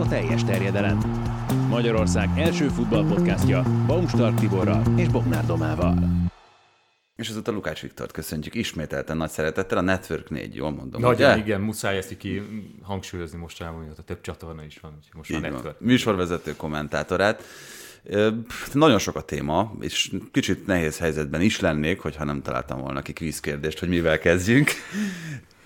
a 0.00 0.08
teljes 0.08 0.44
terjedelem. 0.44 0.98
Magyarország 1.68 2.28
első 2.38 2.68
futballpodcastja 2.68 3.62
Baumstark 3.86 4.38
Tiborral 4.38 4.82
és 4.96 5.08
Bognár 5.08 5.46
Domával. 5.46 5.94
És 7.16 7.28
azóta 7.28 7.52
Lukács 7.52 7.80
Viktort 7.80 8.12
köszöntjük 8.12 8.54
ismételten 8.54 9.16
nagy 9.16 9.30
szeretettel, 9.30 9.78
a 9.78 9.80
Network 9.80 10.30
4, 10.30 10.54
jól 10.54 10.70
mondom. 10.70 11.00
Nagyon, 11.00 11.32
ugye? 11.32 11.36
igen, 11.36 11.60
muszáj 11.60 11.96
ezt 11.96 12.16
ki 12.16 12.42
hangsúlyozni 12.82 13.38
most 13.38 13.62
hogy 13.62 13.86
a 13.96 14.02
több 14.02 14.20
csatorna 14.20 14.64
is 14.64 14.78
van, 14.78 14.92
úgyhogy 14.96 15.16
most 15.16 15.30
Így 15.30 15.36
a 15.36 15.40
van. 15.40 15.50
Network. 15.50 15.80
Műsorvezető 15.80 16.56
kommentátorát. 16.56 17.42
Nagyon 18.72 18.98
sok 18.98 19.16
a 19.16 19.20
téma, 19.20 19.76
és 19.80 20.10
kicsit 20.32 20.66
nehéz 20.66 20.98
helyzetben 20.98 21.40
is 21.40 21.60
lennék, 21.60 22.00
hogyha 22.00 22.24
nem 22.24 22.42
találtam 22.42 22.80
volna 22.80 23.02
ki 23.02 23.12
kvíz 23.12 23.40
kérdést, 23.40 23.78
hogy 23.78 23.88
mivel 23.88 24.18
kezdjünk. 24.18 24.70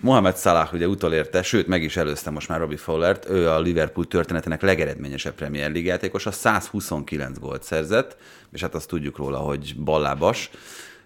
Mohamed 0.00 0.36
Salah 0.36 0.72
ugye 0.72 0.88
utolérte, 0.88 1.42
sőt 1.42 1.66
meg 1.66 1.82
is 1.82 1.96
előzte 1.96 2.30
most 2.30 2.48
már 2.48 2.58
Robbie 2.58 2.76
Fowlert, 2.76 3.28
ő 3.28 3.48
a 3.48 3.60
Liverpool 3.60 4.06
történetének 4.06 4.62
legeredményesebb 4.62 5.34
Premier 5.34 5.70
League 5.70 5.90
játékosa, 5.90 6.30
129 6.30 7.38
gólt 7.38 7.62
szerzett, 7.62 8.16
és 8.52 8.60
hát 8.60 8.74
azt 8.74 8.88
tudjuk 8.88 9.16
róla, 9.16 9.38
hogy 9.38 9.76
ballábas. 9.76 10.50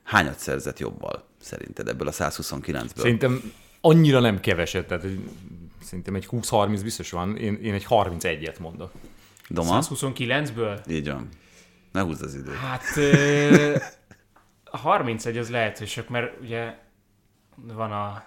Hányat 0.02 0.38
szerzett 0.38 0.78
jobbal 0.78 1.24
szerinted 1.40 1.88
ebből 1.88 2.08
a 2.08 2.12
129-ből? 2.12 2.96
Szerintem 2.96 3.52
annyira 3.80 4.20
nem 4.20 4.40
keveset, 4.40 4.86
tehát 4.86 5.04
szerintem 5.82 6.14
egy 6.14 6.28
20-30 6.30 6.80
biztos 6.82 7.10
van, 7.10 7.36
én, 7.36 7.58
én 7.62 7.74
egy 7.74 7.86
31-et 7.88 8.58
mondok. 8.58 8.90
Doma? 9.48 9.78
129-ből? 9.82 10.80
Így 10.88 11.08
van. 11.08 11.28
Ne 11.92 12.00
húzd 12.00 12.22
az 12.22 12.34
időt. 12.34 12.54
Hát 12.54 12.82
ö, 12.96 13.76
a 14.64 14.76
31 14.76 15.38
az 15.38 15.50
lehet, 15.50 15.86
sok, 15.86 16.08
mert 16.08 16.40
ugye 16.40 16.74
van 17.54 17.92
a 17.92 18.24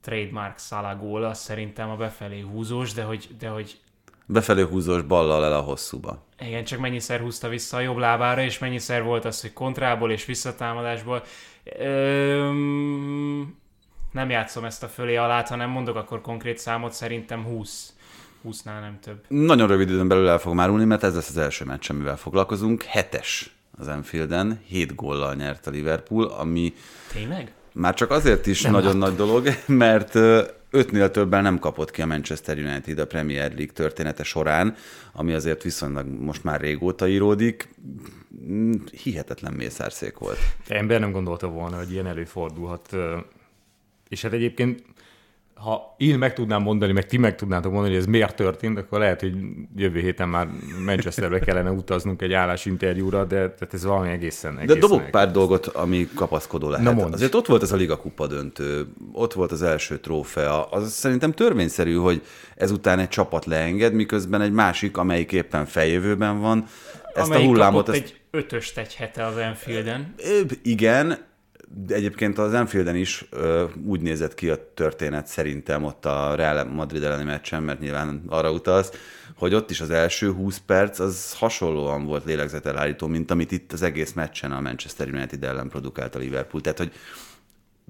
trademark 0.00 0.58
Salah 0.58 0.98
gól, 1.00 1.24
az 1.24 1.38
szerintem 1.38 1.90
a 1.90 1.96
befelé 1.96 2.40
húzós, 2.40 2.92
de 2.92 3.02
hogy, 3.02 3.28
de 3.38 3.48
hogy 3.48 3.78
Befelé 4.26 4.62
húzós 4.62 5.02
ballal 5.02 5.44
el 5.44 5.52
a 5.52 5.60
hosszúba. 5.60 6.24
igen, 6.40 6.64
csak 6.64 6.78
mennyiszer 6.78 7.20
húzta 7.20 7.48
vissza 7.48 7.76
a 7.76 7.80
jobb 7.80 7.96
lábára, 7.96 8.42
és 8.42 8.58
mennyiszer 8.58 9.02
volt 9.02 9.24
az, 9.24 9.40
hogy 9.40 9.52
kontrából 9.52 10.10
és 10.10 10.24
visszatámadásból. 10.24 11.22
Öm, 11.78 13.58
nem 14.12 14.30
játszom 14.30 14.64
ezt 14.64 14.82
a 14.82 14.88
fölé 14.88 15.16
alá, 15.16 15.44
hanem 15.48 15.70
mondok 15.70 15.96
akkor 15.96 16.20
konkrét 16.20 16.58
számot, 16.58 16.92
szerintem 16.92 17.44
20. 17.44 17.93
20-nál 18.44 18.80
nem 18.80 18.98
több. 19.02 19.24
Nagyon 19.28 19.68
rövid 19.68 19.90
időn 19.90 20.08
belül 20.08 20.28
el 20.28 20.38
fog 20.38 20.54
márulni, 20.54 20.84
mert 20.84 21.02
ez 21.02 21.14
lesz 21.14 21.28
az 21.28 21.36
első 21.36 21.64
meccs, 21.64 21.90
amivel 21.90 22.16
foglalkozunk. 22.16 22.82
Hetes 22.82 23.54
az 23.78 23.88
Enfielden, 23.88 24.60
hét 24.66 24.94
góllal 24.94 25.34
nyert 25.34 25.66
a 25.66 25.70
Liverpool, 25.70 26.26
ami 26.26 26.74
Tényleg? 27.12 27.52
már 27.72 27.94
csak 27.94 28.10
azért 28.10 28.46
is 28.46 28.62
nem 28.62 28.72
nagyon 28.72 28.96
nagy 28.96 29.14
dolog, 29.14 29.48
mert 29.66 30.14
ötnél 30.70 31.10
többen 31.10 31.42
nem 31.42 31.58
kapott 31.58 31.90
ki 31.90 32.02
a 32.02 32.06
Manchester 32.06 32.58
United 32.58 32.98
a 32.98 33.06
Premier 33.06 33.48
League 33.48 33.72
története 33.72 34.22
során, 34.22 34.74
ami 35.12 35.32
azért 35.32 35.62
viszonylag 35.62 36.06
most 36.06 36.44
már 36.44 36.60
régóta 36.60 37.08
íródik. 37.08 37.68
Mm, 38.46 38.72
Hihetetlen 39.02 39.52
mészárszék 39.52 40.18
volt. 40.18 40.38
Ember 40.68 41.00
nem 41.00 41.12
gondolta 41.12 41.48
volna, 41.48 41.76
hogy 41.76 41.92
ilyen 41.92 42.06
előfordulhat. 42.06 42.96
És 44.08 44.22
hát 44.22 44.32
egyébként, 44.32 44.84
ha 45.54 45.94
én 45.98 46.18
meg 46.18 46.32
tudnám 46.32 46.62
mondani, 46.62 46.92
meg 46.92 47.06
ti 47.06 47.18
meg 47.18 47.34
tudnátok 47.34 47.72
mondani, 47.72 47.92
hogy 47.92 48.02
ez 48.02 48.08
miért 48.08 48.36
történt, 48.36 48.78
akkor 48.78 48.98
lehet, 48.98 49.20
hogy 49.20 49.34
jövő 49.76 50.00
héten 50.00 50.28
már 50.28 50.48
Manchesterbe 50.84 51.38
kellene 51.38 51.70
utaznunk 51.70 52.22
egy 52.22 52.32
állásinterjúra, 52.32 53.24
de 53.24 53.36
tehát 53.36 53.74
ez 53.74 53.84
valami 53.84 54.08
egészen, 54.08 54.54
De 54.54 54.60
egészen 54.60 54.80
dobok 54.80 55.10
pár 55.10 55.30
dolgot, 55.30 55.66
ami 55.66 56.08
kapaszkodó 56.14 56.68
lehet. 56.68 56.84
Na 56.84 56.92
mondd. 56.92 57.12
Azért 57.12 57.34
ott 57.34 57.46
volt 57.46 57.62
ez 57.62 57.72
a 57.72 57.76
Liga 57.76 57.96
Kupa 57.96 58.26
döntő, 58.26 58.86
ott 59.12 59.32
volt 59.32 59.52
az 59.52 59.62
első 59.62 59.98
trófea. 59.98 60.64
Az 60.64 60.92
szerintem 60.92 61.32
törvényszerű, 61.32 61.94
hogy 61.94 62.22
ezután 62.56 62.98
egy 62.98 63.08
csapat 63.08 63.44
leenged, 63.44 63.92
miközben 63.92 64.40
egy 64.40 64.52
másik, 64.52 64.96
amelyik 64.96 65.32
éppen 65.32 65.66
feljövőben 65.66 66.40
van, 66.40 66.64
ezt 67.14 67.26
Amelyik 67.26 67.44
a 67.44 67.48
hullámot... 67.48 67.88
Ezt, 67.88 68.02
egy 68.02 68.20
ötöst 68.30 68.78
egy 68.78 68.94
hete 68.94 69.24
az 69.24 69.36
Enfielden. 69.36 70.14
Igen, 70.62 71.18
de 71.76 71.94
egyébként 71.94 72.38
az 72.38 72.54
Enfielden 72.54 72.96
is 72.96 73.26
ö, 73.30 73.64
úgy 73.84 74.00
nézett 74.00 74.34
ki 74.34 74.50
a 74.50 74.72
történet 74.74 75.26
szerintem 75.26 75.84
ott 75.84 76.06
a 76.06 76.34
Real 76.34 76.64
Madrid 76.64 77.02
elleni 77.02 77.24
meccsen, 77.24 77.62
mert 77.62 77.80
nyilván 77.80 78.22
arra 78.28 78.52
utalsz, 78.52 78.90
hogy 79.36 79.54
ott 79.54 79.70
is 79.70 79.80
az 79.80 79.90
első 79.90 80.32
20 80.32 80.58
perc 80.66 80.98
az 80.98 81.34
hasonlóan 81.38 82.04
volt 82.04 82.24
lélegzetelállító, 82.24 83.06
mint 83.06 83.30
amit 83.30 83.52
itt 83.52 83.72
az 83.72 83.82
egész 83.82 84.12
meccsen 84.12 84.52
a 84.52 84.60
Manchester 84.60 85.08
United 85.08 85.44
ellen 85.44 85.68
produkált 85.68 86.14
a 86.14 86.18
Liverpool. 86.18 86.62
Tehát, 86.62 86.78
hogy 86.78 86.92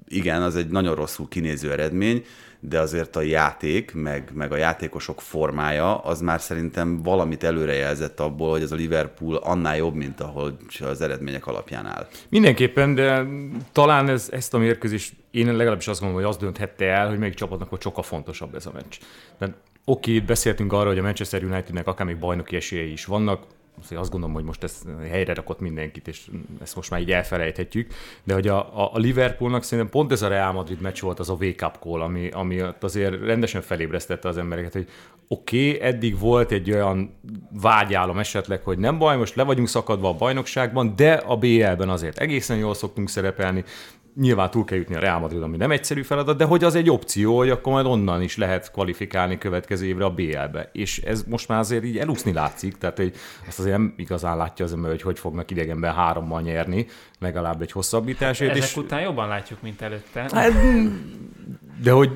igen, 0.07 0.41
az 0.41 0.55
egy 0.55 0.67
nagyon 0.67 0.95
rosszul 0.95 1.27
kinéző 1.27 1.71
eredmény, 1.71 2.25
de 2.59 2.79
azért 2.79 3.15
a 3.15 3.21
játék, 3.21 3.93
meg, 3.93 4.31
meg 4.33 4.51
a 4.51 4.55
játékosok 4.55 5.21
formája, 5.21 5.97
az 5.97 6.21
már 6.21 6.41
szerintem 6.41 7.03
valamit 7.03 7.43
előrejelzett 7.43 8.19
abból, 8.19 8.49
hogy 8.49 8.61
ez 8.61 8.71
a 8.71 8.75
Liverpool 8.75 9.35
annál 9.35 9.77
jobb, 9.77 9.93
mint 9.93 10.21
ahol 10.21 10.57
az 10.79 11.01
eredmények 11.01 11.47
alapján 11.47 11.85
áll. 11.85 12.07
Mindenképpen, 12.29 12.95
de 12.95 13.25
talán 13.71 14.09
ez, 14.09 14.29
ezt 14.31 14.53
a 14.53 14.57
mérkőzést 14.57 15.13
én 15.31 15.55
legalábbis 15.55 15.87
azt 15.87 15.99
gondolom, 15.99 16.25
hogy 16.25 16.33
az 16.35 16.41
dönthette 16.41 16.85
el, 16.85 17.09
hogy 17.09 17.17
melyik 17.17 17.33
csapatnak 17.33 17.69
volt 17.69 17.81
sokkal 17.81 18.03
fontosabb 18.03 18.55
ez 18.55 18.65
a 18.65 18.71
meccs. 18.73 18.97
Tehát 19.37 19.55
oké, 19.85 20.19
beszéltünk 20.19 20.73
arról, 20.73 20.87
hogy 20.87 20.99
a 20.99 21.01
Manchester 21.01 21.43
Unitednek 21.43 21.87
akár 21.87 22.05
még 22.05 22.17
bajnoki 22.17 22.55
esélyei 22.55 22.91
is 22.91 23.05
vannak, 23.05 23.43
Azért 23.83 24.01
azt 24.01 24.11
gondolom, 24.11 24.35
hogy 24.35 24.43
most 24.43 24.63
ezt 24.63 24.85
helyre 25.09 25.33
rakott 25.33 25.59
mindenkit, 25.59 26.07
és 26.07 26.29
ezt 26.61 26.75
most 26.75 26.89
már 26.89 26.99
így 27.01 27.11
elfelejthetjük, 27.11 27.93
de 28.23 28.33
hogy 28.33 28.47
a, 28.47 28.93
a, 28.93 28.97
Liverpoolnak 28.97 29.63
szerintem 29.63 29.93
pont 29.93 30.11
ez 30.11 30.21
a 30.21 30.27
Real 30.27 30.51
Madrid 30.51 30.81
meccs 30.81 31.01
volt 31.01 31.19
az 31.19 31.29
a 31.29 31.33
wake-up 31.33 31.77
call, 31.79 32.01
ami, 32.01 32.29
ami 32.29 32.61
azért 32.81 33.21
rendesen 33.25 33.61
felébresztette 33.61 34.27
az 34.27 34.37
embereket, 34.37 34.73
hogy 34.73 34.87
oké, 35.27 35.75
okay, 35.75 35.87
eddig 35.87 36.19
volt 36.19 36.51
egy 36.51 36.71
olyan 36.71 37.15
vágyálom 37.51 38.17
esetleg, 38.17 38.63
hogy 38.63 38.77
nem 38.77 38.97
baj, 38.97 39.17
most 39.17 39.35
le 39.35 39.43
vagyunk 39.43 39.67
szakadva 39.67 40.09
a 40.09 40.13
bajnokságban, 40.13 40.95
de 40.95 41.13
a 41.13 41.37
BL-ben 41.37 41.89
azért 41.89 42.17
egészen 42.17 42.57
jól 42.57 42.73
szoktunk 42.73 43.09
szerepelni, 43.09 43.63
nyilván 44.15 44.49
túl 44.49 44.63
kell 44.63 44.77
jutni 44.77 44.95
a 44.95 44.99
Real 44.99 45.19
Madrid, 45.19 45.41
ami 45.41 45.57
nem 45.57 45.71
egyszerű 45.71 46.01
feladat, 46.01 46.37
de 46.37 46.43
hogy 46.43 46.63
az 46.63 46.75
egy 46.75 46.89
opció, 46.89 47.37
hogy 47.37 47.49
akkor 47.49 47.73
majd 47.73 47.85
onnan 47.85 48.21
is 48.21 48.37
lehet 48.37 48.71
kvalifikálni 48.71 49.37
következő 49.37 49.85
évre 49.85 50.05
a 50.05 50.09
BL-be. 50.09 50.69
És 50.73 50.99
ez 50.99 51.23
most 51.27 51.47
már 51.47 51.59
azért 51.59 51.83
így 51.83 51.97
elúszni 51.97 52.33
látszik, 52.33 52.77
tehát 52.77 52.97
hogy 52.97 53.13
azt 53.47 53.59
azért 53.59 53.77
nem 53.77 53.93
igazán 53.97 54.37
látja 54.37 54.65
az 54.65 54.73
ember, 54.73 54.91
hogy 54.91 55.01
hogy 55.01 55.19
fognak 55.19 55.51
idegenben 55.51 55.93
hárommal 55.93 56.41
nyerni, 56.41 56.87
legalább 57.19 57.61
egy 57.61 57.71
hosszabbításért. 57.71 58.51
Ezek 58.51 58.63
és, 58.63 58.77
után 58.77 59.01
jobban 59.01 59.27
látjuk, 59.27 59.61
mint 59.61 59.81
előtte. 59.81 60.29
Hát, 60.31 60.53
de 61.83 61.91
hogy 61.91 62.11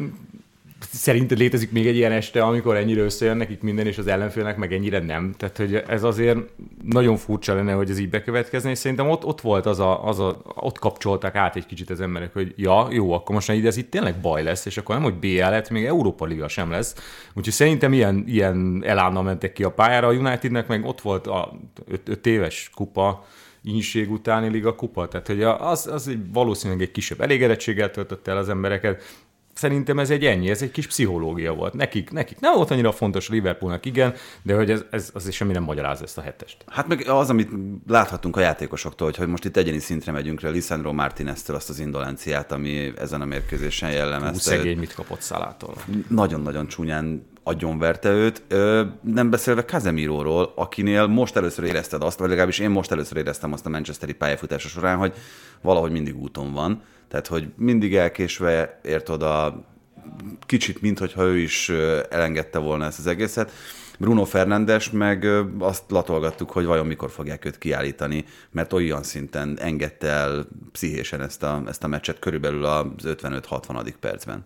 szerinted 0.91 1.37
létezik 1.37 1.71
még 1.71 1.87
egy 1.87 1.95
ilyen 1.95 2.11
este, 2.11 2.43
amikor 2.43 2.75
ennyire 2.75 3.01
összejön 3.01 3.37
nekik 3.37 3.61
minden, 3.61 3.87
és 3.87 3.97
az 3.97 4.07
ellenfélnek 4.07 4.57
meg 4.57 4.73
ennyire 4.73 4.99
nem? 4.99 5.33
Tehát, 5.37 5.57
hogy 5.57 5.75
ez 5.75 6.03
azért 6.03 6.39
nagyon 6.83 7.17
furcsa 7.17 7.53
lenne, 7.53 7.73
hogy 7.73 7.89
ez 7.89 7.99
így 7.99 8.09
bekövetkezne, 8.09 8.69
és 8.69 8.77
szerintem 8.77 9.09
ott, 9.09 9.25
ott 9.25 9.41
volt 9.41 9.65
az 9.65 9.79
a, 9.79 10.07
az 10.07 10.19
a, 10.19 10.41
ott 10.55 10.79
kapcsoltak 10.79 11.35
át 11.35 11.55
egy 11.55 11.65
kicsit 11.65 11.89
az 11.89 12.01
emberek, 12.01 12.33
hogy 12.33 12.53
ja, 12.55 12.87
jó, 12.91 13.11
akkor 13.11 13.35
most 13.35 13.51
ide 13.51 13.67
ez 13.67 13.77
itt 13.77 13.91
tényleg 13.91 14.19
baj 14.19 14.43
lesz, 14.43 14.65
és 14.65 14.77
akkor 14.77 14.95
nem, 14.95 15.03
hogy 15.03 15.13
BL 15.13 15.39
lett, 15.39 15.69
még 15.69 15.85
Európa 15.85 16.25
Liga 16.25 16.47
sem 16.47 16.71
lesz. 16.71 16.95
Úgyhogy 17.33 17.53
szerintem 17.53 17.93
ilyen, 17.93 18.23
ilyen 18.27 18.83
elánnal 18.85 19.23
mentek 19.23 19.53
ki 19.53 19.63
a 19.63 19.71
pályára, 19.71 20.07
a 20.07 20.13
Unitednek 20.13 20.67
meg 20.67 20.85
ott 20.85 21.01
volt 21.01 21.27
a 21.27 21.59
öt, 21.87 22.09
öt 22.09 22.25
éves 22.25 22.69
kupa, 22.73 23.25
ínség 23.63 24.11
utáni 24.11 24.49
liga 24.49 24.75
kupa, 24.75 25.07
tehát 25.07 25.27
hogy 25.27 25.43
az, 25.43 25.87
az 25.87 26.07
egy 26.07 26.31
valószínűleg 26.33 26.81
egy 26.81 26.91
kisebb 26.91 27.21
elégedettséggel 27.21 27.91
töltött 27.91 28.27
el 28.27 28.37
az 28.37 28.49
embereket, 28.49 29.03
Szerintem 29.59 29.99
ez 29.99 30.09
egy 30.09 30.25
ennyi, 30.25 30.49
ez 30.49 30.61
egy 30.61 30.71
kis 30.71 30.87
pszichológia 30.87 31.53
volt. 31.53 31.73
Nekik, 31.73 32.11
nekik 32.11 32.39
nem 32.39 32.53
volt 32.53 32.71
annyira 32.71 32.91
fontos 32.91 33.29
Liverpoolnak, 33.29 33.85
igen, 33.85 34.13
de 34.41 34.55
hogy 34.55 34.71
ez, 34.71 34.83
ez 34.91 35.09
azért 35.13 35.35
semmi 35.35 35.53
nem 35.53 35.63
magyaráz 35.63 36.01
ezt 36.01 36.17
a 36.17 36.21
hetest. 36.21 36.63
Hát 36.67 36.87
meg 36.87 37.07
az, 37.07 37.29
amit 37.29 37.49
láthatunk 37.87 38.35
a 38.37 38.39
játékosoktól, 38.39 39.07
hogy, 39.07 39.17
hogy 39.17 39.27
most 39.27 39.45
itt 39.45 39.57
egyéni 39.57 39.79
szintre 39.79 40.11
megyünk 40.11 40.41
le, 40.41 40.49
Lisandro 40.49 40.93
Martineztől 40.93 41.55
azt 41.55 41.69
az 41.69 41.79
indolenciát, 41.79 42.51
ami 42.51 42.93
ezen 42.97 43.21
a 43.21 43.25
mérkőzésen 43.25 43.89
Hú, 43.89 43.95
jellemezte. 43.95 44.39
szegény 44.39 44.77
mit 44.77 44.93
kapott 44.93 45.21
Szalától. 45.21 45.75
Nagyon-nagyon 46.07 46.67
csúnyán 46.67 47.25
agyonverte 47.43 48.09
őt. 48.09 48.43
Ö, 48.47 48.83
nem 49.01 49.29
beszélve 49.29 49.63
Casemiróról, 49.63 50.53
akinél 50.55 51.07
most 51.07 51.35
először 51.35 51.65
érezted 51.65 52.01
azt, 52.01 52.19
vagy 52.19 52.29
legalábbis 52.29 52.59
én 52.59 52.69
most 52.69 52.91
először 52.91 53.17
éreztem 53.17 53.53
azt 53.53 53.65
a 53.65 53.69
Manchesteri 53.69 54.13
pályafutása 54.13 54.67
során, 54.67 54.97
hogy 54.97 55.13
valahogy 55.61 55.91
mindig 55.91 56.17
úton 56.17 56.53
van. 56.53 56.81
Tehát, 57.07 57.27
hogy 57.27 57.47
mindig 57.55 57.95
elkésve 57.95 58.79
ért 58.83 59.09
oda, 59.09 59.63
kicsit, 60.45 60.81
mintha 60.81 61.23
ő 61.23 61.37
is 61.37 61.69
elengedte 62.09 62.59
volna 62.59 62.85
ezt 62.85 62.99
az 62.99 63.07
egészet. 63.07 63.51
Bruno 63.99 64.25
Fernandes 64.25 64.91
meg 64.91 65.27
azt 65.59 65.83
latolgattuk, 65.87 66.51
hogy 66.51 66.65
vajon 66.65 66.85
mikor 66.85 67.09
fogják 67.09 67.45
őt 67.45 67.57
kiállítani, 67.57 68.25
mert 68.51 68.73
olyan 68.73 69.03
szinten 69.03 69.57
engedte 69.59 70.07
el 70.07 70.47
pszichésen 70.71 71.21
ezt 71.21 71.43
a, 71.43 71.61
ezt 71.67 71.83
a 71.83 71.87
meccset 71.87 72.19
körülbelül 72.19 72.65
az 72.65 72.85
55-60. 73.03 73.93
percben. 73.99 74.45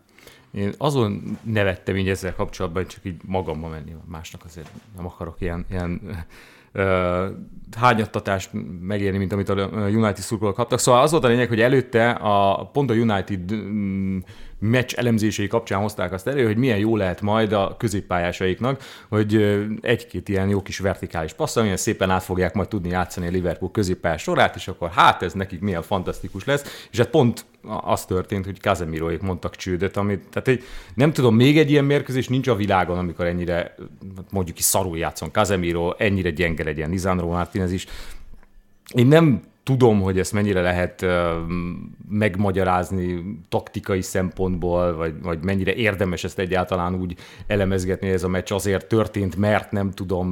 Én 0.53 0.73
azon 0.77 1.38
nevettem 1.44 1.97
így 1.97 2.09
ezzel 2.09 2.35
kapcsolatban, 2.35 2.88
csak 2.88 3.05
így 3.05 3.15
magamban 3.25 3.69
menni, 3.69 3.95
másnak 4.05 4.45
azért 4.45 4.69
nem 4.95 5.05
akarok 5.05 5.41
ilyen, 5.41 5.65
ilyen 5.69 6.01
uh, 6.73 7.25
hányattatást 7.77 8.50
megérni, 8.81 9.17
mint 9.17 9.31
amit 9.31 9.50
a 9.50 9.69
United 9.71 10.17
szurkolók 10.17 10.55
kaptak. 10.55 10.79
Szóval 10.79 11.01
az 11.01 11.11
volt 11.11 11.23
a 11.23 11.27
lényeg, 11.27 11.47
hogy 11.47 11.61
előtte 11.61 12.09
a, 12.09 12.65
pont 12.65 12.89
a 12.89 12.94
United 12.94 13.53
mm, 13.53 14.17
meccs 14.63 14.94
elemzései 14.94 15.48
kapcsán 15.48 15.81
hozták 15.81 16.12
azt 16.13 16.27
elő, 16.27 16.45
hogy 16.45 16.57
milyen 16.57 16.77
jó 16.77 16.95
lehet 16.95 17.21
majd 17.21 17.51
a 17.51 17.75
középpályásaiknak, 17.77 18.83
hogy 19.10 19.60
egy-két 19.81 20.30
ilyen 20.30 20.50
jó 20.50 20.62
kis 20.62 20.80
vertikális 20.80 21.33
passz, 21.33 21.56
amilyen 21.56 21.77
szépen 21.77 22.10
át 22.10 22.24
fogják 22.24 22.54
majd 22.54 22.68
tudni 22.68 22.89
játszani 22.89 23.27
a 23.27 23.30
Liverpool 23.30 23.71
középpályás 23.71 24.21
sorát, 24.21 24.56
és 24.56 24.68
akkor 24.68 24.89
hát 24.89 25.21
ez 25.21 25.33
nekik 25.33 25.60
milyen 25.60 25.81
fantasztikus 25.81 26.45
lesz, 26.45 26.88
és 26.92 26.98
hát 26.98 27.10
pont 27.10 27.45
az 27.83 28.06
történt, 28.06 28.45
hogy 28.45 28.60
Casemiroék 28.60 29.21
mondtak 29.21 29.56
csődöt, 29.56 29.98
amit, 29.98 30.27
tehát 30.31 30.48
egy, 30.48 30.63
nem 30.94 31.13
tudom, 31.13 31.36
még 31.36 31.57
egy 31.57 31.71
ilyen 31.71 31.86
mérkőzés 31.86 32.27
nincs 32.27 32.48
a 32.48 32.56
világon, 32.56 32.98
amikor 32.98 33.25
ennyire 33.25 33.75
mondjuk 34.31 34.60
is 34.60 34.65
szarul 34.65 34.98
játszon 34.98 35.31
Casemiro, 35.31 35.94
ennyire 35.98 36.30
gyenge 36.30 36.63
legyen 36.63 36.89
Lisandro 36.89 37.27
Martinez 37.27 37.71
is. 37.71 37.86
Én 38.94 39.07
nem 39.07 39.42
tudom, 39.63 40.01
hogy 40.01 40.19
ezt 40.19 40.33
mennyire 40.33 40.62
lehet 40.62 41.06
megmagyarázni 42.10 43.24
taktikai 43.50 44.01
szempontból, 44.01 44.95
vagy, 44.95 45.13
vagy 45.21 45.44
mennyire 45.44 45.74
érdemes 45.74 46.24
ezt 46.24 46.39
egyáltalán 46.39 46.95
úgy 46.95 47.15
elemezgetni, 47.48 48.10
ez 48.10 48.24
a 48.24 48.27
meccs 48.27 48.51
azért 48.51 48.88
történt, 48.88 49.36
mert 49.36 49.71
nem 49.71 49.92
tudom, 49.92 50.27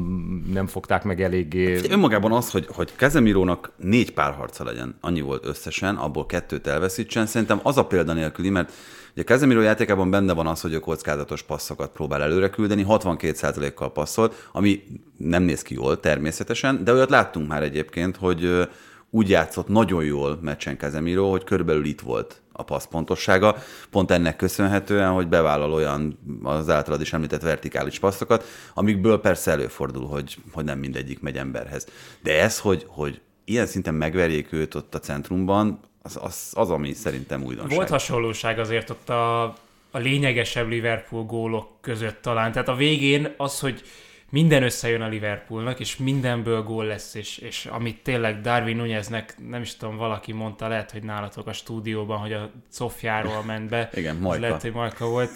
nem 0.54 0.68
fogták 0.68 1.04
meg 1.04 1.22
eléggé. 1.22 1.80
Önmagában 1.90 2.32
az, 2.32 2.52
hogy, 2.52 2.68
hogy 2.74 2.96
Kezemirónak 2.96 3.72
négy 3.78 4.14
párharca 4.14 4.64
legyen, 4.64 4.98
annyi 5.02 5.22
volt 5.22 5.46
összesen, 5.46 5.96
abból 5.96 6.26
kettőt 6.26 6.68
elveszítsen, 6.68 7.26
szerintem 7.26 7.60
az 7.64 7.78
a 7.78 7.86
példa 7.86 8.14
nélküli, 8.14 8.50
mert 8.50 8.72
Ugye 9.14 9.24
Casemiro 9.24 9.62
játékában 9.62 10.10
benne 10.10 10.34
van 10.34 10.48
az, 10.48 10.62
hogy 10.62 10.74
a 10.74 10.80
kockázatos 10.80 11.42
passzokat 11.42 11.92
próbál 11.92 12.22
előre 12.22 12.50
küldeni, 12.50 12.86
62%-kal 12.88 13.92
passzol, 13.92 14.34
ami 14.52 14.84
nem 15.18 15.44
néz 15.44 15.62
ki 15.62 15.74
jól 15.74 16.00
természetesen, 16.00 16.84
de 16.84 16.94
olyat 16.94 17.10
láttunk 17.10 17.48
már 17.48 17.64
egyébként, 17.64 18.18
hogy 18.18 18.68
úgy 19.12 19.30
játszott 19.30 19.68
nagyon 19.68 20.04
jól 20.04 20.40
meccsen 20.42 20.78
Casemiro, 20.78 21.30
hogy 21.30 21.44
körülbelül 21.44 21.86
itt 21.86 22.02
volt 22.02 22.42
a 22.52 22.64
passzpontossága, 22.64 23.56
pont 23.90 24.12
ennek 24.12 24.36
köszönhetően, 24.36 25.12
hogy 25.12 25.28
bevállal 25.28 25.74
olyan 25.74 26.20
az 26.44 26.70
általad 26.70 27.02
is 27.02 27.14
említett 27.14 27.42
vertikális 27.42 28.00
passzokat, 28.00 28.46
amikből 28.74 29.20
persze 29.20 29.52
előfordul, 29.52 30.08
hogy, 30.08 30.38
hogy 30.52 30.66
nem 30.66 30.80
mindegyik 30.80 31.22
megy 31.22 31.38
emberhez. 31.38 31.88
De 32.22 32.42
ez, 32.42 32.60
hogy, 32.60 32.86
hogy 32.88 33.22
ilyen 33.46 33.66
szinten 33.66 33.94
megverjék 33.94 34.52
őt 34.52 34.76
ott 34.76 34.96
a 34.96 35.00
centrumban, 35.00 35.80
az, 36.02 36.20
az, 36.22 36.52
az 36.54 36.70
ami 36.70 36.94
szerintem 36.94 37.44
újdonság. 37.44 37.76
Volt 37.76 37.90
hasonlóság 37.90 38.60
azért 38.60 38.90
ott 38.90 39.10
a, 39.10 39.44
a 39.92 39.98
lényegesebb 39.98 40.68
Liverpool 40.68 41.24
gólok 41.24 41.68
között 41.82 42.22
talán. 42.22 42.52
Tehát 42.52 42.68
a 42.68 42.76
végén 42.76 43.34
az, 43.38 43.60
hogy 43.60 43.84
minden 44.32 44.64
összejön 44.64 45.02
a 45.02 45.08
Liverpoolnak, 45.08 45.80
és 45.80 45.98
mindenből 45.98 46.64
gól 46.64 46.86
lesz, 46.86 47.14
és, 47.14 47.38
és 47.38 47.66
amit 47.66 48.04
tényleg 48.04 48.42
Darwin 48.42 48.76
Nuneznek, 48.76 49.36
nem 49.50 49.62
is 49.62 49.76
tudom, 49.76 49.98
valaki 49.98 50.32
mondta, 50.32 50.68
lehet, 50.68 50.92
hogy 50.92 51.04
nálatok 51.04 51.48
a 51.48 51.54
stúdióban, 51.54 52.18
hogy 52.18 52.34
a 52.34 52.52
Sofjáról 52.72 53.44
ment 53.44 53.70
be. 53.70 53.90
Igen, 53.94 54.16
Majka. 54.16 54.42
Lehet, 54.42 54.62
hogy 54.62 54.74
Majka 54.74 55.08
volt. 55.08 55.32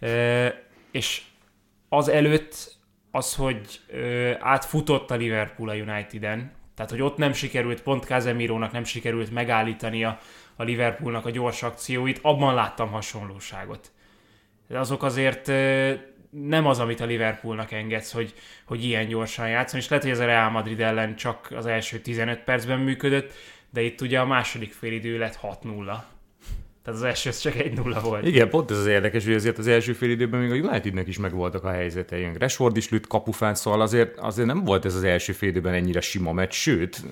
E, 0.00 0.62
és 0.90 1.22
az 1.88 2.08
előtt 2.08 2.78
az, 3.10 3.34
hogy 3.34 3.80
ö, 3.88 4.32
átfutott 4.38 5.10
a 5.10 5.14
Liverpool 5.14 5.68
a 5.68 5.74
United-en, 5.74 6.52
tehát, 6.74 6.90
hogy 6.90 7.02
ott 7.02 7.16
nem 7.16 7.32
sikerült, 7.32 7.82
pont 7.82 8.04
Casemirónak 8.04 8.72
nem 8.72 8.84
sikerült 8.84 9.30
megállítani 9.30 10.04
a, 10.04 10.18
a 10.56 10.62
Liverpoolnak 10.62 11.26
a 11.26 11.30
gyors 11.30 11.62
akcióit, 11.62 12.18
abban 12.22 12.54
láttam 12.54 12.90
hasonlóságot. 12.90 13.90
De 14.68 14.78
azok 14.78 15.02
azért 15.02 15.52
nem 16.30 16.66
az, 16.66 16.78
amit 16.78 17.00
a 17.00 17.04
Liverpoolnak 17.04 17.72
engedsz, 17.72 18.12
hogy, 18.12 18.34
hogy 18.64 18.84
ilyen 18.84 19.08
gyorsan 19.08 19.48
játszon, 19.48 19.80
és 19.80 19.88
lehet, 19.88 20.04
hogy 20.04 20.12
ez 20.12 20.20
a 20.20 20.24
Real 20.24 20.50
Madrid 20.50 20.80
ellen 20.80 21.16
csak 21.16 21.48
az 21.56 21.66
első 21.66 21.98
15 21.98 22.38
percben 22.38 22.78
működött, 22.78 23.32
de 23.70 23.80
itt 23.82 24.00
ugye 24.00 24.20
a 24.20 24.26
második 24.26 24.72
félidő 24.72 25.18
lett 25.18 25.38
6-0. 25.42 25.96
Tehát 26.84 27.00
az 27.00 27.06
első 27.06 27.30
csak 27.30 27.54
egy 27.54 27.72
nulla 27.72 28.00
volt. 28.00 28.26
Igen, 28.26 28.48
pont 28.48 28.70
ez 28.70 28.78
az 28.78 28.86
érdekes, 28.86 29.24
hogy 29.24 29.34
azért 29.34 29.58
az 29.58 29.66
első 29.66 29.92
fél 29.92 30.10
időben 30.10 30.40
még 30.40 30.64
a 30.64 30.68
Unitednek 30.68 31.06
is 31.06 31.18
megvoltak 31.18 31.64
a 31.64 31.70
helyzetei. 31.70 32.28
Rashford 32.38 32.76
is 32.76 32.90
lőtt 32.90 33.06
kapufán, 33.06 33.54
szóval 33.54 33.80
azért, 33.80 34.18
azért 34.18 34.46
nem 34.46 34.64
volt 34.64 34.84
ez 34.84 34.94
az 34.94 35.02
első 35.02 35.32
fél 35.32 35.48
időben 35.48 35.72
ennyire 35.72 36.00
sima 36.00 36.32
meccs, 36.32 36.52
sőt, 36.52 37.02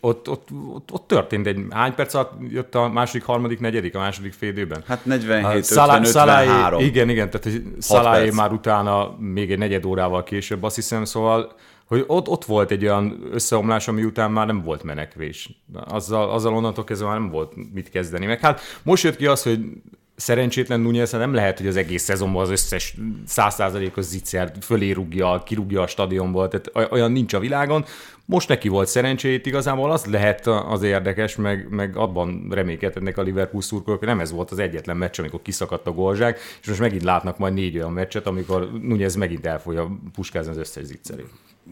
ott, 0.00 0.28
ott, 0.28 0.48
ott, 0.74 0.92
ott 0.92 1.06
történt 1.06 1.46
egy, 1.46 1.58
hány 1.70 1.94
perc 1.94 2.14
alatt 2.14 2.32
jött 2.50 2.74
a 2.74 2.88
második, 2.88 3.24
harmadik, 3.24 3.60
negyedik 3.60 3.94
a 3.94 3.98
második 3.98 4.32
fél 4.32 4.48
időben? 4.48 4.82
Hát 4.86 5.04
47, 5.04 5.64
Szalá, 5.64 5.98
50, 5.98 6.24
53. 6.24 6.80
Igen, 6.80 7.08
igen, 7.08 7.30
tehát 7.30 7.60
Szaláé 7.78 8.30
már 8.30 8.52
utána 8.52 9.16
még 9.18 9.50
egy 9.52 9.58
negyed 9.58 9.84
órával 9.84 10.24
később, 10.24 10.62
azt 10.62 10.74
hiszem, 10.74 11.04
szóval 11.04 11.52
hogy 11.88 12.04
ott, 12.06 12.28
ott 12.28 12.44
volt 12.44 12.70
egy 12.70 12.84
olyan 12.84 13.28
összeomlás, 13.32 13.88
ami 13.88 14.04
után 14.04 14.30
már 14.30 14.46
nem 14.46 14.62
volt 14.62 14.82
menekvés. 14.82 15.50
Azzal, 15.72 16.30
azzal 16.30 16.54
onnantól 16.54 16.84
kezdve 16.84 17.08
már 17.08 17.18
nem 17.18 17.30
volt 17.30 17.52
mit 17.72 17.90
kezdeni. 17.90 18.26
Meg 18.26 18.40
hát 18.40 18.60
most 18.82 19.04
jött 19.04 19.16
ki 19.16 19.26
az, 19.26 19.42
hogy 19.42 19.60
szerencsétlen 20.16 20.80
Nunez 20.80 21.12
nem 21.12 21.34
lehet, 21.34 21.58
hogy 21.58 21.66
az 21.66 21.76
egész 21.76 22.02
szezonban 22.02 22.42
az 22.42 22.50
összes 22.50 22.96
százszázalékos 23.26 24.04
zicsert 24.04 24.64
fölé 24.64 24.90
rúgja, 24.90 25.42
kirúgja 25.46 25.82
a 25.82 25.86
stadionból, 25.86 26.48
tehát 26.48 26.92
olyan 26.92 27.12
nincs 27.12 27.34
a 27.34 27.38
világon. 27.38 27.84
Most 28.24 28.48
neki 28.48 28.68
volt 28.68 28.88
szerencsét, 28.88 29.46
igazából 29.46 29.90
az 29.90 30.04
lehet 30.04 30.46
az 30.46 30.82
érdekes, 30.82 31.36
meg, 31.36 31.66
meg 31.70 31.96
abban 31.96 32.46
reménykednek 32.50 33.18
a 33.18 33.22
Liverpool 33.22 33.62
szurkolók, 33.62 34.04
nem 34.04 34.20
ez 34.20 34.32
volt 34.32 34.50
az 34.50 34.58
egyetlen 34.58 34.96
meccs, 34.96 35.18
amikor 35.18 35.42
kiszakadt 35.42 35.86
a 35.86 35.92
golzsák, 35.92 36.38
és 36.60 36.68
most 36.68 36.80
megint 36.80 37.02
látnak 37.02 37.38
majd 37.38 37.54
négy 37.54 37.76
olyan 37.76 37.92
meccset, 37.92 38.26
amikor 38.26 38.70
Nunez 38.82 39.14
megint 39.14 39.46
el 39.46 39.60
fogja 39.60 39.98
puskázni 40.12 40.50
az 40.50 40.58
összes 40.58 40.84
zicserét 40.84 41.30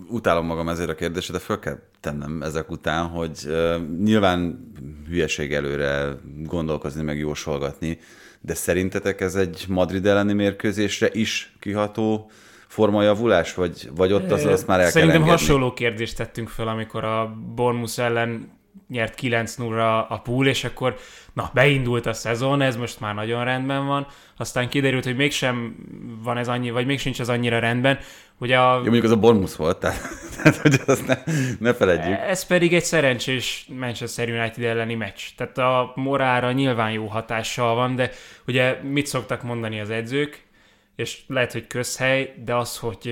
utálom 0.08 0.46
magam 0.46 0.68
ezért 0.68 0.90
a 0.90 0.94
kérdésre, 0.94 1.32
de 1.32 1.38
föl 1.38 1.58
kell 1.58 1.78
tennem 2.00 2.42
ezek 2.42 2.70
után, 2.70 3.06
hogy 3.06 3.38
uh, 3.46 3.76
nyilván 3.98 4.70
hülyeség 5.08 5.52
előre 5.52 6.16
gondolkozni, 6.44 7.02
meg 7.02 7.18
jósolgatni, 7.18 7.98
de 8.40 8.54
szerintetek 8.54 9.20
ez 9.20 9.34
egy 9.34 9.64
Madrid 9.68 10.06
elleni 10.06 10.32
mérkőzésre 10.32 11.08
is 11.12 11.56
kiható 11.60 12.30
formajavulás, 12.66 13.54
vagy, 13.54 13.90
vagy 13.96 14.12
ott 14.12 14.30
az, 14.30 14.44
azt 14.44 14.66
már 14.66 14.80
el 14.80 14.90
Szerintem 14.90 15.22
kell 15.22 15.30
hasonló 15.30 15.72
kérdést 15.72 16.16
tettünk 16.16 16.48
fel, 16.48 16.68
amikor 16.68 17.04
a 17.04 17.36
Bournemouth 17.54 17.98
ellen 17.98 18.56
nyert 18.88 19.18
9-0-ra 19.22 20.08
a 20.08 20.20
pool, 20.20 20.46
és 20.46 20.64
akkor 20.64 20.96
na, 21.32 21.50
beindult 21.54 22.06
a 22.06 22.12
szezon, 22.12 22.60
ez 22.60 22.76
most 22.76 23.00
már 23.00 23.14
nagyon 23.14 23.44
rendben 23.44 23.86
van, 23.86 24.06
aztán 24.36 24.68
kiderült, 24.68 25.04
hogy 25.04 25.16
mégsem 25.16 25.76
van 26.22 26.36
ez 26.36 26.48
annyi, 26.48 26.70
vagy 26.70 26.86
mégsem 26.86 27.12
ez 27.18 27.28
annyira 27.28 27.58
rendben, 27.58 27.98
hogy 28.38 28.52
a... 28.52 28.74
Jó, 28.74 28.80
mondjuk 28.80 29.04
az 29.04 29.10
a 29.10 29.16
Bournemouth 29.16 29.56
volt, 29.56 29.78
tehát, 29.78 30.00
tehát 30.36 30.56
hogy 30.56 30.80
azt 30.86 31.06
ne, 31.06 31.16
ne 31.58 31.74
feledjük. 31.74 32.18
Ez 32.18 32.46
pedig 32.46 32.74
egy 32.74 32.84
szerencsés 32.84 33.68
Manchester 33.78 34.28
United 34.28 34.64
elleni 34.64 34.94
meccs. 34.94 35.20
Tehát 35.36 35.58
a 35.58 35.92
morára 35.94 36.52
nyilván 36.52 36.90
jó 36.90 37.06
hatással 37.06 37.74
van, 37.74 37.94
de 37.96 38.10
ugye 38.46 38.82
mit 38.82 39.06
szoktak 39.06 39.42
mondani 39.42 39.80
az 39.80 39.90
edzők, 39.90 40.44
és 40.96 41.22
lehet, 41.26 41.52
hogy 41.52 41.66
közhely, 41.66 42.34
de 42.44 42.54
az, 42.54 42.78
hogy 42.78 43.10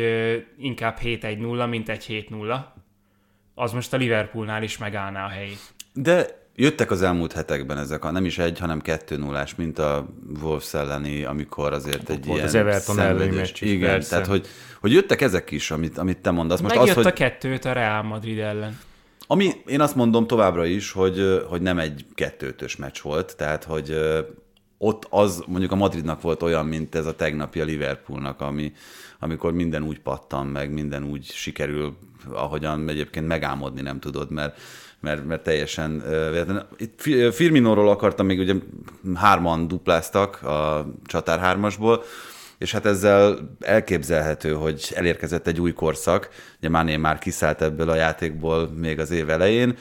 inkább 0.59 0.99
7-1-0, 1.03 1.69
mint 1.69 1.89
egy 1.89 2.27
7-0, 2.31 2.61
az 3.55 3.73
most 3.73 3.93
a 3.93 3.97
Liverpoolnál 3.97 4.63
is 4.63 4.79
megállná 4.79 5.25
a 5.25 5.29
helyét. 5.29 5.75
De 5.93 6.44
jöttek 6.55 6.91
az 6.91 7.03
elmúlt 7.03 7.33
hetekben 7.33 7.79
ezek 7.79 8.05
a 8.05 8.11
nem 8.11 8.25
is 8.25 8.39
egy, 8.39 8.59
hanem 8.59 8.81
kettő 8.81 9.17
nullás, 9.17 9.55
mint 9.55 9.79
a 9.79 10.07
Wolves 10.43 10.75
elleni, 10.75 11.25
amikor 11.25 11.73
azért 11.73 12.11
egy 12.11 12.25
Volt 12.25 12.37
ilyen 12.39 12.49
az 12.49 12.55
Everton 12.55 13.01
elleni 13.01 13.37
meccs 13.37 13.51
is, 13.53 13.61
Igen, 13.61 13.91
persze. 13.91 14.11
tehát 14.11 14.27
hogy, 14.27 14.47
hogy 14.81 14.93
jöttek 14.93 15.21
ezek 15.21 15.51
is, 15.51 15.71
amit, 15.71 15.99
amit 15.99 16.19
te 16.19 16.31
mondasz. 16.31 16.61
Most 16.61 16.75
Megjött 16.75 16.97
az, 16.97 17.03
hogy... 17.03 17.13
a 17.13 17.17
kettőt 17.17 17.65
a 17.65 17.73
Real 17.73 18.03
Madrid 18.03 18.39
ellen. 18.39 18.79
Ami 19.27 19.51
én 19.67 19.81
azt 19.81 19.95
mondom 19.95 20.27
továbbra 20.27 20.65
is, 20.65 20.93
hogy, 20.93 21.45
hogy 21.49 21.63
nem 21.63 21.79
egy 21.79 22.05
kettőtös 22.15 22.77
meccs 22.77 23.01
volt, 23.03 23.37
tehát 23.37 23.65
hogy 23.65 23.97
ott 24.79 25.07
az 25.11 25.45
mondjuk 25.47 25.73
a 25.73 25.77
Madridnak 25.77 26.21
volt 26.21 26.43
olyan, 26.43 26.67
mint 26.67 26.95
ez 26.95 27.07
a 27.07 27.17
tegnapi 27.17 27.61
a 27.61 27.65
Liverpoolnak, 27.65 28.41
ami, 28.41 28.73
amikor 29.19 29.53
minden 29.53 29.83
úgy 29.83 29.99
pattan 30.01 30.47
meg, 30.47 30.73
minden 30.73 31.05
úgy 31.05 31.25
sikerül, 31.25 31.97
ahogyan 32.33 32.89
egyébként 32.89 33.27
megálmodni 33.27 33.81
nem 33.81 34.01
tudod, 34.01 34.31
mert 34.31 34.61
mert, 35.05 35.25
mert 35.25 35.43
teljesen 35.43 36.03
Itt 36.77 37.01
Firminóról 37.35 37.89
akartam 37.89 38.27
még, 38.27 38.39
ugye 38.39 38.55
hárman 39.15 39.69
dupláztak 39.69 40.43
a 40.43 40.87
csatár 41.07 41.39
hármasból, 41.39 42.03
és 42.59 42.73
hát 42.73 42.87
ezzel 42.87 43.57
elképzelhető, 43.61 44.53
hogy 44.53 44.93
elérkezett 44.95 45.47
egy 45.47 45.61
új 45.61 45.73
korszak. 45.73 46.29
Ugye 46.59 46.69
Mané 46.69 46.97
már 46.97 47.19
kiszállt 47.19 47.63
ebből 47.63 47.89
a 47.89 47.95
játékból 47.95 48.69
még 48.69 48.99
az 48.99 49.11
év 49.11 49.31
elején. 49.31 49.77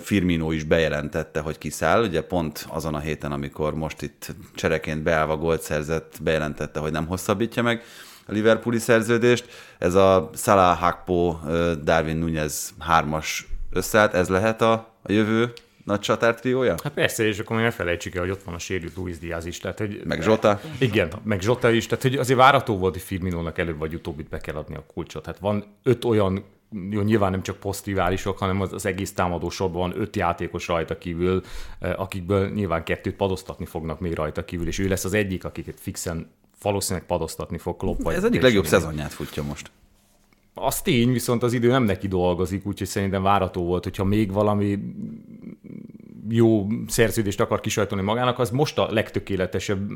Firmino 0.00 0.52
is 0.52 0.64
bejelentette, 0.64 1.40
hogy 1.40 1.58
kiszáll, 1.58 2.02
ugye 2.02 2.20
pont 2.20 2.66
azon 2.68 2.94
a 2.94 2.98
héten, 2.98 3.32
amikor 3.32 3.74
most 3.74 4.02
itt 4.02 4.34
csereként 4.54 5.02
beállva 5.02 5.36
gólt 5.36 5.62
szerzett, 5.62 6.18
bejelentette, 6.22 6.80
hogy 6.80 6.92
nem 6.92 7.06
hosszabbítja 7.06 7.62
meg 7.62 7.82
a 8.26 8.32
Liverpooli 8.32 8.78
szerződést. 8.78 9.48
Ez 9.78 9.94
a 9.94 10.30
Salah, 10.34 10.78
Hakpo, 10.78 11.36
Darwin 11.82 12.16
Nunez 12.16 12.70
hármas 12.78 13.48
összeállt, 13.70 14.14
ez 14.14 14.28
lehet 14.28 14.62
a, 14.62 14.72
a 15.02 15.12
jövő 15.12 15.52
nagy 15.84 16.00
csatártriója? 16.00 16.74
Hát 16.82 16.92
persze, 16.92 17.26
és 17.26 17.38
akkor 17.38 17.56
még 17.56 17.64
ne 17.64 17.70
felejtsük 17.70 18.14
el, 18.14 18.22
hogy 18.22 18.30
ott 18.30 18.42
van 18.42 18.54
a 18.54 18.58
sérült 18.58 18.96
Luis 18.96 19.18
Diaz 19.18 19.46
is. 19.46 19.58
Tehát, 19.58 19.78
hogy, 19.78 20.00
meg 20.04 20.22
Zsota. 20.22 20.60
Igen, 20.78 21.10
meg 21.22 21.40
Zsota 21.40 21.70
is. 21.70 21.86
Tehát 21.86 22.02
hogy 22.02 22.16
azért 22.16 22.38
várató 22.38 22.78
volt, 22.78 22.92
hogy 22.92 23.02
Firminónak 23.02 23.58
előbb 23.58 23.78
vagy 23.78 23.94
utóbb 23.94 24.28
be 24.28 24.38
kell 24.38 24.54
adni 24.54 24.74
a 24.74 24.84
kulcsot. 24.94 25.26
Hát 25.26 25.38
van 25.38 25.64
öt 25.82 26.04
olyan 26.04 26.44
jó, 26.90 27.00
nyilván 27.00 27.30
nem 27.30 27.42
csak 27.42 27.56
posztriválisok, 27.56 28.38
hanem 28.38 28.60
az, 28.60 28.72
az 28.72 28.86
egész 28.86 29.12
támadósorban 29.12 29.80
van 29.80 30.00
öt 30.00 30.16
játékos 30.16 30.66
rajta 30.66 30.98
kívül, 30.98 31.42
akikből 31.96 32.48
nyilván 32.48 32.84
kettőt 32.84 33.14
padoztatni 33.16 33.66
fognak 33.66 34.00
még 34.00 34.14
rajta 34.14 34.44
kívül, 34.44 34.66
és 34.66 34.78
ő 34.78 34.88
lesz 34.88 35.04
az 35.04 35.14
egyik, 35.14 35.44
akiket 35.44 35.80
fixen 35.80 36.30
valószínűleg 36.62 37.06
padoztatni 37.06 37.58
fog 37.58 37.76
Klopp. 37.76 38.08
Ez 38.08 38.24
egyik 38.24 38.42
legjobb 38.42 38.66
szezonját 38.66 39.12
futja 39.12 39.42
most. 39.42 39.70
Az 40.54 40.82
tény, 40.82 41.12
viszont 41.12 41.42
az 41.42 41.52
idő 41.52 41.68
nem 41.68 41.82
neki 41.82 42.08
dolgozik, 42.08 42.66
úgyhogy 42.66 42.86
szerintem 42.86 43.22
várató 43.22 43.64
volt, 43.64 43.84
hogyha 43.84 44.04
még 44.04 44.32
valami 44.32 44.78
jó 46.28 46.66
szerződést 46.86 47.40
akar 47.40 47.60
kisajtani 47.60 48.02
magának, 48.02 48.38
az 48.38 48.50
most 48.50 48.78
a 48.78 48.92
legtökéletesebb 48.92 49.90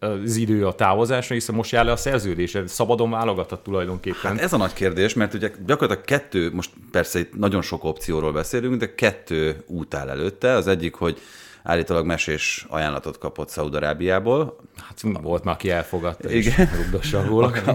az 0.00 0.36
idő 0.36 0.66
a 0.66 0.74
távozásra, 0.74 1.34
hiszen 1.34 1.54
most 1.54 1.72
jár 1.72 1.84
le 1.84 1.92
a 1.92 1.96
szerződésre, 1.96 2.66
szabadon 2.66 3.10
válogathat 3.10 3.62
tulajdonképpen. 3.62 4.30
Hát 4.32 4.40
ez 4.40 4.52
a 4.52 4.56
nagy 4.56 4.72
kérdés, 4.72 5.14
mert 5.14 5.34
ugye 5.34 5.50
gyakorlatilag 5.66 6.04
kettő, 6.04 6.50
most 6.52 6.70
persze 6.90 7.18
itt 7.18 7.36
nagyon 7.36 7.62
sok 7.62 7.84
opcióról 7.84 8.32
beszélünk, 8.32 8.76
de 8.76 8.94
kettő 8.94 9.64
út 9.66 9.94
áll 9.94 10.08
előtte. 10.08 10.52
Az 10.52 10.66
egyik, 10.66 10.94
hogy 10.94 11.18
állítólag 11.64 12.06
mesés 12.06 12.66
ajánlatot 12.68 13.18
kapott 13.18 13.48
Szaudarábiából. 13.48 14.56
Hát 14.76 15.00
volt 15.22 15.44
már, 15.44 15.54
aki 15.54 15.70
elfogadta, 15.70 16.30
Igen. 16.30 16.68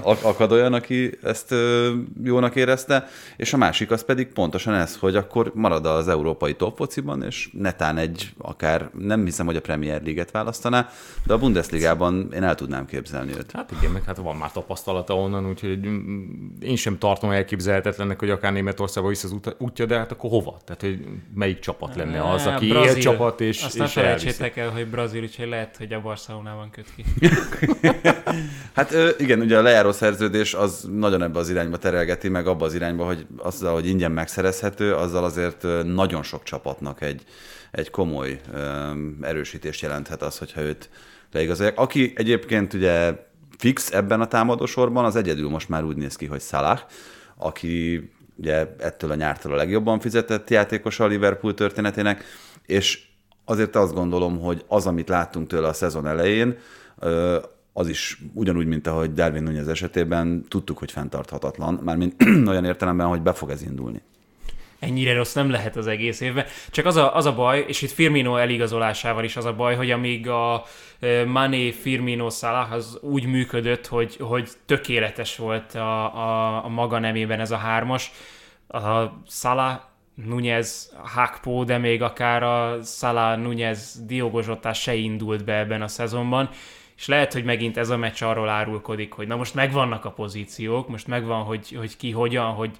Ak- 0.02 0.24
akad 0.24 0.52
olyan, 0.52 0.74
aki 0.74 1.18
ezt 1.24 1.56
jónak 2.24 2.56
érezte, 2.56 3.08
és 3.38 3.54
a 3.54 3.58
másik 3.58 3.92
az 3.92 4.04
pedig 4.04 4.28
pontosan 4.28 4.74
ez, 4.74 4.98
hogy 4.98 5.16
akkor 5.16 5.52
marad 5.56 5.86
az 5.86 6.08
európai 6.08 6.56
topfociban, 6.56 7.24
és 7.24 7.50
netán 7.54 7.98
egy 7.98 8.34
akár, 8.38 8.90
nem 8.98 9.26
hiszem, 9.26 9.46
hogy 9.46 9.56
a 9.56 9.62
Premier 9.62 10.02
League-et 10.02 10.32
választaná, 10.32 10.90
de 11.26 11.34
a 11.34 11.38
Bundesligában 11.38 12.30
én 12.34 12.44
el 12.44 12.56
tudnám 12.56 12.86
képzelni 12.86 13.32
őt. 13.38 13.52
Hát 13.52 13.72
igen, 13.80 13.92
meg 13.92 14.04
hát 14.04 14.18
van 14.18 14.36
már 14.36 14.52
tapasztalata 14.52 15.16
onnan, 15.16 15.48
úgyhogy 15.48 15.86
én 16.60 16.76
sem 16.76 16.98
tartom 16.98 17.32
elképzelhetetlennek, 17.32 18.20
hogy 18.20 18.30
akár 18.30 18.54
Németországba 18.54 19.10
vissza 19.10 19.28
az 19.28 19.54
útja, 19.58 19.86
de 19.86 19.98
hát 19.98 20.12
akkor 20.12 20.30
hova? 20.30 20.58
Tehát, 20.66 20.82
hogy 20.82 21.06
melyik 21.34 21.60
csapat 21.60 21.96
lenne 21.96 22.32
az, 22.32 22.46
aki 22.46 22.68
él 22.68 22.98
csapat, 22.98 23.42
és, 23.42 23.62
ne 23.80 23.88
felejtsétek 23.88 24.58
el, 24.58 24.70
hogy 24.70 24.88
Brazil, 24.88 25.22
úgyhogy 25.22 25.48
lehet, 25.48 25.78
hogy 25.78 25.94
a 25.94 26.02
Barcelonában 26.02 26.70
köt 26.70 26.88
ki. 26.96 27.04
hát 28.76 28.94
igen, 29.18 29.40
ugye 29.40 29.58
a 29.58 29.62
lejáró 29.62 29.92
szerződés 29.92 30.54
az 30.54 30.88
nagyon 30.92 31.24
ebbe 31.24 31.40
az 31.40 31.50
irányba 31.50 31.78
terelgeti, 31.78 32.30
meg 32.30 32.48
abba 32.48 32.66
az 32.66 32.74
irányba, 32.74 33.06
hogy 33.06 33.26
azzal, 33.38 33.74
hogy 33.74 33.88
ingyen 33.88 34.12
megszerezhető, 34.12 34.94
azzal 34.94 35.24
azért 35.24 35.66
nagyon 35.84 36.24
sok 36.24 36.44
csapatnak 36.44 37.02
egy, 37.02 37.24
egy 37.72 37.90
komoly 37.90 38.40
erősítést 39.22 39.82
jelenthet 39.82 40.22
az, 40.22 40.38
hogyha 40.38 40.62
őt 40.62 40.90
leigazolják. 41.32 41.80
Aki 41.80 42.14
egyébként 42.16 42.74
ugye 42.74 43.14
fix 43.58 43.92
ebben 43.92 44.22
a 44.22 44.28
támadósorban, 44.28 45.06
az 45.06 45.16
egyedül 45.16 45.50
most 45.50 45.70
már 45.70 45.84
úgy 45.84 45.98
néz 45.98 46.16
ki, 46.16 46.26
hogy 46.26 46.42
Salah, 46.42 46.80
aki 47.38 48.10
ugye 48.36 48.76
ettől 48.78 49.12
a 49.12 49.16
nyártól 49.16 49.54
a 49.54 49.56
legjobban 49.56 50.00
fizetett 50.00 50.50
játékos 50.50 51.00
a 51.00 51.08
Liverpool 51.08 51.54
történetének, 51.54 52.24
és 52.66 53.08
azért 53.50 53.76
azt 53.76 53.94
gondolom, 53.94 54.40
hogy 54.40 54.64
az, 54.68 54.88
amit 54.88 55.10
láttunk 55.10 55.48
tőle 55.48 55.68
a 55.68 55.74
szezon 55.74 56.08
elején, 56.08 56.58
az 57.74 57.88
is 57.88 58.22
ugyanúgy, 58.34 58.66
mint 58.66 58.88
ahogy 58.88 59.14
Darwin 59.14 59.44
Nunez 59.44 59.68
esetében 59.68 60.46
tudtuk, 60.48 60.78
hogy 60.78 60.92
fenntarthatatlan, 60.92 61.80
mármint 61.84 62.24
olyan 62.52 62.66
értelemben, 62.66 63.08
hogy 63.08 63.22
be 63.22 63.34
fog 63.34 63.50
ez 63.50 63.62
indulni. 63.62 64.02
Ennyire 64.80 65.14
rossz 65.14 65.34
nem 65.34 65.50
lehet 65.50 65.76
az 65.76 65.88
egész 65.88 66.20
évben. 66.20 66.46
Csak 66.72 66.86
az 66.86 66.96
a, 66.96 67.16
az 67.16 67.26
a 67.26 67.36
baj, 67.36 67.66
és 67.68 67.82
itt 67.82 67.92
Firmino 67.92 68.36
eligazolásával 68.36 69.24
is 69.24 69.38
az 69.38 69.46
a 69.46 69.54
baj, 69.54 69.76
hogy 69.76 69.92
amíg 69.92 70.28
a 70.30 70.64
Mané, 71.26 71.72
Firmino, 71.72 72.30
Salah 72.30 72.72
az 72.72 72.98
úgy 73.02 73.26
működött, 73.26 73.88
hogy, 73.88 74.18
hogy 74.20 74.50
tökéletes 74.66 75.36
volt 75.36 75.76
a, 75.76 76.16
a, 76.16 76.66
a 76.66 76.68
maga 76.68 77.00
nemében 77.00 77.40
ez 77.40 77.52
a 77.52 77.58
hármas, 77.58 78.12
a 78.68 79.04
Salah 79.28 79.80
Nunez, 80.26 80.94
Hakpo, 81.04 81.64
de 81.64 81.78
még 81.78 82.02
akár 82.02 82.44
a 82.44 82.80
Salah, 82.84 83.40
Nunez, 83.40 84.06
Diogo 84.06 84.42
Jota 84.48 84.74
se 84.74 84.94
indult 84.94 85.44
be 85.44 85.58
ebben 85.58 85.82
a 85.82 85.88
szezonban, 85.88 86.50
és 86.98 87.08
lehet, 87.08 87.34
hogy 87.34 87.44
megint 87.44 87.78
ez 87.78 87.90
a 87.90 87.98
meccs 87.98 88.24
arról 88.24 88.50
árulkodik, 88.50 89.14
hogy 89.14 89.28
na 89.28 89.36
most 89.36 89.54
megvannak 89.54 90.06
a 90.06 90.12
pozíciók, 90.12 90.90
most 90.90 91.08
megvan, 91.08 91.44
hogy, 91.44 91.72
hogy 91.72 91.98
ki 91.98 92.12
hogyan, 92.12 92.54
hogy 92.54 92.72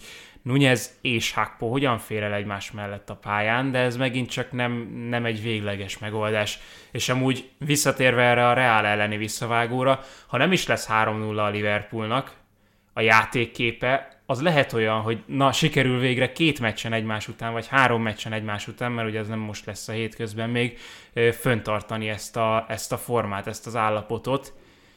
Nunez 0.42 0.98
és 1.02 1.34
Hakpo 1.34 1.68
hogyan 1.68 1.98
fér 1.98 2.24
el 2.24 2.34
egymás 2.34 2.72
mellett 2.72 3.10
a 3.10 3.16
pályán, 3.16 3.72
de 3.72 3.80
ez 3.80 3.98
megint 3.98 4.30
csak 4.30 4.52
nem, 4.52 4.72
nem 5.10 5.26
egy 5.26 5.42
végleges 5.42 5.98
megoldás. 5.98 6.60
És 6.92 7.10
amúgy 7.10 7.50
visszatérve 7.58 8.22
erre 8.22 8.48
a 8.48 8.54
Real 8.54 8.86
elleni 8.86 9.18
visszavágóra, 9.18 10.00
ha 10.28 10.38
nem 10.38 10.52
is 10.52 10.68
lesz 10.68 10.88
3-0 10.92 11.38
a 11.38 11.50
Liverpoolnak, 11.50 12.34
a 12.94 13.02
játékképe 13.02 14.19
az 14.30 14.42
lehet 14.42 14.74
olyan, 14.74 15.02
hogy 15.02 15.24
na, 15.26 15.52
sikerül 15.52 16.00
végre 16.00 16.32
két 16.32 16.60
meccsen 16.60 16.94
egymás 16.94 17.28
után, 17.28 17.52
vagy 17.52 17.68
három 17.68 18.02
meccsen 18.02 18.34
egymás 18.34 18.68
után, 18.68 18.92
mert 18.92 19.08
ugye 19.08 19.20
ez 19.20 19.28
nem 19.28 19.40
most 19.40 19.66
lesz 19.66 19.88
a 19.88 19.92
hétközben 19.92 20.50
még, 20.50 20.78
föntartani 21.40 22.10
ezt 22.10 22.38
a, 22.38 22.66
ezt 22.68 22.92
a 22.92 22.98
formát, 22.98 23.48
ezt 23.48 23.68
az 23.68 23.76
állapotot. 23.76 24.54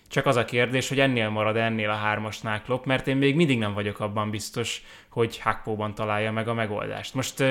Csak 0.09 0.27
az 0.27 0.37
a 0.37 0.45
kérdés, 0.45 0.89
hogy 0.89 1.01
ennél 1.01 1.29
marad 1.29 1.57
ennél 1.57 1.91
a 1.91 1.95
hármasnál 1.95 2.63
Klopp, 2.63 2.85
mert 2.85 3.07
én 3.07 3.17
még 3.17 3.35
mindig 3.35 3.59
nem 3.59 3.75
vagyok 3.75 4.01
abban 4.01 4.31
biztos, 4.31 4.83
hogy 5.11 5.39
Hakpóban 5.39 5.95
találja 5.95 6.33
meg 6.33 6.49
a 6.49 6.55
megoldást. 6.55 7.15
Most 7.15 7.45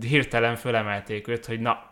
hirtelen 0.00 0.56
fölemelték 0.56 1.28
őt, 1.28 1.46
hogy 1.46 1.60
na, 1.60 1.90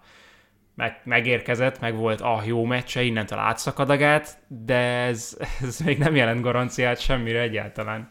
meg, 0.75 1.01
megérkezett, 1.05 1.81
meg 1.81 1.97
volt 1.97 2.21
a 2.21 2.43
jó 2.45 2.65
meccse, 2.65 3.03
innentől 3.03 3.39
átszakad 3.39 3.91
a 3.91 3.97
gát, 3.97 4.39
de 4.49 4.79
ez, 4.79 5.37
ez 5.67 5.79
még 5.79 5.99
nem 5.99 6.15
jelent 6.15 6.41
garanciát 6.41 7.01
semmire 7.01 7.41
egyáltalán. 7.41 8.11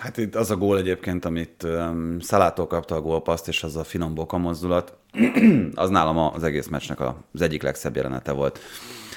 Hát 0.00 0.16
itt 0.16 0.34
az 0.34 0.50
a 0.50 0.56
gól 0.56 0.78
egyébként, 0.78 1.24
amit 1.24 1.62
um, 1.62 2.20
Szalától 2.20 2.66
kapta 2.66 2.94
a 2.94 3.00
gólpaszt, 3.00 3.48
és 3.48 3.62
az 3.62 3.76
a 3.76 3.84
finom 3.84 4.14
boka 4.14 4.38
mozdulat, 4.38 4.96
az 5.74 5.90
nálam 5.90 6.18
az 6.18 6.42
egész 6.42 6.66
meccsnek 6.66 7.00
az 7.00 7.40
egyik 7.40 7.62
legszebb 7.62 7.96
jelenete 7.96 8.32
volt. 8.32 8.58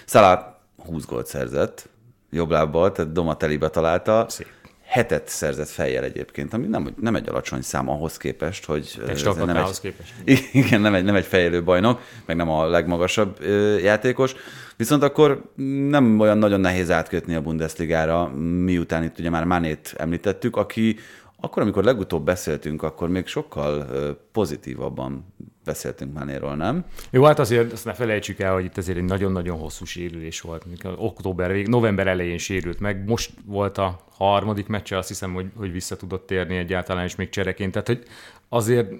Szalát 0.06 0.56
20 0.86 1.06
gólt 1.06 1.28
szerzett, 1.28 1.90
jobb 2.32 2.50
lábbal, 2.50 2.92
tehát 2.92 3.12
Domatelibe 3.12 3.70
találta. 3.70 4.26
Szép. 4.30 4.48
Hetet 4.84 5.28
szerzett 5.28 5.68
fejjel 5.68 6.04
egyébként, 6.04 6.54
ami 6.54 6.68
nem, 6.68 6.94
nem 7.02 7.16
egy 7.16 7.30
alacsony 7.30 7.62
szám 7.62 7.90
ahhoz 7.90 8.18
képest, 8.18 8.66
hogy... 8.66 9.02
Nem 9.06 9.10
egy, 9.10 9.80
képest. 9.80 10.14
Igen, 10.66 10.82
nem 10.82 10.94
egy, 10.94 11.04
nem 11.04 11.16
egy 11.16 11.26
fejlő 11.26 11.64
bajnok, 11.64 12.02
meg 12.26 12.36
nem 12.36 12.50
a 12.50 12.68
legmagasabb 12.68 13.38
ö, 13.40 13.78
játékos. 13.78 14.36
Viszont 14.78 15.04
akkor 15.04 15.52
nem 15.90 16.20
olyan 16.20 16.38
nagyon 16.38 16.60
nehéz 16.60 16.92
átkötni 16.92 17.36
a 17.36 17.42
Bundesligára, 17.42 18.28
miután 18.64 19.04
itt 19.04 19.20
ugye 19.20 19.30
már 19.30 19.44
Manét 19.44 19.94
említettük, 19.98 20.56
aki 20.56 20.96
akkor, 21.40 21.62
amikor 21.62 21.84
legutóbb 21.84 22.26
beszéltünk, 22.26 22.84
akkor 22.84 23.10
még 23.10 23.28
sokkal 23.28 23.88
pozitívabban 24.32 25.34
beszéltünk 25.66 26.14
Manéról, 26.14 26.56
nem? 26.56 26.86
Jó, 27.10 27.24
hát 27.24 27.40
azért 27.40 27.72
azt 27.72 27.86
ne 27.86 27.94
felejtsük 27.94 28.40
el, 28.40 28.54
hogy 28.54 28.64
itt 28.64 28.78
azért 28.78 28.98
egy 28.98 29.04
nagyon-nagyon 29.04 29.58
hosszú 29.58 29.86
sérülés 29.86 30.42
volt. 30.42 30.66
Október 30.98 31.52
vég, 31.52 31.68
november 31.68 32.08
elején 32.08 32.38
sérült 32.38 32.80
meg, 32.80 33.08
most 33.08 33.32
volt 33.46 33.78
a 33.78 34.00
harmadik 34.10 34.68
meccse, 34.68 34.98
azt 34.98 35.08
hiszem, 35.08 35.34
hogy, 35.34 35.46
hogy 35.56 35.72
vissza 35.72 35.96
tudott 35.96 36.28
térni 36.28 36.58
egyáltalán, 36.58 37.04
és 37.04 37.16
még 37.16 37.30
csereként. 37.30 37.72
Tehát, 37.72 37.88
hogy 37.88 38.04
azért 38.50 38.92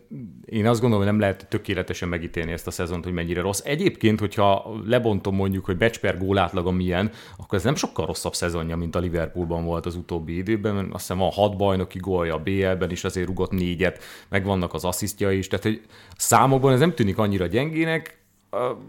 én 0.46 0.68
azt 0.68 0.82
gondolom, 0.82 1.06
hogy 1.06 1.14
nem 1.14 1.22
lehet 1.22 1.48
tökéletesen 1.50 2.10
megítélni 2.10 2.52
ezt 2.52 2.68
a 2.68 2.72
szezont, 2.72 3.04
hogy 3.04 3.14
mennyire 3.14 3.42
rossz. 3.42 3.62
Egyébként, 3.64 4.20
hogyha 4.20 4.76
lebontom 4.86 5.36
mondjuk, 5.36 5.66
hogy 5.66 5.78
becs 5.78 6.00
per 6.00 6.18
gól 6.18 6.38
átlaga 6.38 6.72
milyen, 6.72 7.12
akkor 7.38 7.58
ez 7.58 7.64
nem 7.64 7.76
sokkal 7.76 8.06
rosszabb 8.06 8.34
szezonja, 8.34 8.76
mint 8.76 8.96
a 8.96 9.00
Liverpoolban 9.00 9.64
volt 9.66 9.86
az 9.86 9.96
utóbbi 9.96 10.38
időben, 10.38 10.76
mert 10.76 10.88
azt 10.88 11.08
hiszem 11.08 11.18
van 11.18 11.32
hat 11.32 11.58
bajnoki 11.58 12.00
gólja 12.00 12.34
a 12.34 12.40
BL-ben 12.40 12.92
is, 12.92 13.04
azért 13.04 13.28
rugott 13.28 13.52
négyet, 13.52 14.04
meg 14.30 14.46
vannak 14.46 14.74
az 14.74 14.86
asszisztja 14.86 15.32
is, 15.32 15.48
tehát 15.48 15.66
hogy 15.66 15.82
számokban 16.18 16.74
ez 16.74 16.80
nem 16.80 16.94
tűnik 16.94 17.18
annyira 17.18 17.46
gyengének, 17.46 18.18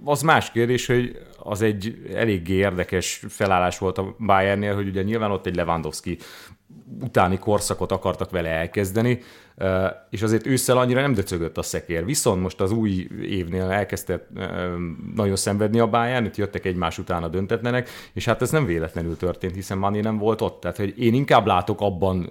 az 0.05 0.23
más 0.23 0.51
kérdés, 0.51 0.87
hogy 0.87 1.19
az 1.39 1.63
egy 1.63 2.11
eléggé 2.15 2.55
érdekes 2.55 3.25
felállás 3.29 3.79
volt 3.79 3.99
a 3.99 4.15
Bayernnél, 4.19 4.75
hogy 4.75 4.89
ugye 4.89 5.03
nyilván 5.03 5.31
ott 5.31 5.47
egy 5.47 5.57
Lewandowski 5.57 6.19
utáni 7.01 7.39
korszakot 7.39 7.93
akartak 7.93 8.31
vele 8.31 8.49
elkezdeni, 8.49 9.21
és 10.11 10.23
azért 10.23 10.47
ősszel 10.47 10.79
annyira 10.79 11.01
nem 11.01 11.15
döcögött 11.15 11.59
a 11.59 11.63
szekér. 11.63 12.05
Viszont 12.05 12.43
most 12.43 12.61
az 12.61 12.73
új 12.73 13.09
évnél 13.23 13.71
elkezdte 13.71 14.27
nagyon 15.15 15.37
szenvedni 15.37 15.79
a 15.79 15.87
Bayern, 15.87 16.25
itt 16.25 16.37
jöttek 16.37 16.65
egymás 16.65 16.99
után 16.99 17.23
a 17.23 17.29
döntetlenek, 17.29 17.89
és 18.13 18.25
hát 18.25 18.43
ez 18.43 18.51
nem 18.51 18.67
véletlenül 18.67 19.17
történt, 19.17 19.55
hiszen 19.55 19.79
Mani 19.79 20.01
nem 20.01 20.19
volt 20.19 20.41
ott. 20.41 20.61
Tehát, 20.61 20.77
hogy 20.77 20.95
én 20.99 21.15
inkább 21.15 21.47
látok 21.47 21.81
abban 21.81 22.31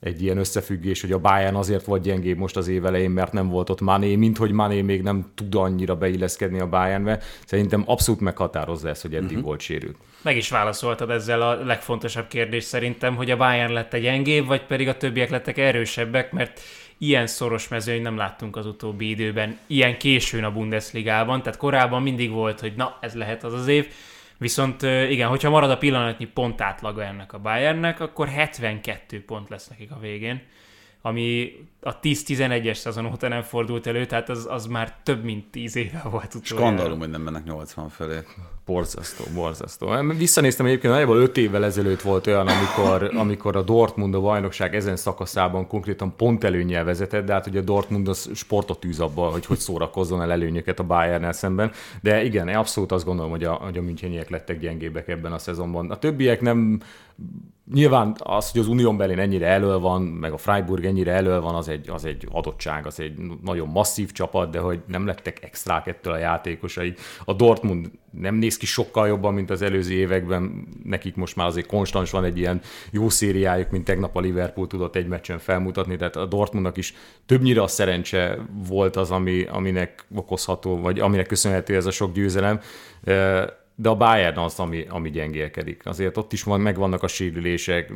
egy 0.00 0.22
ilyen 0.22 0.38
összefüggés, 0.38 1.00
hogy 1.00 1.12
a 1.12 1.18
Bayern 1.18 1.54
azért 1.54 1.84
volt 1.84 2.02
gyengébb 2.02 2.38
most 2.38 2.56
az 2.56 2.68
év 2.68 2.84
elején, 2.84 3.10
mert 3.10 3.32
nem 3.32 3.48
volt 3.48 3.70
ott 3.70 3.80
Mané, 3.80 4.16
mint 4.16 4.36
hogy 4.36 4.50
Mané 4.50 4.82
még 4.82 5.02
nem 5.02 5.26
tud 5.34 5.54
annyira 5.54 5.96
beilleszkedni 5.96 6.60
a 6.60 6.68
Bayernbe. 6.68 7.20
Szerintem 7.46 7.82
abszolút 7.86 8.20
meghatározza 8.20 8.88
ezt, 8.88 9.02
hogy 9.02 9.14
eddig 9.14 9.28
uh-huh. 9.28 9.44
volt 9.44 9.60
sérült. 9.60 9.96
Meg 10.22 10.36
is 10.36 10.50
válaszoltad 10.50 11.10
ezzel 11.10 11.42
a 11.42 11.64
legfontosabb 11.64 12.28
kérdés 12.28 12.64
szerintem, 12.64 13.16
hogy 13.16 13.30
a 13.30 13.36
Bayern 13.36 13.72
lett 13.72 13.94
egy 13.94 14.02
gyengébb, 14.02 14.46
vagy 14.46 14.66
pedig 14.66 14.88
a 14.88 14.96
többiek 14.96 15.30
lettek 15.30 15.58
erősebbek, 15.58 16.32
mert 16.32 16.60
ilyen 16.98 17.26
szoros 17.26 17.68
mezőny 17.68 18.02
nem 18.02 18.16
láttunk 18.16 18.56
az 18.56 18.66
utóbbi 18.66 19.08
időben, 19.08 19.58
ilyen 19.66 19.98
későn 19.98 20.44
a 20.44 20.52
Bundesligában, 20.52 21.42
tehát 21.42 21.58
korábban 21.58 22.02
mindig 22.02 22.30
volt, 22.30 22.60
hogy 22.60 22.72
na, 22.76 22.98
ez 23.00 23.14
lehet 23.14 23.44
az 23.44 23.52
az 23.52 23.66
év, 23.66 23.86
Viszont 24.38 24.82
igen, 24.82 25.28
hogyha 25.28 25.50
marad 25.50 25.70
a 25.70 25.78
pillanatnyi 25.78 26.24
pont 26.24 26.60
átlaga 26.60 27.04
ennek 27.04 27.32
a 27.32 27.38
Bayernnek, 27.38 28.00
akkor 28.00 28.28
72 28.28 29.24
pont 29.24 29.48
lesz 29.48 29.68
nekik 29.68 29.90
a 29.90 29.98
végén. 29.98 30.42
Ami 31.02 31.52
a 31.80 32.00
10-11-es 32.00 32.74
szezon 32.74 33.06
óta 33.06 33.28
nem 33.28 33.42
fordult 33.42 33.86
elő, 33.86 34.06
tehát 34.06 34.28
az, 34.28 34.46
az 34.50 34.66
már 34.66 34.96
több 35.02 35.24
mint 35.24 35.50
10 35.50 35.76
éve 35.76 36.02
volt 36.10 36.34
utoljára. 36.34 36.76
Skandalum, 36.76 36.98
hogy 36.98 37.10
nem 37.10 37.20
mennek 37.20 37.44
80 37.44 37.88
felé. 37.88 38.18
Borzasztó, 38.64 39.24
borzasztó. 39.34 39.90
Visszanéztem 40.16 40.66
egyébként, 40.66 40.92
nagyjából 40.92 41.16
5 41.16 41.36
évvel 41.36 41.64
ezelőtt 41.64 42.00
volt 42.00 42.26
olyan, 42.26 42.46
amikor, 42.46 43.16
amikor 43.16 43.56
a 43.56 43.62
Dortmund 43.62 44.14
a 44.14 44.20
bajnokság 44.20 44.74
ezen 44.74 44.96
szakaszában 44.96 45.66
konkrétan 45.66 46.16
pont 46.16 46.44
előnyel 46.44 46.84
vezetett, 46.84 47.24
de 47.24 47.32
hát 47.32 47.46
ugye 47.46 47.60
a 47.60 47.62
Dortmund 47.62 48.08
az 48.08 48.30
sportot 48.34 48.84
űz 48.84 49.00
abba, 49.00 49.30
hogy 49.30 49.46
hogy 49.46 49.58
szórakozzon 49.58 50.22
el 50.22 50.32
előnyöket 50.32 50.78
a 50.78 50.84
bayern 50.84 51.32
szemben. 51.32 51.72
De 52.00 52.24
igen, 52.24 52.48
abszolút 52.48 52.92
azt 52.92 53.04
gondolom, 53.04 53.30
hogy 53.30 53.44
a, 53.44 53.52
hogy 53.52 53.78
a 53.78 53.82
Müncheniek 53.82 54.30
lettek 54.30 54.58
gyengébbek 54.58 55.08
ebben 55.08 55.32
a 55.32 55.38
szezonban. 55.38 55.90
A 55.90 55.98
többiek 55.98 56.40
nem 56.40 56.80
Nyilván 57.72 58.16
az, 58.18 58.50
hogy 58.50 58.60
az 58.60 58.68
Unión 58.68 58.96
belén 58.96 59.18
ennyire 59.18 59.46
elő 59.46 59.78
van, 59.78 60.02
meg 60.02 60.32
a 60.32 60.36
Freiburg 60.36 60.84
ennyire 60.84 61.12
elő 61.12 61.40
van, 61.40 61.54
az 61.54 61.68
egy, 61.68 61.90
az 61.90 62.04
egy 62.04 62.28
adottság, 62.30 62.86
az 62.86 63.00
egy 63.00 63.12
nagyon 63.42 63.68
masszív 63.68 64.12
csapat, 64.12 64.50
de 64.50 64.58
hogy 64.58 64.80
nem 64.86 65.06
lettek 65.06 65.42
extrák 65.42 65.86
ettől 65.86 66.12
a 66.12 66.18
játékosai. 66.18 66.94
A 67.24 67.32
Dortmund 67.32 67.90
nem 68.10 68.34
néz 68.34 68.56
ki 68.56 68.66
sokkal 68.66 69.08
jobban, 69.08 69.34
mint 69.34 69.50
az 69.50 69.62
előző 69.62 69.92
években, 69.92 70.68
nekik 70.84 71.14
most 71.16 71.36
már 71.36 71.46
azért 71.46 71.66
konstans 71.66 72.10
van 72.10 72.24
egy 72.24 72.38
ilyen 72.38 72.60
jó 72.90 73.08
szériájuk, 73.08 73.70
mint 73.70 73.84
tegnap 73.84 74.16
a 74.16 74.20
Liverpool 74.20 74.66
tudott 74.66 74.96
egy 74.96 75.06
meccsen 75.06 75.38
felmutatni, 75.38 75.96
tehát 75.96 76.16
a 76.16 76.26
Dortmundnak 76.26 76.76
is 76.76 76.94
többnyire 77.26 77.62
a 77.62 77.66
szerencse 77.66 78.38
volt 78.68 78.96
az, 78.96 79.10
ami, 79.10 79.42
aminek 79.42 80.04
okozható, 80.14 80.80
vagy 80.80 81.00
aminek 81.00 81.26
köszönhető 81.26 81.76
ez 81.76 81.86
a 81.86 81.90
sok 81.90 82.12
győzelem 82.12 82.60
de 83.80 83.88
a 83.88 83.96
Bayern 83.96 84.38
az, 84.38 84.58
ami, 84.58 84.86
ami 84.88 85.10
gyengélkedik. 85.10 85.86
Azért 85.86 86.16
ott 86.16 86.32
is 86.32 86.42
van, 86.42 86.60
megvannak 86.60 87.02
a 87.02 87.06
sérülések. 87.06 87.92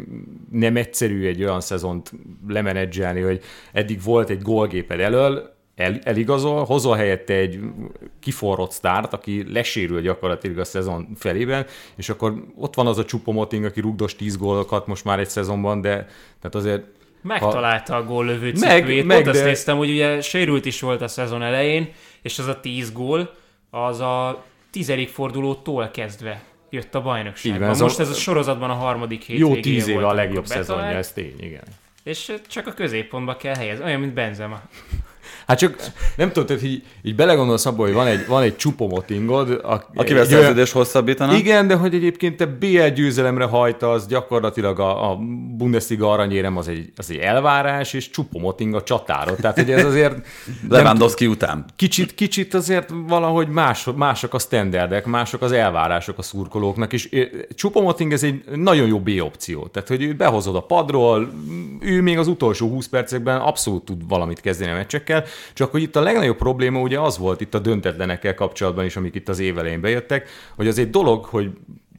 Nem 0.51 0.77
egyszerű 0.77 1.27
egy 1.27 1.45
olyan 1.45 1.61
szezont 1.61 2.13
lemenedzselni, 2.49 3.21
hogy 3.21 3.41
eddig 3.73 4.03
volt 4.03 4.31
egy 4.31 4.43
gólgéped 4.43 5.01
elől, 5.01 5.55
el, 5.75 5.99
eligazol, 6.03 6.65
hozol 6.65 6.97
helyette 6.97 7.35
egy 7.35 7.61
kiforrott 8.21 8.71
sztárt, 8.71 9.13
aki 9.13 9.53
lesérül 9.53 10.01
gyakorlatilag 10.01 10.59
a 10.59 10.65
szezon 10.65 11.09
felében, 11.17 11.67
és 11.97 12.09
akkor 12.09 12.45
ott 12.57 12.75
van 12.75 12.87
az 12.87 12.99
a 12.99 13.05
Csupomoting, 13.05 13.65
aki 13.65 13.81
rugdos 13.81 14.17
10 14.17 14.37
gólokat 14.37 14.87
most 14.87 15.05
már 15.05 15.19
egy 15.19 15.29
szezonban, 15.29 15.81
de 15.81 15.95
tehát 16.41 16.55
azért 16.55 16.85
Megtalálta 17.23 17.93
ha... 17.93 17.99
a 17.99 18.05
góllövő 18.05 18.51
cikkét. 18.51 19.07
Meg, 19.07 19.17
Pont 19.17 19.29
azt 19.29 19.43
de... 19.43 19.45
néztem, 19.45 19.77
hogy 19.77 19.91
ugye 19.91 20.21
sérült 20.21 20.65
is 20.65 20.81
volt 20.81 21.03
a 21.03 21.09
szezon 21.09 21.43
elején, 21.43 21.93
és 22.23 22.39
az 22.39 22.47
a 22.47 22.61
10 22.61 22.93
gól, 22.93 23.35
az 23.71 24.01
a 24.01 24.45
tizedik 24.73 25.09
fordulótól 25.09 25.91
kezdve 25.91 26.43
jött 26.71 26.95
a 26.95 27.03
bajnokságban. 27.03 27.71
Így 27.71 27.77
van, 27.77 27.87
Most 27.87 27.99
ez 27.99 28.11
a 28.11 28.15
sorozatban 28.15 28.71
a 28.71 28.75
harmadik 28.75 29.23
hét 29.23 29.39
Jó 29.39 29.55
tíz 29.61 29.89
éve 29.89 30.07
a 30.07 30.13
legjobb 30.13 30.47
szezonja, 30.47 30.97
ez 30.97 31.13
tény, 31.13 31.37
igen. 31.41 31.65
És 32.03 32.33
csak 32.49 32.67
a 32.67 32.73
középpontba 32.73 33.37
kell 33.37 33.55
helyezni, 33.55 33.85
olyan, 33.85 34.01
mint 34.01 34.15
Benzema. 34.15 34.63
Hát 35.53 35.61
csak 35.61 35.77
nem 36.17 36.33
tudod, 36.33 36.49
hogy 36.49 36.65
így, 36.65 36.83
így 37.03 37.15
belegondolsz 37.15 37.67
abba, 37.67 37.83
hogy 37.83 37.93
van 37.93 38.07
egy, 38.07 38.27
van 38.27 38.43
egy 38.43 38.57
csupomotingod. 38.57 39.51
A, 39.51 39.85
Akivel 39.95 40.25
szerződés 40.25 40.73
hosszabbítanak. 40.73 41.39
Igen, 41.39 41.67
de 41.67 41.75
hogy 41.75 41.95
egyébként 41.95 42.37
te 42.37 42.47
BL 42.47 42.87
győzelemre 42.95 43.45
hajtasz, 43.45 44.07
gyakorlatilag 44.07 44.81
a, 44.81 45.11
a 45.11 45.17
Bundesliga 45.57 46.11
aranyérem 46.11 46.57
az 46.57 46.69
egy, 46.69 46.93
az 46.97 47.11
egy 47.11 47.17
elvárás, 47.17 47.93
és 47.93 48.11
csupomoting 48.11 48.75
a 48.75 48.83
csatárod. 48.83 49.37
Tehát, 49.37 49.57
hogy 49.57 49.71
ez 49.71 49.85
azért... 49.85 50.27
Lewandowski 50.69 51.27
után. 51.27 51.65
Kicsit, 51.77 52.15
kicsit 52.15 52.55
azért 52.55 52.91
valahogy 53.07 53.49
más, 53.49 53.87
mások 53.97 54.35
a 54.35 54.39
standardek, 54.39 55.05
mások 55.07 55.43
az 55.43 55.53
elvárások 55.53 56.19
a 56.19 56.23
szurkolóknak, 56.23 56.93
és 56.93 57.09
csupomoting 57.55 58.13
ez 58.13 58.23
egy 58.23 58.45
nagyon 58.55 58.87
jó 58.87 59.01
B 59.01 59.11
opció. 59.21 59.67
Tehát, 59.67 59.89
hogy 59.89 60.17
behozod 60.17 60.57
a 60.57 60.63
padról, 60.63 61.33
ő 61.81 62.03
még 62.03 62.19
az 62.19 62.27
utolsó 62.27 62.69
20 62.69 62.89
percekben 62.89 63.41
abszolút 63.41 63.85
tud 63.85 64.09
valamit 64.09 64.41
kezdeni 64.41 64.71
a 64.71 64.75
meccsekkel, 64.75 65.25
csak 65.55 65.71
hogy 65.71 65.83
itt 65.83 65.97
a 65.97 66.01
legnagyobb 66.01 66.37
probléma 66.37 66.81
ugye 66.81 67.01
az 67.01 67.19
volt 67.19 67.41
itt 67.41 67.55
a 67.55 67.59
döntetlenekkel 67.59 68.35
kapcsolatban 68.35 68.85
is, 68.85 68.97
amik 68.97 69.15
itt 69.15 69.29
az 69.29 69.39
évelején 69.39 69.81
bejöttek, 69.81 70.29
hogy 70.57 70.69
az 70.69 70.79
egy 70.79 70.91
dolog, 70.91 71.25
hogy 71.25 71.51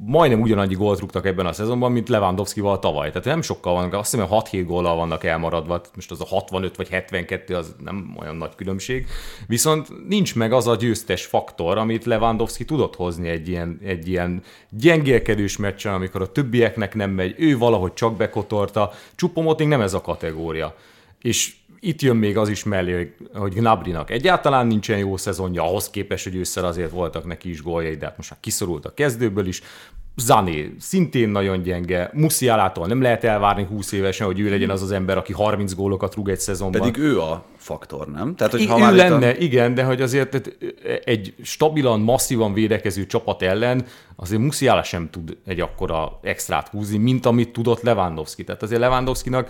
majdnem 0.06 0.42
ugyanannyi 0.42 0.74
gólt 0.74 1.00
rúgtak 1.00 1.26
ebben 1.26 1.46
a 1.46 1.54
szezonban, 1.54 1.92
mint 1.92 2.10
Lewandowski-val 2.10 2.80
tavaly. 2.80 3.08
Tehát 3.08 3.26
nem 3.26 3.42
sokkal 3.42 3.74
vannak, 3.74 3.94
azt 3.94 4.12
hiszem, 4.12 4.28
6-7 4.30 4.64
góllal 4.68 4.96
vannak 4.96 5.24
elmaradva, 5.24 5.82
most 5.96 6.12
az 6.12 6.22
a 6.22 6.26
65 6.26 6.76
vagy 6.76 6.90
72 6.90 7.56
az 7.56 7.76
nem 7.84 8.16
olyan 8.20 8.36
nagy 8.36 8.56
különbség. 8.56 9.08
Viszont 9.48 10.08
nincs 10.08 10.36
meg 10.36 10.54
az 10.54 10.68
a 10.68 10.76
győztes 10.76 11.26
faktor, 11.26 11.78
amit 11.78 12.06
Lewandowski 12.06 12.66
tudott 12.66 12.96
hozni 12.96 13.30
egy 13.30 13.48
ilyen, 13.48 13.80
egy 13.84 14.08
ilyen 14.08 14.44
gyengélkedős 14.70 15.58
meccsen, 15.58 15.94
amikor 15.94 16.22
a 16.22 16.32
többieknek 16.32 16.96
nem 16.96 17.10
megy, 17.12 17.36
ő 17.38 17.58
valahogy 17.58 17.94
csak 17.94 18.16
bekotorta. 18.16 18.92
Csupomoting 19.16 19.70
nem 19.70 19.82
ez 19.82 19.94
a 19.94 20.02
kategória. 20.02 20.76
És 21.22 21.54
itt 21.84 22.02
jön 22.02 22.16
még 22.16 22.38
az 22.38 22.50
is 22.50 22.64
mellé, 22.64 23.16
hogy 23.34 23.54
Gnabrinak 23.54 24.10
egyáltalán 24.10 24.68
nincsen 24.68 24.98
jó 24.98 25.18
szezonja, 25.18 25.64
ahhoz 25.64 25.90
képest, 25.90 26.24
hogy 26.24 26.36
ősszel 26.36 26.66
azért 26.66 26.92
voltak 26.92 27.26
neki 27.26 27.50
is 27.50 27.62
góljai, 27.62 27.96
de 27.96 28.06
hát 28.06 28.18
most 28.18 28.30
már 28.30 28.40
kiszorult 28.40 28.86
a 28.86 28.94
kezdőből 28.94 29.48
is. 29.48 29.62
Zané 30.16 30.76
szintén 30.80 31.30
nagyon 31.30 31.62
gyenge, 31.62 32.10
Musialától 32.14 32.88
nem 32.88 33.02
lehet 33.02 33.24
elvárni 33.24 33.64
20 33.64 33.92
évesen, 33.92 34.26
hogy 34.26 34.40
ő 34.40 34.50
legyen 34.50 34.70
az 34.70 34.82
az 34.82 34.92
ember, 34.92 35.18
aki 35.18 35.34
30 35.34 35.74
gólokat 35.74 36.16
rúg 36.16 36.30
egy 36.30 36.40
szezonban. 36.40 36.82
Pedig 36.82 37.02
ő 37.02 37.20
a 37.20 37.46
faktor, 37.58 38.08
nem? 38.08 38.36
Tehát, 38.36 38.54
hogy 38.54 38.62
I- 38.62 38.68
ha 38.68 38.92
ő 38.92 38.96
lenne, 38.96 39.28
a... 39.30 39.36
igen, 39.36 39.74
de 39.74 39.84
hogy 39.84 40.02
azért 40.02 40.52
egy 41.04 41.34
stabilan, 41.42 42.00
masszívan 42.00 42.54
védekező 42.54 43.06
csapat 43.06 43.42
ellen 43.42 43.86
azért 44.16 44.42
Musiala 44.42 44.84
sem 44.84 45.10
tud 45.10 45.38
egy 45.46 45.60
akkora 45.60 46.20
extrát 46.22 46.68
húzni, 46.68 46.98
mint 46.98 47.26
amit 47.26 47.50
tudott 47.50 47.82
Lewandowski. 47.82 48.44
Tehát 48.44 48.64
azért 48.64 48.82
Lewandowskinak 48.82 49.50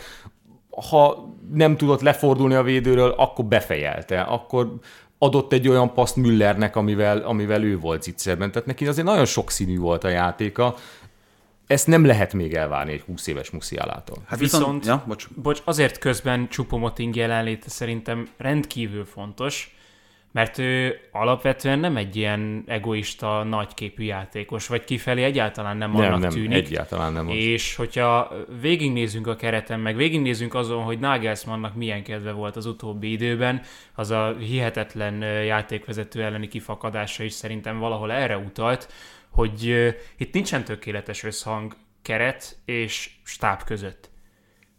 ha 0.90 1.30
nem 1.54 1.78
tudott 1.78 2.02
lefordulni 2.02 2.54
a 2.54 2.64
védőről, 2.64 3.10
akkor 3.10 3.46
befejelte, 3.46 4.22
akkor 4.22 4.74
adott 5.18 5.54
egy 5.54 5.68
olyan 5.68 5.94
paszt 5.94 6.16
Müllernek, 6.16 6.76
amivel, 6.76 7.18
amivel 7.18 7.64
ő 7.64 7.80
volt 7.80 8.04
zicserben. 8.04 8.52
Tehát 8.52 8.68
neki 8.68 8.88
azért 8.88 9.08
nagyon 9.08 9.26
sokszínű 9.26 9.78
volt 9.78 10.04
a 10.04 10.08
játéka, 10.10 10.76
ezt 11.68 11.88
nem 11.88 12.06
lehet 12.06 12.34
még 12.34 12.54
elvárni 12.54 12.92
egy 12.92 13.02
20 13.02 13.28
éves 13.28 13.50
Musialától. 13.50 14.18
Hát 14.26 14.40
viszont, 14.40 14.64
viszont 14.64 14.86
ja, 14.86 15.04
bocs. 15.08 15.28
bocs, 15.36 15.62
azért 15.66 15.98
közben 15.98 16.50
Csupomoting 16.50 17.16
jelenléte 17.16 17.70
szerintem 17.70 18.28
rendkívül 18.38 19.06
fontos, 19.06 19.73
mert 20.34 20.58
ő 20.58 21.00
alapvetően 21.12 21.80
nem 21.80 21.98
egy 21.98 22.16
ilyen 22.16 22.64
egoista, 22.68 23.44
nagyképű 23.44 24.04
játékos, 24.04 24.68
vagy 24.68 24.84
kifelé 24.84 25.24
egyáltalán 25.24 25.78
nem, 25.78 25.92
nem 25.92 26.02
annak 26.02 26.20
nem, 26.20 26.30
tűnik. 26.30 26.66
egyáltalán 26.66 27.14
nem 27.14 27.30
az. 27.30 27.36
És 27.36 27.76
hogyha 27.76 28.32
végignézünk 28.62 29.28
a 29.28 29.36
kereten, 29.36 29.80
meg 29.80 29.96
végignézünk 29.96 30.54
azon, 30.54 30.84
hogy 30.84 31.00
Nagelsmannnak 31.00 31.76
milyen 31.76 32.04
kedve 32.04 32.32
volt 32.32 32.56
az 32.56 32.66
utóbbi 32.66 33.12
időben, 33.12 33.62
az 33.96 34.12
a 34.12 34.36
hihetetlen 34.40 35.22
játékvezető 35.44 36.24
elleni 36.24 36.48
kifakadása 36.48 37.24
is 37.24 37.34
szerintem 37.34 37.80
valahol 37.80 38.12
erre 38.12 38.38
utalt, 38.38 38.92
hogy 39.30 39.94
itt 40.18 40.34
nincsen 40.34 40.64
tökéletes 40.64 41.24
összhang 41.24 41.76
keret 42.02 42.58
és 42.66 43.10
stáb 43.24 43.64
között 43.64 44.12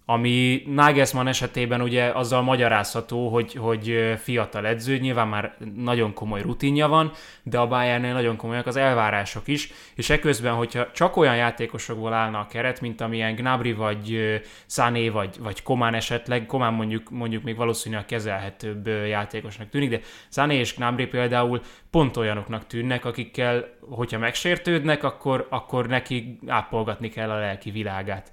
ami 0.07 0.63
Nagelsmann 0.67 1.27
esetében 1.27 1.81
ugye 1.81 2.05
azzal 2.05 2.43
magyarázható, 2.43 3.29
hogy, 3.29 3.55
hogy 3.55 4.15
fiatal 4.19 4.67
edző, 4.67 4.99
nyilván 4.99 5.29
már 5.29 5.57
nagyon 5.77 6.13
komoly 6.13 6.43
rutinja 6.43 6.89
van, 6.89 7.13
de 7.43 7.59
a 7.59 7.67
Bayernnél 7.67 8.13
nagyon 8.13 8.37
komolyak 8.37 8.67
az 8.67 8.77
elvárások 8.77 9.49
is, 9.49 9.73
és 9.95 10.11
eközben, 10.11 10.55
hogyha 10.55 10.91
csak 10.93 11.17
olyan 11.17 11.37
játékosokból 11.37 12.13
állna 12.13 12.39
a 12.39 12.47
keret, 12.47 12.81
mint 12.81 13.01
amilyen 13.01 13.35
Gnabry 13.35 13.73
vagy 13.73 14.41
Sané 14.67 15.09
vagy, 15.09 15.37
vagy 15.41 15.63
Komán 15.63 15.95
esetleg, 15.95 16.47
Komán 16.47 16.73
mondjuk, 16.73 17.11
mondjuk 17.11 17.43
még 17.43 17.57
valószínűleg 17.57 18.05
kezelhetőbb 18.05 18.87
játékosnak 18.87 19.69
tűnik, 19.69 19.91
de 19.91 20.01
Sané 20.29 20.59
és 20.59 20.75
Gnabry 20.75 21.07
például 21.07 21.61
pont 21.91 22.17
olyanoknak 22.17 22.67
tűnnek, 22.67 23.05
akikkel, 23.05 23.65
hogyha 23.81 24.19
megsértődnek, 24.19 25.05
akkor, 25.05 25.47
akkor 25.51 25.87
neki 25.87 26.39
ápolgatni 26.47 27.09
kell 27.09 27.31
a 27.31 27.39
lelki 27.39 27.71
világát. 27.71 28.33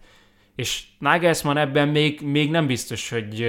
És 0.56 0.84
Nagelsmann 1.00 1.58
ebben 1.58 1.88
még, 1.88 2.22
még 2.22 2.50
nem 2.50 2.68
biztos, 2.68 3.10
hogy 3.10 3.46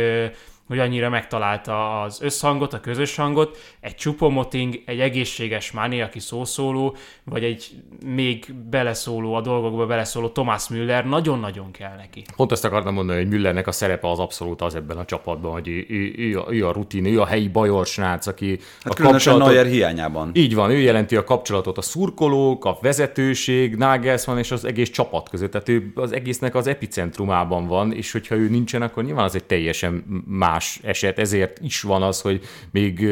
hogy 0.72 0.80
annyira 0.80 1.08
megtalálta 1.08 2.00
az 2.02 2.22
összhangot, 2.22 2.72
a 2.72 2.80
közös 2.80 3.16
hangot, 3.16 3.56
egy 3.80 3.94
csupomoting, 3.94 4.82
egy 4.86 5.00
egészséges 5.00 5.70
Máné, 5.70 6.00
aki 6.00 6.18
szószóló, 6.18 6.96
vagy 7.24 7.44
egy 7.44 7.70
még 8.04 8.54
beleszóló, 8.70 9.34
a 9.34 9.40
dolgokba 9.40 9.86
beleszóló 9.86 10.28
Thomas 10.28 10.68
Müller 10.68 11.06
nagyon-nagyon 11.06 11.70
kell 11.70 11.96
neki. 11.96 12.22
Pont 12.36 12.52
ezt 12.52 12.64
akartam 12.64 12.94
mondani, 12.94 13.18
hogy 13.18 13.28
Müllernek 13.28 13.66
a 13.66 13.72
szerepe 13.72 14.10
az 14.10 14.18
abszolút 14.18 14.62
az 14.62 14.74
ebben 14.74 14.96
a 14.96 15.04
csapatban, 15.04 15.52
hogy 15.52 15.68
ő, 15.68 15.86
ő, 15.88 16.12
ő, 16.16 16.42
ő 16.48 16.66
a 16.66 16.72
rutin, 16.72 17.06
ő 17.06 17.20
a 17.20 17.26
helyi 17.26 17.48
bajor 17.48 17.86
srác, 17.86 18.26
aki 18.26 18.58
hát 18.82 18.98
a 18.98 19.02
kapcsolatot... 19.02 19.46
Neuer 19.46 19.66
hiányában. 19.66 20.30
Így 20.34 20.54
van, 20.54 20.70
ő 20.70 20.78
jelenti 20.78 21.16
a 21.16 21.24
kapcsolatot 21.24 21.78
a 21.78 21.82
szurkolók, 21.82 22.64
a 22.64 22.78
vezetőség, 22.80 23.76
Nagelsmann 23.76 24.38
és 24.38 24.50
az 24.50 24.64
egész 24.64 24.90
csapat 24.90 25.28
között. 25.28 25.50
Tehát 25.50 25.68
ő 25.68 25.92
az 25.94 26.12
egésznek 26.12 26.54
az 26.54 26.66
epicentrumában 26.66 27.66
van, 27.66 27.92
és 27.92 28.12
hogyha 28.12 28.34
ő 28.34 28.48
nincsen, 28.48 28.82
akkor 28.82 29.04
nyilván 29.04 29.24
az 29.24 29.34
egy 29.34 29.44
teljesen 29.44 30.22
más 30.26 30.61
más 30.62 30.80
eset, 30.82 31.18
ezért 31.18 31.58
is 31.58 31.80
van 31.80 32.02
az, 32.02 32.20
hogy 32.20 32.40
még, 32.70 33.08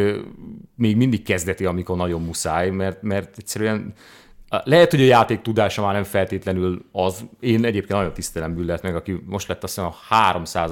még 0.77 0.97
mindig 0.97 1.23
kezdeti, 1.23 1.65
amikor 1.65 1.97
nagyon 1.97 2.23
muszáj, 2.23 2.71
mert, 2.71 3.03
mert 3.03 3.39
egyszerűen 3.39 3.93
lehet, 4.65 4.91
hogy 4.91 5.01
a 5.01 5.05
játék 5.05 5.41
tudása 5.41 5.83
már 5.83 5.93
nem 5.93 6.05
feltétlenül 6.05 6.85
az. 6.93 7.25
Én 7.41 7.65
egyébként 7.65 7.99
nagyon 7.99 8.13
tisztelem 8.13 8.55
Büllet 8.55 8.83
meg, 8.83 8.95
aki 8.95 9.23
most 9.27 9.49
lett 9.49 9.63
azt 9.63 9.75
hiszem 9.75 9.91
a 9.91 9.97
300 10.09 10.71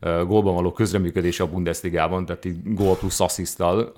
gólban 0.00 0.54
való 0.54 0.72
közreműködése 0.72 1.42
a 1.42 1.46
Bundesligában, 1.46 2.26
tehát 2.26 2.44
így 2.44 2.74
gól 2.74 2.96
plusz 2.96 3.20
asszisztal, 3.20 3.92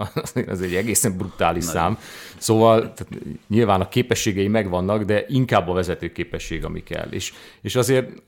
ez 0.47 0.61
egy 0.67 0.75
egészen 0.75 1.17
brutális 1.17 1.65
Nagy. 1.65 1.75
szám. 1.75 1.99
Szóval 2.37 2.81
tehát 2.81 3.25
nyilván 3.49 3.81
a 3.81 3.89
képességei 3.89 4.49
megvannak, 4.49 5.03
de 5.03 5.25
inkább 5.29 5.69
a 5.69 5.73
vezető 5.73 6.13
képesség, 6.13 6.65
ami 6.65 6.83
kell. 6.83 7.09
És, 7.11 7.33
és 7.61 7.77
azért 7.77 8.23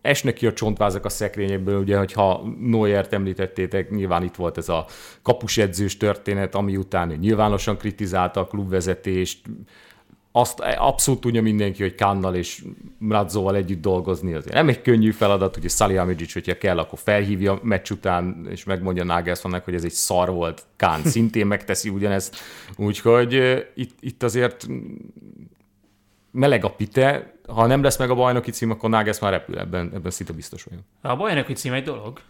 esnek 0.00 0.34
ki 0.34 0.46
a 0.46 0.52
csontvázak 0.52 1.04
a 1.04 1.08
szekrényekből, 1.08 1.80
ugye, 1.80 1.98
hogyha 1.98 2.54
Neuert 2.60 3.12
említettétek, 3.12 3.90
nyilván 3.90 4.22
itt 4.22 4.34
volt 4.34 4.58
ez 4.58 4.68
a 4.68 4.86
kapusedzős 5.22 5.96
történet, 5.96 6.54
ami 6.54 6.76
után 6.76 7.08
nyilvánosan 7.08 7.76
kritizálta 7.76 8.40
a 8.40 8.46
klubvezetést, 8.46 9.40
azt 10.36 10.60
abszolút 10.60 11.20
tudja 11.20 11.42
mindenki, 11.42 11.82
hogy 11.82 11.94
Kannal 11.94 12.34
és 12.34 12.64
Mradzóval 12.98 13.56
együtt 13.56 13.80
dolgozni 13.80 14.34
azért 14.34 14.54
nem 14.54 14.68
egy 14.68 14.82
könnyű 14.82 15.10
feladat, 15.10 15.56
ugye 15.56 15.68
Salihamidzic, 15.68 16.32
hogyha 16.32 16.58
kell, 16.58 16.78
akkor 16.78 16.98
felhívja 16.98 17.58
meccs 17.62 17.90
után, 17.90 18.46
és 18.50 18.64
megmondja 18.64 19.04
Nagelsmannnak, 19.04 19.64
hogy 19.64 19.74
ez 19.74 19.84
egy 19.84 19.92
szar 19.92 20.30
volt. 20.30 20.64
Kán 20.76 21.02
szintén 21.12 21.46
megteszi 21.46 21.88
ugyanezt. 21.88 22.36
Úgyhogy 22.76 23.32
itt, 23.74 23.96
itt 24.00 24.22
azért 24.22 24.66
meleg 26.30 26.64
a 26.64 26.70
pite, 26.70 27.34
ha 27.48 27.66
nem 27.66 27.82
lesz 27.82 27.98
meg 27.98 28.10
a 28.10 28.14
bajnoki 28.14 28.50
cím, 28.50 28.70
akkor 28.70 28.90
Nagelsmann 28.90 29.30
repül, 29.30 29.58
ebben, 29.58 29.90
ebben 29.94 30.10
szinte 30.10 30.32
biztos 30.32 30.64
vagyok. 30.64 30.82
A 31.00 31.16
bajnoki 31.16 31.52
cím 31.52 31.72
egy 31.72 31.84
dolog, 31.84 32.20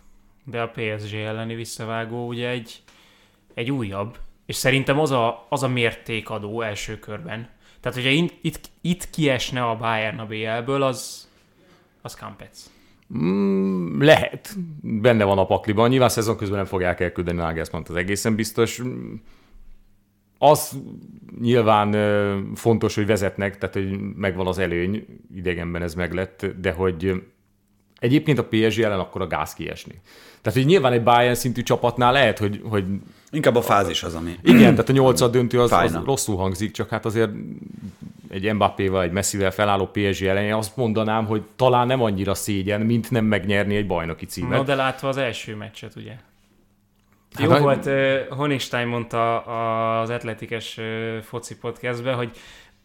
de 0.44 0.60
a 0.60 0.70
PSG 0.74 1.14
elleni 1.14 1.54
visszavágó 1.54 2.26
ugye 2.26 2.48
egy, 2.48 2.82
egy 3.54 3.70
újabb, 3.70 4.16
és 4.46 4.56
szerintem 4.56 4.98
az 4.98 5.10
a, 5.10 5.46
az 5.48 5.62
a 5.62 5.68
mértékadó 5.68 6.60
első 6.60 6.98
körben, 6.98 7.54
tehát, 7.86 8.02
hogyha 8.02 8.22
itt, 8.22 8.38
itt, 8.40 8.70
itt 8.80 9.10
kiesne 9.10 9.62
a 9.62 9.76
Bayern 9.76 10.18
a 10.18 10.26
BL-ből, 10.26 10.82
az, 10.82 11.28
az 12.02 12.14
Kampec. 12.14 12.70
Mm, 13.18 14.02
lehet. 14.02 14.56
Benne 14.82 15.24
van 15.24 15.38
a 15.38 15.46
pakliban. 15.46 15.88
Nyilván 15.88 16.08
szezon 16.08 16.36
közben 16.36 16.56
nem 16.56 16.66
fogják 16.66 17.00
elküldeni 17.00 17.38
Nagelsmann, 17.38 17.82
az 17.88 17.94
egészen 17.94 18.34
biztos. 18.34 18.82
Az 20.38 20.78
nyilván 21.40 21.94
fontos, 22.54 22.94
hogy 22.94 23.06
vezetnek, 23.06 23.58
tehát 23.58 23.74
hogy 23.74 23.98
megvan 23.98 24.46
az 24.46 24.58
előny, 24.58 25.06
idegenben 25.34 25.82
ez 25.82 25.94
meglett, 25.94 26.46
de 26.60 26.72
hogy 26.72 27.22
egyébként 27.98 28.38
a 28.38 28.46
PSG 28.46 28.80
ellen 28.80 29.00
akkor 29.00 29.20
a 29.20 29.26
gáz 29.26 29.54
kiesni. 29.54 30.00
Tehát, 30.42 30.58
hogy 30.58 30.68
nyilván 30.68 30.92
egy 30.92 31.02
Bayern 31.02 31.34
szintű 31.34 31.62
csapatnál 31.62 32.12
lehet, 32.12 32.38
hogy, 32.38 32.60
hogy 32.64 32.84
Inkább 33.36 33.56
a 33.56 33.62
fázis 33.62 34.02
az, 34.02 34.14
ami... 34.14 34.36
Igen, 34.42 34.70
tehát 34.70 34.88
a 34.88 34.92
nyolcad 34.92 35.32
döntő 35.32 35.60
az, 35.60 35.72
az 35.72 35.98
rosszul 36.04 36.36
hangzik, 36.36 36.70
csak 36.70 36.88
hát 36.88 37.04
azért 37.04 37.30
egy 38.28 38.54
Mbappé-val, 38.54 39.02
egy 39.02 39.10
Messivel 39.10 39.50
felálló 39.50 39.86
PSG 39.86 40.24
elején 40.24 40.54
azt 40.54 40.76
mondanám, 40.76 41.26
hogy 41.26 41.42
talán 41.56 41.86
nem 41.86 42.02
annyira 42.02 42.34
szégyen, 42.34 42.80
mint 42.80 43.10
nem 43.10 43.24
megnyerni 43.24 43.76
egy 43.76 43.86
bajnoki 43.86 44.26
címet. 44.26 44.58
No, 44.58 44.64
de 44.64 44.74
látva 44.74 45.08
az 45.08 45.16
első 45.16 45.54
meccset, 45.54 45.96
ugye? 45.96 46.16
Hát 47.34 47.46
Jó 47.46 47.50
a... 47.50 47.60
volt, 47.60 47.86
uh, 47.86 48.18
Honigstein 48.28 48.86
mondta 48.86 49.40
az 50.00 50.10
atletikes 50.10 50.78
uh, 50.78 51.18
foci 51.22 51.56
podcastben, 51.56 52.14
hogy 52.14 52.30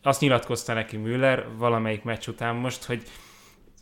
azt 0.04 0.22
nyilatkozta 0.22 0.74
neki 0.74 0.98
Müller 0.98 1.46
valamelyik 1.58 2.04
meccs 2.04 2.28
után 2.28 2.56
most, 2.56 2.84
hogy 2.84 3.04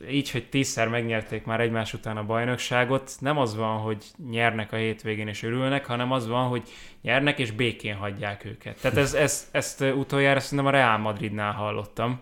így, 0.07 0.31
hogy 0.31 0.49
tízszer 0.49 0.87
megnyerték 0.87 1.45
már 1.45 1.59
egymás 1.59 1.93
után 1.93 2.17
a 2.17 2.25
bajnokságot, 2.25 3.11
nem 3.19 3.37
az 3.37 3.55
van, 3.55 3.77
hogy 3.77 4.05
nyernek 4.29 4.71
a 4.71 4.75
hétvégén 4.75 5.27
és 5.27 5.43
örülnek, 5.43 5.85
hanem 5.85 6.11
az 6.11 6.27
van, 6.27 6.47
hogy 6.47 6.63
nyernek 7.01 7.39
és 7.39 7.51
békén 7.51 7.95
hagyják 7.95 8.45
őket. 8.45 8.81
Tehát 8.81 8.97
ez, 8.97 9.13
ez, 9.13 9.49
ezt 9.51 9.81
utoljára 9.81 10.39
szerintem 10.39 10.67
a 10.67 10.71
Real 10.71 10.97
Madridnál 10.97 11.51
hallottam, 11.51 12.19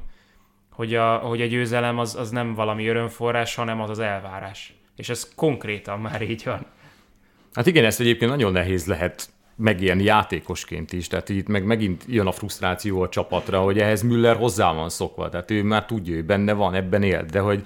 hogy 0.72 0.96
a, 0.96 1.18
hogy 1.18 1.42
a 1.42 1.46
győzelem 1.46 2.00
az, 2.00 2.16
az 2.16 2.30
nem 2.30 2.54
valami 2.54 2.88
örömforrás, 2.88 3.56
hanem 3.56 3.82
az 3.82 3.90
az 3.90 4.00
elvárás. 4.00 4.74
És 4.96 5.10
ez 5.10 5.34
konkrétan 5.36 6.00
már 6.00 6.22
így 6.22 6.44
van. 6.46 6.66
Hát 7.54 7.66
igen, 7.66 7.86
ezt 7.86 8.00
egyébként 8.00 8.32
nagyon 8.32 8.52
nehéz 8.52 8.86
lehet 8.86 9.30
megélni 9.58 10.04
játékosként 10.04 10.94
is, 10.94 11.08
tehát 11.08 11.30
itt 11.30 11.48
meg 11.48 11.66
megint 11.66 12.04
jön 12.08 12.28
a 12.28 12.32
frusztráció 12.32 13.02
a 13.02 13.10
csapatra, 13.10 13.62
hogy 13.62 13.80
ehhez 13.80 14.02
Müller 14.02 14.36
hozzá 14.36 14.74
van 14.74 14.90
szokva, 14.90 15.30
tehát 15.30 15.52
ő 15.52 15.64
már 15.64 15.86
tudja, 15.86 16.16
hogy 16.16 16.26
benne 16.26 16.54
van, 16.54 16.74
ebben 16.74 17.04
él, 17.04 17.26
de 17.32 17.40
hogy 17.40 17.64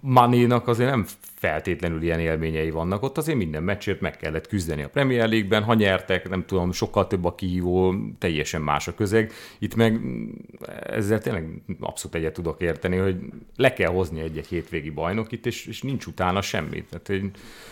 Manénak 0.00 0.68
azért 0.68 0.90
nem 0.90 1.06
feltétlenül 1.34 2.02
ilyen 2.02 2.20
élményei 2.20 2.70
vannak. 2.70 3.02
Ott 3.02 3.18
azért 3.18 3.38
minden 3.38 3.62
meccsért 3.62 4.00
meg 4.00 4.16
kellett 4.16 4.46
küzdeni 4.46 4.82
a 4.82 4.88
Premier 4.88 5.28
League-ben, 5.28 5.62
ha 5.62 5.74
nyertek, 5.74 6.28
nem 6.28 6.44
tudom, 6.46 6.72
sokkal 6.72 7.06
több 7.06 7.24
a 7.24 7.34
kihívó, 7.34 7.94
teljesen 8.18 8.62
más 8.62 8.88
a 8.88 8.94
közeg. 8.94 9.32
Itt 9.58 9.74
meg 9.74 10.00
ezzel 10.86 11.20
tényleg 11.20 11.62
abszolút 11.80 12.16
egyet 12.16 12.32
tudok 12.32 12.60
érteni, 12.60 12.96
hogy 12.96 13.16
le 13.56 13.72
kell 13.72 13.90
hozni 13.90 14.20
egy-egy 14.20 14.46
hétvégi 14.46 14.90
bajnokit, 14.90 15.46
és, 15.46 15.66
és 15.66 15.82
nincs 15.82 16.06
utána 16.06 16.42
semmi. 16.42 16.84
Tehát, 16.84 17.06
hogy... 17.06 17.30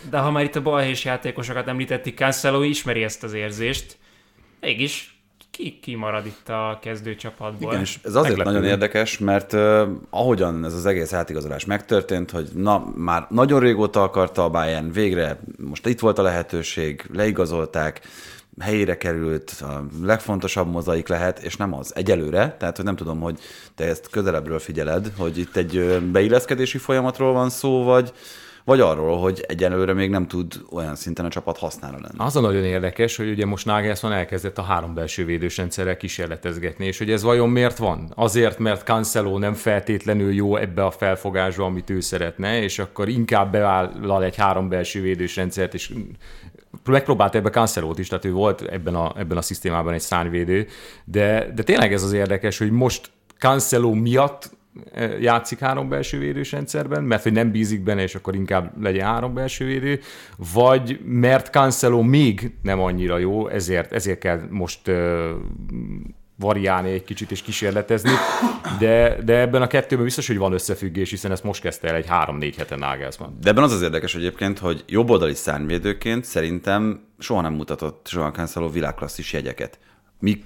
De 0.09 0.17
ha 0.17 0.31
már 0.31 0.43
itt 0.43 0.55
a 0.55 0.61
balhés 0.61 1.05
játékosokat 1.05 1.67
említették, 1.67 2.17
Cancelo 2.17 2.61
ismeri 2.61 3.03
ezt 3.03 3.23
az 3.23 3.33
érzést, 3.33 3.97
mégis 4.59 5.20
ki, 5.51 5.79
ki 5.81 5.95
marad 5.95 6.25
itt 6.25 6.49
a 6.49 6.79
kezdőcsapatból. 6.81 7.71
Igen, 7.71 7.81
és 7.81 7.99
ez 8.03 8.15
azért 8.15 8.35
Meglepő. 8.35 8.57
nagyon 8.57 8.71
érdekes, 8.71 9.17
mert 9.17 9.53
uh, 9.53 9.81
ahogyan 10.09 10.65
ez 10.65 10.73
az 10.73 10.85
egész 10.85 11.13
átigazolás 11.13 11.65
megtörtént, 11.65 12.31
hogy 12.31 12.49
na, 12.55 12.91
már 12.95 13.27
nagyon 13.29 13.59
régóta 13.59 14.03
akarta 14.03 14.43
a 14.43 14.49
Bayern, 14.49 14.91
végre 14.91 15.39
most 15.57 15.87
itt 15.87 15.99
volt 15.99 16.19
a 16.19 16.21
lehetőség, 16.21 17.09
leigazolták, 17.13 18.01
helyére 18.59 18.97
került, 18.97 19.53
a 19.61 19.85
legfontosabb 20.03 20.71
mozaik 20.71 21.07
lehet, 21.07 21.39
és 21.39 21.55
nem 21.55 21.73
az 21.73 21.95
egyelőre, 21.95 22.55
tehát 22.59 22.75
hogy 22.75 22.85
nem 22.85 22.95
tudom, 22.95 23.19
hogy 23.19 23.39
te 23.75 23.85
ezt 23.85 24.09
közelebbről 24.09 24.59
figyeled, 24.59 25.11
hogy 25.17 25.37
itt 25.37 25.55
egy 25.55 26.01
beilleszkedési 26.11 26.77
folyamatról 26.77 27.33
van 27.33 27.49
szó, 27.49 27.83
vagy, 27.83 28.13
vagy 28.65 28.79
arról, 28.79 29.19
hogy 29.19 29.45
egyelőre 29.47 29.93
még 29.93 30.09
nem 30.09 30.27
tud 30.27 30.61
olyan 30.71 30.95
szinten 30.95 31.25
a 31.25 31.29
csapat 31.29 31.57
használni 31.57 31.97
lenni. 32.01 32.15
Az 32.17 32.35
a 32.35 32.39
nagyon 32.39 32.63
érdekes, 32.63 33.15
hogy 33.17 33.29
ugye 33.29 33.45
most 33.45 33.65
Nagelsmann 33.65 34.11
elkezdett 34.11 34.57
a 34.57 34.61
három 34.61 34.93
belső 34.93 35.25
védős 35.25 35.57
rendszerrel 35.57 35.97
kísérletezgetni, 35.97 36.85
és 36.85 36.97
hogy 36.97 37.11
ez 37.11 37.23
vajon 37.23 37.49
miért 37.49 37.77
van? 37.77 38.11
Azért, 38.15 38.59
mert 38.59 38.83
Cancelo 38.83 39.37
nem 39.37 39.53
feltétlenül 39.53 40.33
jó 40.33 40.55
ebbe 40.55 40.85
a 40.85 40.91
felfogásba, 40.91 41.65
amit 41.65 41.89
ő 41.89 41.99
szeretne, 41.99 42.61
és 42.61 42.79
akkor 42.79 43.09
inkább 43.09 43.51
bevállal 43.51 44.23
egy 44.23 44.35
három 44.35 44.69
belső 44.69 45.01
védős 45.01 45.35
rendszert, 45.35 45.73
és 45.73 45.93
megpróbált 46.85 47.35
ebbe 47.35 47.49
cancelo 47.49 47.93
is, 47.97 48.07
tehát 48.07 48.25
ő 48.25 48.31
volt 48.31 48.61
ebben 48.61 48.95
a, 48.95 49.13
ebben 49.17 49.37
a 49.37 49.41
szisztémában 49.41 49.93
egy 49.93 50.01
szárnyvédő, 50.01 50.67
de, 51.05 51.51
de 51.55 51.63
tényleg 51.63 51.93
ez 51.93 52.03
az 52.03 52.13
érdekes, 52.13 52.57
hogy 52.57 52.71
most 52.71 53.11
Cancelo 53.37 53.93
miatt 53.93 54.49
játszik 55.19 55.59
három 55.59 55.89
belső 55.89 56.19
védős 56.19 56.51
rendszerben, 56.51 57.03
mert 57.03 57.23
hogy 57.23 57.31
nem 57.31 57.51
bízik 57.51 57.83
benne, 57.83 58.01
és 58.01 58.15
akkor 58.15 58.35
inkább 58.35 58.81
legyen 58.81 59.05
három 59.05 59.33
belső 59.33 59.65
védő, 59.65 59.99
vagy 60.53 60.99
mert 61.05 61.51
Cancelo 61.51 62.01
még 62.01 62.51
nem 62.61 62.79
annyira 62.79 63.17
jó, 63.17 63.47
ezért, 63.47 63.91
ezért 63.91 64.19
kell 64.19 64.41
most 64.49 64.91
variálni 66.41 66.91
egy 66.91 67.03
kicsit 67.03 67.31
és 67.31 67.41
kísérletezni, 67.41 68.11
de, 68.79 69.17
de 69.23 69.39
ebben 69.39 69.61
a 69.61 69.67
kettőben 69.67 70.05
biztos, 70.05 70.27
hogy 70.27 70.37
van 70.37 70.53
összefüggés, 70.53 71.09
hiszen 71.09 71.31
ezt 71.31 71.43
most 71.43 71.61
kezdte 71.61 71.87
el 71.87 71.95
egy 71.95 72.07
három-négy 72.07 72.55
heten 72.55 72.79
Nagelsmann. 72.79 73.31
De 73.41 73.49
ebben 73.49 73.63
az 73.63 73.71
az 73.71 73.81
érdekes 73.81 74.15
egyébként, 74.15 74.59
hogy 74.59 74.83
jobboldali 74.87 75.33
szárnyvédőként 75.33 76.25
szerintem 76.25 77.01
soha 77.19 77.41
nem 77.41 77.53
mutatott 77.53 78.09
Joan 78.11 78.33
Cancelo 78.33 78.69
világklasszis 78.69 79.33
jegyeket. 79.33 79.79
Mi 80.19 80.41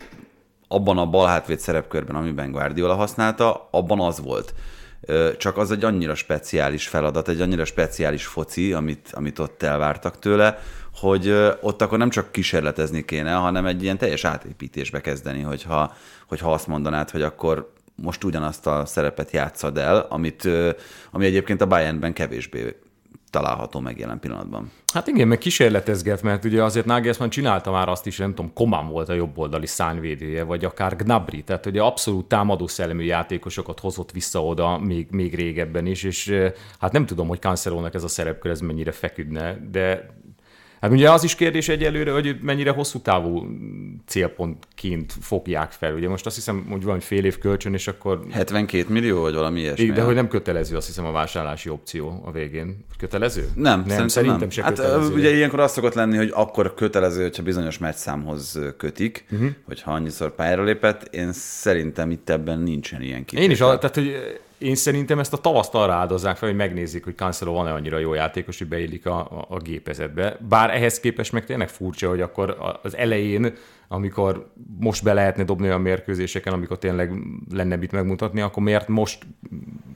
abban 0.75 0.97
a 0.97 1.05
bal 1.05 1.27
hátvéd 1.27 1.59
szerepkörben, 1.59 2.15
amiben 2.15 2.51
Guardiola 2.51 2.95
használta, 2.95 3.67
abban 3.71 3.99
az 3.99 4.19
volt. 4.19 4.53
Csak 5.37 5.57
az 5.57 5.71
egy 5.71 5.83
annyira 5.83 6.15
speciális 6.15 6.87
feladat, 6.87 7.27
egy 7.27 7.41
annyira 7.41 7.65
speciális 7.65 8.25
foci, 8.25 8.73
amit, 8.73 9.09
amit 9.13 9.39
ott 9.39 9.63
elvártak 9.63 10.19
tőle, 10.19 10.59
hogy 10.93 11.29
ott 11.61 11.81
akkor 11.81 11.97
nem 11.97 12.09
csak 12.09 12.31
kísérletezni 12.31 13.05
kéne, 13.05 13.33
hanem 13.33 13.65
egy 13.65 13.83
ilyen 13.83 13.97
teljes 13.97 14.25
átépítésbe 14.25 15.01
kezdeni, 15.01 15.41
hogyha, 15.41 15.93
hogyha 16.27 16.53
azt 16.53 16.67
mondanád, 16.67 17.09
hogy 17.09 17.21
akkor 17.21 17.73
most 17.95 18.23
ugyanazt 18.23 18.67
a 18.67 18.85
szerepet 18.85 19.31
játszad 19.31 19.77
el, 19.77 20.05
amit, 20.09 20.49
ami 21.11 21.25
egyébként 21.25 21.61
a 21.61 21.67
Bayernben 21.67 22.13
kevésbé 22.13 22.75
található 23.35 23.79
meg 23.79 23.99
jelen 23.99 24.19
pillanatban. 24.19 24.71
Hát 24.93 25.07
igen, 25.07 25.27
meg 25.27 25.37
kísérletezget, 25.37 26.21
mert 26.21 26.45
ugye 26.45 26.63
azért 26.63 26.85
Nagelsmann 26.85 27.29
csinálta 27.29 27.71
már 27.71 27.89
azt 27.89 28.07
is, 28.07 28.17
nem 28.17 28.33
tudom, 28.33 28.53
Komán 28.53 28.87
volt 28.87 29.09
a 29.09 29.13
jobboldali 29.13 29.65
szányvédője, 29.65 30.43
vagy 30.43 30.65
akár 30.65 30.95
Gnabry, 30.95 31.43
tehát 31.43 31.65
ugye 31.65 31.81
abszolút 31.81 32.25
támadó 32.25 32.67
szellemű 32.67 33.03
játékosokat 33.03 33.79
hozott 33.79 34.11
vissza 34.11 34.45
oda 34.45 34.77
még, 34.77 35.07
még 35.11 35.35
régebben 35.35 35.85
is, 35.85 36.03
és 36.03 36.33
hát 36.79 36.91
nem 36.91 37.05
tudom, 37.05 37.27
hogy 37.27 37.39
Cancelónak 37.39 37.93
ez 37.93 38.03
a 38.03 38.07
szerepkör 38.07 38.51
ez 38.51 38.59
mennyire 38.59 38.91
feküdne, 38.91 39.57
de 39.71 40.09
Hát 40.81 40.91
ugye 40.91 41.11
az 41.11 41.23
is 41.23 41.35
kérdés 41.35 41.69
egyelőre, 41.69 42.11
hogy 42.11 42.37
mennyire 42.41 42.71
hosszú 42.71 42.99
távú 42.99 43.47
célpontként 44.07 45.13
fogják 45.21 45.71
fel. 45.71 45.93
Ugye 45.93 46.09
most 46.09 46.25
azt 46.25 46.35
hiszem, 46.35 46.65
hogy 46.69 46.83
van 46.83 46.99
fél 46.99 47.25
év 47.25 47.37
kölcsön, 47.37 47.73
és 47.73 47.87
akkor... 47.87 48.21
72 48.31 48.85
millió, 48.89 49.21
vagy 49.21 49.33
valami 49.33 49.59
ilyesmi. 49.59 49.91
De 49.91 50.01
hogy 50.01 50.15
nem 50.15 50.27
kötelező, 50.27 50.75
azt 50.75 50.87
hiszem, 50.87 51.05
a 51.05 51.11
vásárlási 51.11 51.69
opció 51.69 52.21
a 52.25 52.31
végén. 52.31 52.85
Kötelező? 52.97 53.49
Nem, 53.55 53.83
nem 53.87 54.07
szerintem, 54.07 54.39
nem. 54.39 54.49
se 54.49 54.63
hát, 54.63 54.75
kötelező. 54.75 55.13
Ugye 55.13 55.35
ilyenkor 55.35 55.59
azt 55.59 55.73
szokott 55.73 55.93
lenni, 55.93 56.17
hogy 56.17 56.31
akkor 56.33 56.73
kötelező, 56.73 57.21
hogyha 57.21 57.43
bizonyos 57.43 57.77
meccszámhoz 57.77 58.59
kötik, 58.77 59.25
uh-huh. 59.31 59.49
hogyha 59.65 59.91
annyiszor 59.91 60.35
pályára 60.35 60.63
lépett. 60.63 61.13
Én 61.15 61.33
szerintem 61.33 62.11
itt 62.11 62.29
ebben 62.29 62.59
nincsen 62.59 63.01
ilyen 63.01 63.25
kérdés. 63.25 63.45
Én 63.45 63.51
is, 63.51 63.57
tehát 63.57 63.95
hogy 63.95 64.39
én 64.65 64.75
szerintem 64.75 65.19
ezt 65.19 65.33
a 65.33 65.37
tavaszt 65.37 65.73
arra 65.73 65.93
áldozzák 65.93 66.37
fel, 66.37 66.49
hogy 66.49 66.57
megnézzék, 66.57 67.03
hogy 67.03 67.15
Cancelo 67.15 67.51
van-e 67.51 67.73
annyira 67.73 67.97
jó 67.97 68.13
játékos, 68.13 68.57
hogy 68.57 68.67
beillik 68.67 69.05
a, 69.05 69.19
a, 69.19 69.45
a 69.49 69.57
gépezetbe. 69.57 70.37
Bár 70.49 70.69
ehhez 70.69 70.99
képest 70.99 71.31
meg 71.31 71.45
tényleg 71.45 71.69
furcsa, 71.69 72.09
hogy 72.09 72.21
akkor 72.21 72.77
az 72.83 72.97
elején 72.97 73.53
amikor 73.87 74.51
most 74.79 75.03
be 75.03 75.13
lehetne 75.13 75.43
dobni 75.43 75.67
a 75.67 75.77
mérkőzéseken, 75.77 76.53
amikor 76.53 76.77
tényleg 76.77 77.11
lenne 77.51 77.75
mit 77.75 77.91
megmutatni, 77.91 78.41
akkor 78.41 78.63
miért 78.63 78.87
most 78.87 79.25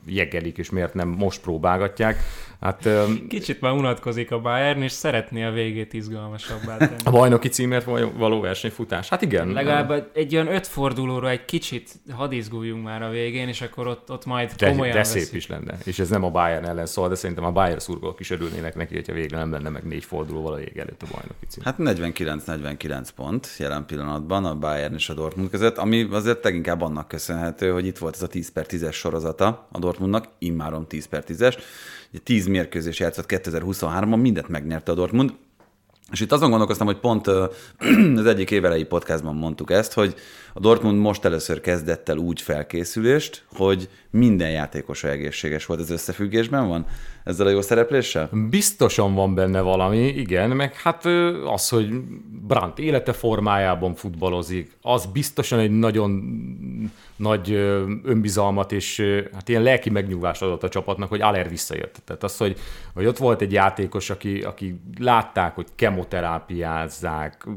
jegelik, 0.06 0.58
és 0.58 0.70
miért 0.70 0.94
nem 0.94 1.08
most 1.10 1.42
próbálgatják. 1.42 2.18
Hát, 2.60 2.90
Kicsit 3.28 3.62
már 3.62 3.72
unatkozik 3.72 4.32
a 4.32 4.40
Bayern, 4.40 4.82
és 4.82 4.92
szeretné 4.92 5.44
a 5.44 5.52
végét 5.52 5.94
izgalmasabbá 5.94 6.78
tenni. 6.78 6.96
A 7.04 7.12
bajnoki 7.12 7.48
címért 7.48 7.86
való 8.18 8.40
versenyfutás. 8.40 9.10
Hát 9.10 9.22
igen. 9.22 9.48
Legalább 9.48 10.10
egy 10.14 10.36
olyan 10.36 10.48
öt 10.48 10.68
fordulóra 10.68 11.30
egy 11.30 11.46
kicsit 11.46 11.90
hadizguljunk 12.12 12.84
már 12.84 13.02
a 13.02 13.10
végén, 13.10 13.48
és 13.48 13.62
akkor 13.62 13.88
ott, 13.88 14.12
ott 14.12 14.26
majd 14.26 14.52
de, 14.52 14.70
komolyan 14.70 14.96
De 14.96 15.04
szép 15.04 15.36
is 15.36 15.48
lenne. 15.48 15.78
És 15.84 16.00
ez 16.00 16.10
nem 16.10 16.24
a 16.24 16.30
Bayern 16.30 16.66
ellen 16.66 16.86
szól, 16.86 17.10
de 17.10 17.16
szerintem 17.16 17.46
a 17.46 17.52
Bayern 17.52 17.80
szurkolók 17.80 18.20
is 18.20 18.30
örülnének 18.30 18.76
neki, 18.76 18.94
hogyha 18.94 19.14
végre 19.14 19.38
nem 19.38 19.52
lenne 19.52 19.70
meg 19.70 19.84
négy 19.84 20.04
fordulóval 20.04 20.54
a 20.54 20.58
vég 20.58 20.78
előtt 20.78 21.02
a 21.02 21.06
bajnoki 21.12 21.46
cím. 21.48 21.64
Hát 21.64 21.76
49-49 21.80 23.08
pont 23.16 23.56
jelen 23.58 23.86
pillanatban 23.86 24.46
a 24.46 24.56
Bayern 24.56 24.94
és 24.94 25.10
a 25.10 25.14
Dortmund 25.14 25.50
között, 25.50 25.78
ami 25.78 26.08
azért 26.12 26.44
leginkább 26.44 26.82
annak 26.82 27.08
köszönhető, 27.08 27.72
hogy 27.72 27.86
itt 27.86 27.98
volt 27.98 28.16
ez 28.16 28.22
a 28.22 28.28
10 28.28 28.52
per 28.52 28.66
10-es 28.70 28.94
sorozata 28.94 29.68
a 29.72 29.80
Dortmundnak, 29.80 30.26
immáron 30.40 30.88
10 30.88 31.06
per 31.06 31.24
10-es. 31.28 31.58
10 32.24 32.48
mérkőzés 32.48 33.00
játszott 33.00 33.26
2023-ban, 33.28 34.22
mindent 34.22 34.48
megnyerte 34.48 34.92
a 34.92 34.96
Dortmund, 34.96 35.34
és 36.12 36.20
itt 36.20 36.32
azon 36.32 36.50
gondolkoztam, 36.50 36.88
hogy 36.88 37.00
pont 37.00 37.28
az 38.22 38.26
egyik 38.26 38.52
évelei 38.52 38.84
podcastban 38.84 39.36
mondtuk 39.36 39.72
ezt, 39.72 39.94
hogy 39.94 40.16
a 40.54 40.60
Dortmund 40.60 41.00
most 41.00 41.26
először 41.26 41.62
kezdett 41.62 42.10
el 42.10 42.18
úgy 42.18 42.42
felkészülést, 42.42 43.44
hogy 43.54 43.90
minden 44.10 44.50
játékosa 44.50 45.10
egészséges 45.10 45.66
volt 45.66 45.80
az 45.80 45.90
összefüggésben 45.90 46.68
van 46.68 46.86
ezzel 47.24 47.48
a 47.48 47.50
jó 47.50 47.62
szerepléssel? 47.62 48.30
Biztosan 48.50 49.14
van 49.14 49.36
benne 49.36 49.62
valami, 49.62 50.08
igen, 50.08 50.50
meg 50.50 50.76
hát 50.76 51.06
az, 51.46 51.70
hogy 51.70 51.90
Brandt 52.48 52.80
élete 52.80 53.14
formájában 53.14 53.96
futballozik, 53.96 54.78
az 54.82 55.06
biztosan 55.06 55.60
egy 55.60 55.72
nagyon 55.72 56.24
nagy 57.16 57.52
önbizalmat 58.04 58.72
és 58.72 59.04
hát 59.34 59.50
ilyen 59.50 59.62
lelki 59.64 59.90
megnyugvást 59.90 60.42
adott 60.42 60.64
a 60.64 60.70
csapatnak, 60.70 61.10
hogy 61.10 61.22
Aller 61.22 61.50
visszajött. 61.50 62.02
Tehát 62.06 62.24
az, 62.24 62.38
hogy, 62.38 62.58
hogy 62.94 63.06
ott 63.06 63.18
volt 63.18 63.42
egy 63.42 63.52
játékos, 63.52 64.10
aki, 64.10 64.42
aki 64.42 64.80
látták, 65.00 65.56
hogy 65.56 65.68
kemoterápiázzák, 66.00 67.48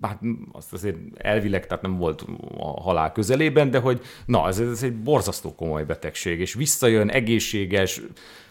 hát 0.00 0.20
azt 0.52 0.72
azért 0.72 0.96
elvileg, 1.14 1.66
tehát 1.66 1.82
nem 1.82 1.96
volt 1.96 2.24
a 2.58 2.80
halál 2.80 3.12
közelében, 3.12 3.70
de 3.70 3.78
hogy 3.78 4.00
na, 4.26 4.48
ez, 4.48 4.58
ez 4.58 4.82
egy 4.82 4.96
borzasztó 4.96 5.54
komoly 5.54 5.84
betegség, 5.84 6.40
és 6.40 6.54
visszajön 6.54 7.08
egészséges, 7.08 8.00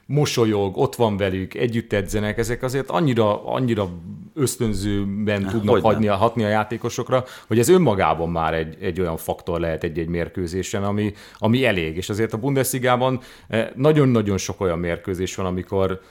mosolyog, 0.08 0.78
ott 0.78 0.95
van 0.95 1.17
velük, 1.17 1.54
együtt 1.54 1.93
edzenek, 1.93 2.38
ezek 2.38 2.63
azért 2.63 2.89
annyira, 2.89 3.45
annyira 3.45 3.89
ösztönzőben 4.34 5.43
Há, 5.43 5.52
tudnak 5.52 5.82
hagyni, 5.82 6.08
hatni 6.08 6.43
a 6.43 6.48
játékosokra, 6.48 7.24
hogy 7.48 7.60
ez 7.60 7.69
önmagában 7.69 8.30
már 8.30 8.54
egy, 8.54 8.78
egy 8.82 9.00
olyan 9.00 9.17
faktor 9.17 9.60
lehet 9.60 9.84
egy-egy 9.84 10.08
mérkőzésen, 10.08 10.84
ami, 10.84 11.13
ami 11.38 11.65
elég. 11.65 11.98
És 11.98 12.10
azért 12.10 12.34
a 12.34 12.38
Bundesligában 12.38 13.19
eh, 13.48 13.67
nagyon-nagyon 13.76 14.38
sok 14.38 14.62
olyan 14.62 14.80
mérkőzés 14.80 15.36
van, 15.36 15.45
amikor 15.45 16.02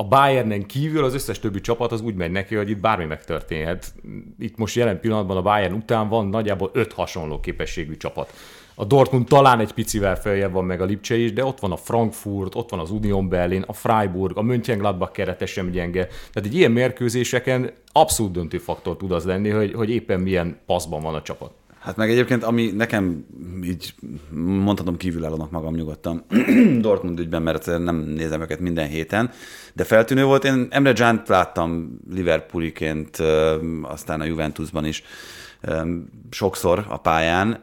a 0.00 0.04
Bayernen 0.04 0.66
kívül 0.66 1.04
az 1.04 1.14
összes 1.14 1.38
többi 1.38 1.60
csapat 1.60 1.92
az 1.92 2.00
úgy 2.00 2.14
megy 2.14 2.30
neki, 2.30 2.54
hogy 2.54 2.70
itt 2.70 2.80
bármi 2.80 3.04
megtörténhet. 3.04 3.94
Itt 4.38 4.56
most 4.56 4.76
jelen 4.76 5.00
pillanatban 5.00 5.36
a 5.36 5.42
Bayern 5.42 5.74
után 5.74 6.08
van 6.08 6.26
nagyjából 6.26 6.70
öt 6.72 6.92
hasonló 6.92 7.40
képességű 7.40 7.96
csapat. 7.96 8.32
A 8.74 8.84
Dortmund 8.84 9.26
talán 9.26 9.60
egy 9.60 9.72
picivel 9.72 10.16
feljebb 10.16 10.52
van 10.52 10.64
meg 10.64 10.80
a 10.80 10.84
Lipcse 10.84 11.16
is, 11.16 11.32
de 11.32 11.44
ott 11.44 11.60
van 11.60 11.72
a 11.72 11.76
Frankfurt, 11.76 12.54
ott 12.54 12.70
van 12.70 12.80
az 12.80 12.90
Union 12.90 13.28
Berlin, 13.28 13.64
a 13.66 13.72
Freiburg, 13.72 14.36
a 14.36 14.42
Mönchengladbach 14.42 15.12
kerete 15.12 15.46
sem 15.46 15.70
gyenge. 15.70 16.06
Tehát 16.06 16.48
egy 16.48 16.54
ilyen 16.54 16.72
mérkőzéseken 16.72 17.70
abszolút 17.92 18.32
döntő 18.32 18.58
faktor 18.58 18.96
tud 18.96 19.12
az 19.12 19.24
lenni, 19.24 19.48
hogy, 19.48 19.72
hogy 19.74 19.90
éppen 19.90 20.20
milyen 20.20 20.58
paszban 20.66 21.02
van 21.02 21.14
a 21.14 21.22
csapat. 21.22 21.52
Hát 21.80 21.96
meg 21.96 22.10
egyébként, 22.10 22.44
ami 22.44 22.70
nekem 22.70 23.26
így 23.64 23.94
mondhatom 24.34 24.96
kívülállónak 24.96 25.50
magam 25.50 25.74
nyugodtan. 25.74 26.24
Dortmund 26.80 27.18
ügyben, 27.18 27.42
mert 27.42 27.66
nem 27.66 27.96
nézem 27.96 28.40
őket 28.40 28.60
minden 28.60 28.88
héten, 28.88 29.30
de 29.72 29.84
feltűnő 29.84 30.24
volt, 30.24 30.44
én 30.44 30.66
Emre 30.70 30.92
Can 30.92 31.22
láttam 31.26 31.98
Liverpooliként, 32.10 33.16
aztán 33.82 34.20
a 34.20 34.24
Juventusban 34.24 34.84
is 34.84 35.02
sokszor 36.30 36.86
a 36.88 36.96
pályán, 36.96 37.62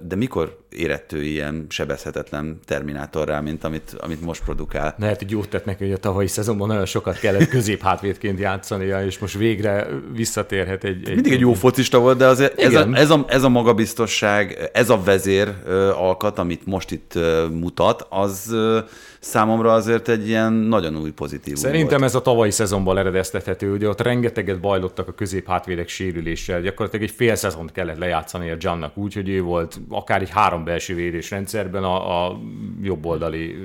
de 0.00 0.16
mikor 0.16 0.61
érett 0.76 1.12
ő 1.12 1.22
ilyen 1.22 1.66
sebezhetetlen 1.68 2.58
terminátorrá, 2.64 3.40
mint 3.40 3.64
amit, 3.64 3.96
amit 4.00 4.20
most 4.20 4.42
produkál? 4.44 4.94
Lehet, 4.98 5.18
hogy 5.18 5.30
jót 5.30 5.48
tett 5.48 5.64
neki, 5.64 5.84
hogy 5.84 5.92
a 5.92 5.96
tavalyi 5.96 6.26
szezonban 6.26 6.68
nagyon 6.68 6.86
sokat 6.86 7.18
kellett 7.18 7.48
középhátvédként 7.48 8.38
játszania, 8.38 9.04
és 9.04 9.18
most 9.18 9.36
végre 9.36 9.86
visszatérhet 10.12 10.84
egy... 10.84 11.08
egy 11.08 11.14
Mindig 11.14 11.32
egy 11.32 11.40
jó 11.40 11.52
focista 11.52 11.98
volt, 11.98 12.18
de 12.18 12.26
azért 12.26 12.60
ez 12.60 12.74
a, 12.74 12.88
ez, 12.92 13.10
a, 13.10 13.24
ez 13.28 13.42
a 13.42 13.48
magabiztosság, 13.48 14.70
ez 14.72 14.90
a 14.90 15.02
vezér 15.02 15.54
alkat, 15.96 16.38
amit 16.38 16.66
most 16.66 16.90
itt 16.90 17.18
mutat, 17.50 18.06
az 18.10 18.56
számomra 19.22 19.72
azért 19.72 20.08
egy 20.08 20.28
ilyen 20.28 20.52
nagyon 20.52 20.96
új 20.96 21.10
pozitív. 21.10 21.56
Szerintem 21.56 21.98
volt. 21.98 22.10
ez 22.10 22.14
a 22.14 22.22
tavalyi 22.22 22.50
szezonban 22.50 22.98
eredeztethető, 22.98 23.72
ugye 23.72 23.88
ott 23.88 24.00
rengeteget 24.00 24.60
bajlottak 24.60 25.08
a 25.08 25.12
középhátvédek 25.12 25.88
sérüléssel, 25.88 26.60
gyakorlatilag 26.60 27.06
egy 27.06 27.14
fél 27.14 27.34
szezont 27.34 27.72
kellett 27.72 27.98
lejátszani 27.98 28.50
a 28.50 28.56
Jannak 28.58 28.96
úgy, 28.96 29.14
hogy 29.14 29.28
ő 29.28 29.42
volt 29.42 29.80
akár 29.88 30.20
egy 30.20 30.30
három 30.30 30.61
belső 30.62 30.94
védésrendszerben 30.94 31.84
a, 31.84 32.26
a 32.26 32.40
jobboldali 32.82 33.56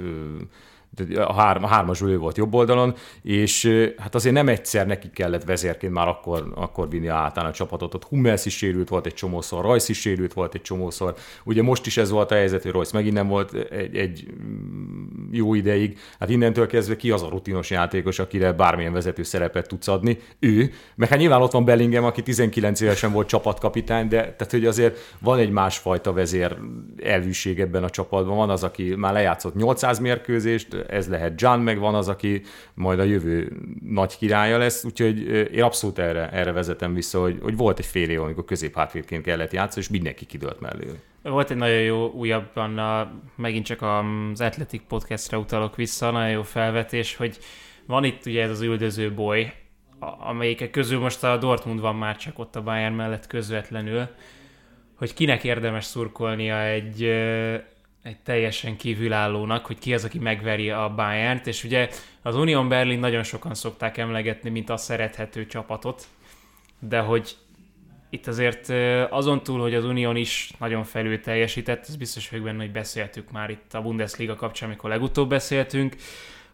a, 1.16 1.34
három, 1.34 1.64
a 1.64 1.68
hármas 1.68 2.02
ő 2.02 2.18
volt 2.18 2.38
jobb 2.38 2.54
oldalon, 2.54 2.96
és 3.22 3.86
hát 3.98 4.16
azért 4.16 4.36
nem 4.36 4.48
egyszer 4.48 4.88
neki 4.88 5.10
kellett 5.10 5.44
vezérként 5.44 5.94
már 5.94 6.08
akkor, 6.08 6.52
akkor 6.56 6.90
vinni 6.90 7.08
át 7.08 7.38
a 7.38 7.52
csapatot. 7.52 7.94
Ott 7.94 8.04
Hummels 8.04 8.46
is 8.46 8.58
sérült 8.58 8.90
volt 8.90 9.06
egy 9.06 9.14
csomószor, 9.14 9.64
Rajsz 9.64 9.90
is 9.90 10.00
sérült 10.00 10.34
volt 10.34 10.54
egy 10.54 10.62
csomószor. 10.62 11.16
Ugye 11.44 11.62
most 11.62 11.86
is 11.86 11.98
ez 11.98 12.10
volt 12.10 12.32
a 12.32 12.36
helyzet, 12.36 12.62
hogy 12.62 12.72
Royce 12.72 12.92
megint 12.94 13.14
nem 13.14 13.28
volt 13.28 13.54
egy, 13.54 13.96
egy 13.96 14.28
jó 15.32 15.54
ideig. 15.54 15.98
Hát 16.20 16.30
innentől 16.30 16.68
kezdve 16.68 16.96
ki 16.96 17.12
az 17.12 17.22
a 17.22 17.30
rutinos 17.30 17.70
játékos, 17.70 18.20
akire 18.20 18.54
bármilyen 18.54 18.94
vezető 18.94 19.24
szerepet 19.24 19.68
tudsz 19.68 19.88
adni? 19.88 20.18
Ő. 20.40 20.72
Meg 20.96 21.10
hát 21.10 21.20
nyilván 21.20 21.42
ott 21.42 21.52
van 21.52 21.66
Bellingham, 21.66 22.04
aki 22.04 22.24
19 22.24 22.82
évesen 22.82 23.12
volt 23.12 23.28
csapatkapitány, 23.28 24.08
de 24.08 24.22
tehát, 24.22 24.52
hogy 24.52 24.66
azért 24.66 24.98
van 25.20 25.40
egy 25.40 25.50
másfajta 25.50 26.14
vezér 26.14 26.58
elvűség 27.04 27.60
ebben 27.60 27.84
a 27.84 27.90
csapatban. 27.90 28.36
Van 28.36 28.50
az, 28.50 28.64
aki 28.64 28.96
már 28.96 29.14
lejátszott 29.14 29.56
800 29.56 30.00
mérkőzést, 30.00 30.74
ez 30.88 31.10
lehet 31.10 31.42
John, 31.42 31.60
meg 31.60 31.80
van 31.80 31.96
az, 31.96 32.08
aki 32.08 32.42
majd 32.74 33.00
a 33.00 33.04
jövő 33.04 33.52
nagy 33.90 34.18
királya 34.18 34.58
lesz, 34.58 34.84
úgyhogy 34.84 35.20
én 35.54 35.64
abszolút 35.64 36.00
erre, 36.00 36.30
erre 36.30 36.52
vezetem 36.52 36.94
vissza, 36.94 37.22
hogy, 37.22 37.40
hogy 37.42 37.58
volt 37.58 37.80
egy 37.80 37.86
fél 37.86 38.10
év, 38.10 38.22
amikor 38.22 38.46
középhátvédként 38.46 39.24
kellett 39.24 39.52
játszani, 39.52 39.86
és 39.86 39.92
mindenki 39.92 40.26
kidőlt 40.26 40.60
mellé. 40.60 40.86
Volt 41.22 41.52
egy 41.52 41.58
nagyon 41.58 41.82
jó 41.82 42.12
újabban, 42.12 42.78
a, 42.78 43.12
megint 43.36 43.66
csak 43.66 43.82
az 43.82 44.42
Athletic 44.42 44.82
podcastre 44.88 45.38
utalok 45.38 45.76
vissza, 45.76 46.12
nagyon 46.12 46.30
jó 46.30 46.44
felvetés, 46.44 47.16
hogy 47.16 47.38
van 47.86 48.04
itt 48.04 48.26
ugye 48.26 48.44
ez 48.44 48.50
az 48.50 48.62
üldöző 48.62 49.14
boly, 49.14 49.54
amelyikek 50.00 50.70
közül 50.70 51.00
most 51.00 51.24
a 51.24 51.38
Dortmund 51.38 51.80
van 51.80 51.96
már 51.96 52.18
csak 52.18 52.40
ott 52.40 52.56
a 52.56 52.64
Bayern 52.64 52.94
mellett 52.94 53.28
közvetlenül, 53.28 54.08
hogy 54.98 55.14
kinek 55.14 55.44
érdemes 55.44 55.86
szurkolnia 55.86 56.64
egy 56.64 57.02
egy 58.08 58.20
teljesen 58.24 58.78
kívülállónak, 58.78 59.66
hogy 59.66 59.80
ki 59.80 59.94
az, 59.94 60.04
aki 60.04 60.20
megveri 60.20 60.70
a 60.70 60.94
Bayern-t, 60.96 61.48
és 61.48 61.64
ugye 61.64 61.90
az 62.22 62.36
Union 62.36 62.70
Berlin 62.70 63.00
nagyon 63.00 63.24
sokan 63.24 63.54
szokták 63.54 63.98
emlegetni, 63.98 64.50
mint 64.50 64.70
a 64.70 64.78
szerethető 64.78 65.46
csapatot, 65.46 66.08
de 66.80 67.00
hogy 67.00 67.36
itt 68.10 68.28
azért 68.28 68.70
azon 69.12 69.44
túl, 69.44 69.60
hogy 69.60 69.74
az 69.74 69.86
Union 69.86 70.16
is 70.16 70.52
nagyon 70.60 70.84
felül 70.84 71.22
teljesített, 71.22 71.86
ez 71.88 71.96
biztos 71.96 72.30
vagyok 72.30 72.46
benne, 72.46 72.62
hogy 72.62 72.72
beszéltük 72.72 73.32
már 73.32 73.50
itt 73.50 73.74
a 73.74 73.82
Bundesliga 73.82 74.36
kapcsán, 74.36 74.70
amikor 74.70 74.90
legutóbb 74.90 75.30
beszéltünk. 75.30 75.96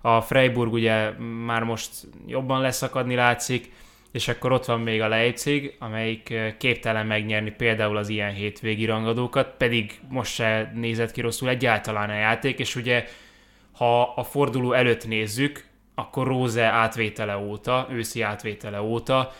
A 0.01 0.21
Freiburg 0.21 0.73
ugye 0.73 1.11
már 1.45 1.63
most 1.63 1.89
jobban 2.27 2.61
leszakadni 2.61 3.15
látszik, 3.15 3.71
és 4.13 4.27
akkor 4.27 4.51
ott 4.51 4.65
van 4.65 4.81
még 4.81 5.01
a 5.01 5.07
Leipzig, 5.07 5.75
amelyik 5.79 6.33
képtelen 6.57 7.05
megnyerni 7.05 7.51
például 7.51 7.97
az 7.97 8.09
ilyen 8.09 8.33
hétvégi 8.33 8.85
rangadókat, 8.85 9.53
pedig 9.57 9.99
most 10.09 10.33
se 10.33 10.71
nézett 10.75 11.11
ki 11.11 11.21
rosszul 11.21 11.49
egyáltalán 11.49 12.09
a 12.09 12.13
játék, 12.13 12.59
és 12.59 12.75
ugye 12.75 13.05
ha 13.71 14.01
a 14.01 14.23
forduló 14.23 14.73
előtt 14.73 15.07
nézzük, 15.07 15.65
akkor 15.95 16.27
Róze 16.27 16.63
átvétele 16.63 17.37
óta, 17.37 17.87
őszi 17.91 18.21
átvétele 18.21 18.81
óta 18.81 19.31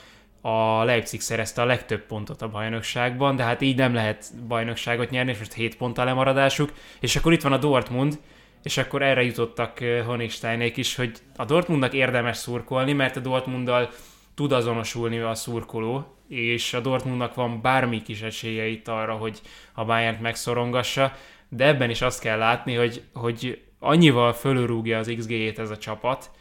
a 0.41 0.83
Leipzig 0.83 1.21
szerezte 1.21 1.61
a 1.61 1.65
legtöbb 1.65 2.05
pontot 2.05 2.41
a 2.41 2.49
bajnokságban, 2.49 3.35
de 3.35 3.43
hát 3.43 3.61
így 3.61 3.77
nem 3.77 3.93
lehet 3.93 4.25
bajnokságot 4.47 5.09
nyerni, 5.09 5.31
és 5.31 5.37
most 5.37 5.53
7 5.53 5.77
ponttal 5.77 6.05
lemaradásuk, 6.05 6.73
és 6.99 7.15
akkor 7.15 7.33
itt 7.33 7.41
van 7.41 7.53
a 7.53 7.57
Dortmund, 7.57 8.19
és 8.63 8.77
akkor 8.77 9.01
erre 9.01 9.23
jutottak 9.23 9.79
Honigsteinék 10.05 10.77
is, 10.77 10.95
hogy 10.95 11.11
a 11.35 11.45
Dortmundnak 11.45 11.93
érdemes 11.93 12.37
szurkolni, 12.37 12.93
mert 12.93 13.15
a 13.15 13.19
Dortmunddal 13.19 13.89
tud 14.35 14.51
azonosulni 14.51 15.19
a 15.19 15.35
szurkoló, 15.35 16.15
és 16.27 16.73
a 16.73 16.79
Dortmundnak 16.79 17.33
van 17.33 17.61
bármi 17.61 18.01
kis 18.01 18.21
esélye 18.21 18.65
itt 18.65 18.87
arra, 18.87 19.13
hogy 19.13 19.41
a 19.73 19.85
Bayern 19.85 20.21
megszorongassa, 20.21 21.13
de 21.49 21.65
ebben 21.65 21.89
is 21.89 22.01
azt 22.01 22.21
kell 22.21 22.37
látni, 22.37 22.73
hogy, 22.73 23.01
hogy 23.13 23.61
annyival 23.79 24.33
fölörúgja 24.33 24.97
az 24.97 25.13
XG-jét 25.17 25.59
ez 25.59 25.69
a 25.69 25.77
csapat, 25.77 26.31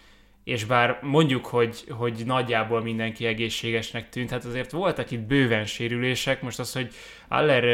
és 0.45 0.65
bár 0.65 0.99
mondjuk, 1.03 1.47
hogy, 1.47 1.85
hogy 1.89 2.23
nagyjából 2.27 2.83
mindenki 2.83 3.27
egészségesnek 3.27 4.09
tűnt, 4.09 4.31
hát 4.31 4.45
azért 4.45 4.71
voltak 4.71 5.11
itt 5.11 5.21
bőven 5.21 5.65
sérülések, 5.65 6.43
most 6.43 6.59
az, 6.59 6.73
hogy 6.73 6.95
Aller 7.29 7.65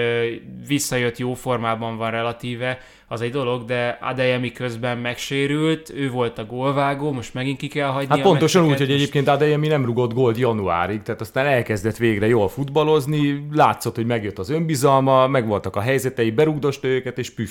visszajött 0.66 1.18
jó 1.18 1.34
formában 1.34 1.96
van 1.96 2.10
relatíve, 2.10 2.78
az 3.10 3.20
egy 3.20 3.30
dolog, 3.30 3.64
de 3.64 3.98
Adeyemi 4.00 4.52
közben 4.52 4.98
megsérült, 4.98 5.92
ő 5.94 6.10
volt 6.10 6.38
a 6.38 6.44
gólvágó, 6.44 7.12
most 7.12 7.34
megint 7.34 7.58
ki 7.58 7.68
kell 7.68 7.88
hagyni 7.88 8.08
Hát 8.08 8.22
pontosan 8.22 8.64
úgy, 8.64 8.78
hogy 8.78 8.90
egyébként 8.90 9.28
Adeyemi 9.28 9.66
nem 9.66 9.84
rugott 9.84 10.12
gólt 10.12 10.38
januárig, 10.38 11.02
tehát 11.02 11.20
aztán 11.20 11.46
elkezdett 11.46 11.96
végre 11.96 12.26
jól 12.26 12.48
futballozni, 12.48 13.46
látszott, 13.52 13.94
hogy 13.94 14.06
megjött 14.06 14.38
az 14.38 14.50
önbizalma, 14.50 15.26
megvoltak 15.26 15.76
a 15.76 15.80
helyzetei, 15.80 16.30
berugdost 16.30 16.84
őket, 16.84 17.18
és 17.18 17.30
püff, 17.30 17.50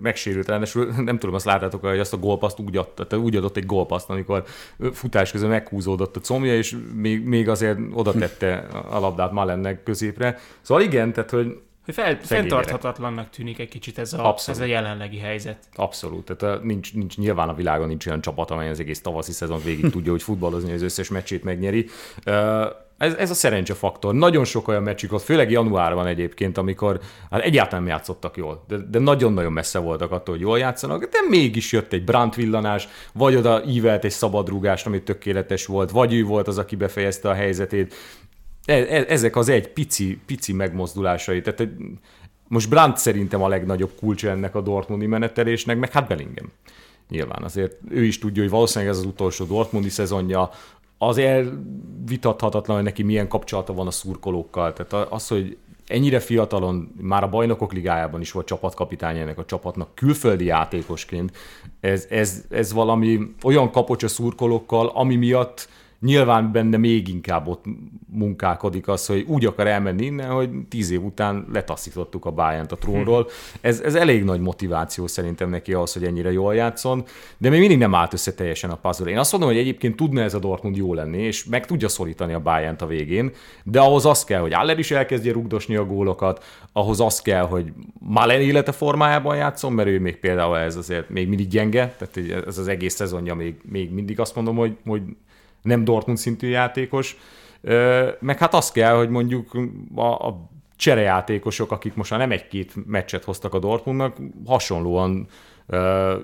megsérült. 0.00 0.48
Ráadásul 0.48 0.92
nem 1.04 1.18
tudom, 1.18 1.34
azt 1.34 1.44
láttátok, 1.44 1.86
hogy 1.86 1.98
azt 1.98 2.12
a 2.12 2.18
gólpaszt 2.18 2.58
úgy, 2.58 2.76
adta, 2.76 3.18
úgy 3.18 3.36
adott 3.36 3.56
egy 3.56 3.66
gólpaszt, 3.66 4.10
amikor 4.10 4.44
futás 4.92 5.30
közben 5.30 5.50
meghúzódott 5.50 6.16
a 6.16 6.20
comja, 6.20 6.56
és 6.56 6.76
még, 6.94 7.24
még 7.24 7.48
azért 7.48 7.78
oda 7.92 8.12
tette 8.12 8.66
a 8.90 8.98
labdát 8.98 9.32
Malennek 9.32 9.82
középre. 9.82 10.38
Szóval 10.60 10.82
igen, 10.82 11.12
tehát 11.12 11.30
hogy 11.30 11.56
hogy 11.84 11.94
fel, 11.94 12.18
fenntarthatatlannak 12.20 13.30
tűnik 13.30 13.58
egy 13.58 13.68
kicsit 13.68 13.98
ez 13.98 14.12
a, 14.12 14.34
ez 14.46 14.60
a 14.60 14.64
jelenlegi 14.64 15.18
helyzet. 15.18 15.58
Abszolút. 15.74 16.36
Tehát 16.36 16.62
nincs, 16.62 16.94
nincs, 16.94 17.16
nyilván 17.16 17.48
a 17.48 17.54
világon 17.54 17.88
nincs 17.88 18.06
olyan 18.06 18.20
csapat, 18.20 18.50
amely 18.50 18.68
az 18.68 18.80
egész 18.80 19.00
tavaszi 19.00 19.32
szezon 19.32 19.60
végig 19.64 19.90
tudja, 19.90 20.10
hogy 20.10 20.22
futballozni, 20.22 20.72
az 20.72 20.82
összes 20.82 21.08
meccsét 21.08 21.44
megnyeri. 21.44 21.86
Ez, 22.98 23.14
ez 23.14 23.30
a 23.30 23.34
szerencse 23.34 23.74
faktor. 23.74 24.14
Nagyon 24.14 24.44
sok 24.44 24.68
olyan 24.68 24.82
meccsük 24.82 25.10
volt, 25.10 25.22
főleg 25.22 25.50
januárban 25.50 26.06
egyébként, 26.06 26.58
amikor 26.58 27.00
hát 27.30 27.42
egyáltalán 27.42 27.82
nem 27.82 27.92
játszottak 27.92 28.36
jól, 28.36 28.64
de, 28.68 28.76
de 28.90 28.98
nagyon-nagyon 28.98 29.52
messze 29.52 29.78
voltak 29.78 30.10
attól, 30.10 30.34
hogy 30.34 30.44
jól 30.44 30.58
játszanak, 30.58 31.04
de 31.04 31.18
mégis 31.28 31.72
jött 31.72 31.92
egy 31.92 32.04
Brandt 32.04 32.34
villanás, 32.34 32.88
vagy 33.12 33.36
oda 33.36 33.64
ívelt 33.64 34.04
egy 34.04 34.10
szabadrúgást, 34.10 34.86
ami 34.86 35.02
tökéletes 35.02 35.66
volt, 35.66 35.90
vagy 35.90 36.14
ő 36.14 36.24
volt 36.24 36.48
az, 36.48 36.58
aki 36.58 36.76
befejezte 36.76 37.28
a 37.28 37.34
helyzetét. 37.34 37.94
E, 38.64 38.72
e, 38.72 39.04
ezek 39.08 39.36
az 39.36 39.48
egy 39.48 39.68
pici, 39.68 40.20
pici 40.26 40.52
megmozdulásai. 40.52 41.40
Tehát 41.40 41.68
most 42.48 42.68
Brandt 42.68 42.98
szerintem 42.98 43.42
a 43.42 43.48
legnagyobb 43.48 43.92
kulcsa 43.98 44.28
ennek 44.28 44.54
a 44.54 44.60
Dortmundi 44.60 45.06
menetelésnek, 45.06 45.78
meg 45.78 45.90
hát 45.90 46.08
Bellingham. 46.08 46.52
Nyilván 47.08 47.42
azért 47.42 47.76
ő 47.88 48.04
is 48.04 48.18
tudja, 48.18 48.42
hogy 48.42 48.50
valószínűleg 48.50 48.92
ez 48.94 48.98
az 48.98 49.06
utolsó 49.06 49.44
Dortmundi 49.44 49.88
szezonja, 49.88 50.50
az 50.98 51.18
elvitathatatlan, 51.18 52.76
hogy 52.76 52.84
neki 52.84 53.02
milyen 53.02 53.28
kapcsolata 53.28 53.72
van 53.72 53.86
a 53.86 53.90
szurkolókkal. 53.90 54.72
Tehát 54.72 55.12
az, 55.12 55.28
hogy 55.28 55.56
ennyire 55.86 56.20
fiatalon, 56.20 56.94
már 57.00 57.22
a 57.22 57.28
bajnokok 57.28 57.72
ligájában 57.72 58.20
is 58.20 58.32
volt 58.32 58.46
csapatkapitány 58.46 59.18
ennek 59.18 59.38
a 59.38 59.44
csapatnak, 59.44 59.94
külföldi 59.94 60.44
játékosként, 60.44 61.36
ez, 61.80 62.06
ez, 62.10 62.44
ez 62.50 62.72
valami 62.72 63.20
olyan 63.42 63.70
kapocs 63.70 64.02
a 64.02 64.08
szurkolókkal, 64.08 64.86
ami 64.86 65.16
miatt 65.16 65.68
nyilván 66.04 66.52
benne 66.52 66.76
még 66.76 67.08
inkább 67.08 67.48
ott 67.48 67.64
munkálkodik 68.12 68.88
az, 68.88 69.06
hogy 69.06 69.24
úgy 69.28 69.46
akar 69.46 69.66
elmenni 69.66 70.04
innen, 70.04 70.30
hogy 70.30 70.50
tíz 70.68 70.90
év 70.90 71.04
után 71.04 71.46
letaszítottuk 71.52 72.24
a 72.24 72.30
bayern 72.30 72.66
a 72.70 72.74
trónról. 72.74 73.28
Ez, 73.60 73.80
ez 73.80 73.94
elég 73.94 74.24
nagy 74.24 74.40
motiváció 74.40 75.06
szerintem 75.06 75.50
neki 75.50 75.72
ahhoz, 75.72 75.92
hogy 75.92 76.04
ennyire 76.04 76.32
jól 76.32 76.54
játszon, 76.54 77.04
de 77.38 77.48
még 77.48 77.60
mindig 77.60 77.78
nem 77.78 77.94
állt 77.94 78.12
össze 78.12 78.34
teljesen 78.34 78.70
a 78.70 78.76
puzzle. 78.76 79.10
Én 79.10 79.18
azt 79.18 79.32
mondom, 79.32 79.50
hogy 79.50 79.58
egyébként 79.58 79.96
tudna 79.96 80.20
ez 80.20 80.34
a 80.34 80.38
Dortmund 80.38 80.76
jó 80.76 80.94
lenni, 80.94 81.22
és 81.22 81.44
meg 81.44 81.66
tudja 81.66 81.88
szorítani 81.88 82.32
a 82.32 82.40
bayern 82.40 82.76
a 82.78 82.86
végén, 82.86 83.32
de 83.64 83.80
ahhoz 83.80 84.06
az 84.06 84.24
kell, 84.24 84.40
hogy 84.40 84.52
Aller 84.52 84.78
is 84.78 84.90
elkezdje 84.90 85.32
rugdosni 85.32 85.76
a 85.76 85.84
gólokat, 85.84 86.44
ahhoz 86.72 87.00
az 87.00 87.22
kell, 87.22 87.46
hogy 87.46 87.72
Malen 87.98 88.40
élete 88.40 88.72
formájában 88.72 89.36
játszon, 89.36 89.72
mert 89.72 89.88
ő 89.88 90.00
még 90.00 90.16
például 90.16 90.58
ez 90.58 90.76
azért 90.76 91.08
még 91.08 91.28
mindig 91.28 91.48
gyenge, 91.48 91.94
tehát 91.98 92.44
ez 92.46 92.58
az 92.58 92.68
egész 92.68 92.94
szezonja 92.94 93.34
még, 93.34 93.54
még 93.62 93.90
mindig 93.90 94.20
azt 94.20 94.34
mondom, 94.34 94.56
hogy, 94.56 94.76
hogy 94.84 95.02
nem 95.64 95.84
Dortmund 95.84 96.18
szintű 96.18 96.48
játékos, 96.48 97.16
meg 98.20 98.38
hát 98.38 98.54
azt 98.54 98.72
kell, 98.72 98.94
hogy 98.94 99.08
mondjuk 99.08 99.58
a, 99.94 100.26
a 100.26 100.50
cserejátékosok, 100.76 101.70
akik 101.72 101.94
most 101.94 102.10
már 102.10 102.20
nem 102.20 102.30
egy-két 102.30 102.86
meccset 102.86 103.24
hoztak 103.24 103.54
a 103.54 103.58
Dortmundnak, 103.58 104.16
hasonlóan 104.46 105.26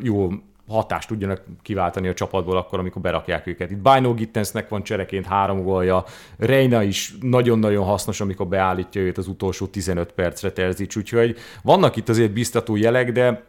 jó 0.03 0.29
hatást 0.69 1.09
tudjanak 1.09 1.43
kiváltani 1.63 2.09
a 2.09 2.15
csapatból 2.15 2.57
akkor, 2.57 2.79
amikor 2.79 3.03
berakják 3.03 3.47
őket. 3.47 3.71
Itt 3.71 3.79
Bino 3.79 4.15
Gittensnek 4.15 4.69
van 4.69 4.83
csereként 4.83 5.27
három 5.27 5.63
gólja, 5.63 6.05
Reina 6.39 6.83
is 6.83 7.15
nagyon-nagyon 7.21 7.85
hasznos, 7.85 8.21
amikor 8.21 8.47
beállítja 8.49 9.01
őt 9.01 9.19
az 9.19 9.29
utolsó 9.29 9.67
15 9.67 10.13
percre 10.13 10.53
Terzics, 10.53 10.97
úgyhogy 10.97 11.37
vannak 11.63 11.97
itt 11.97 12.09
azért 12.09 12.33
biztató 12.33 12.77
jelek, 12.77 13.13
de, 13.13 13.45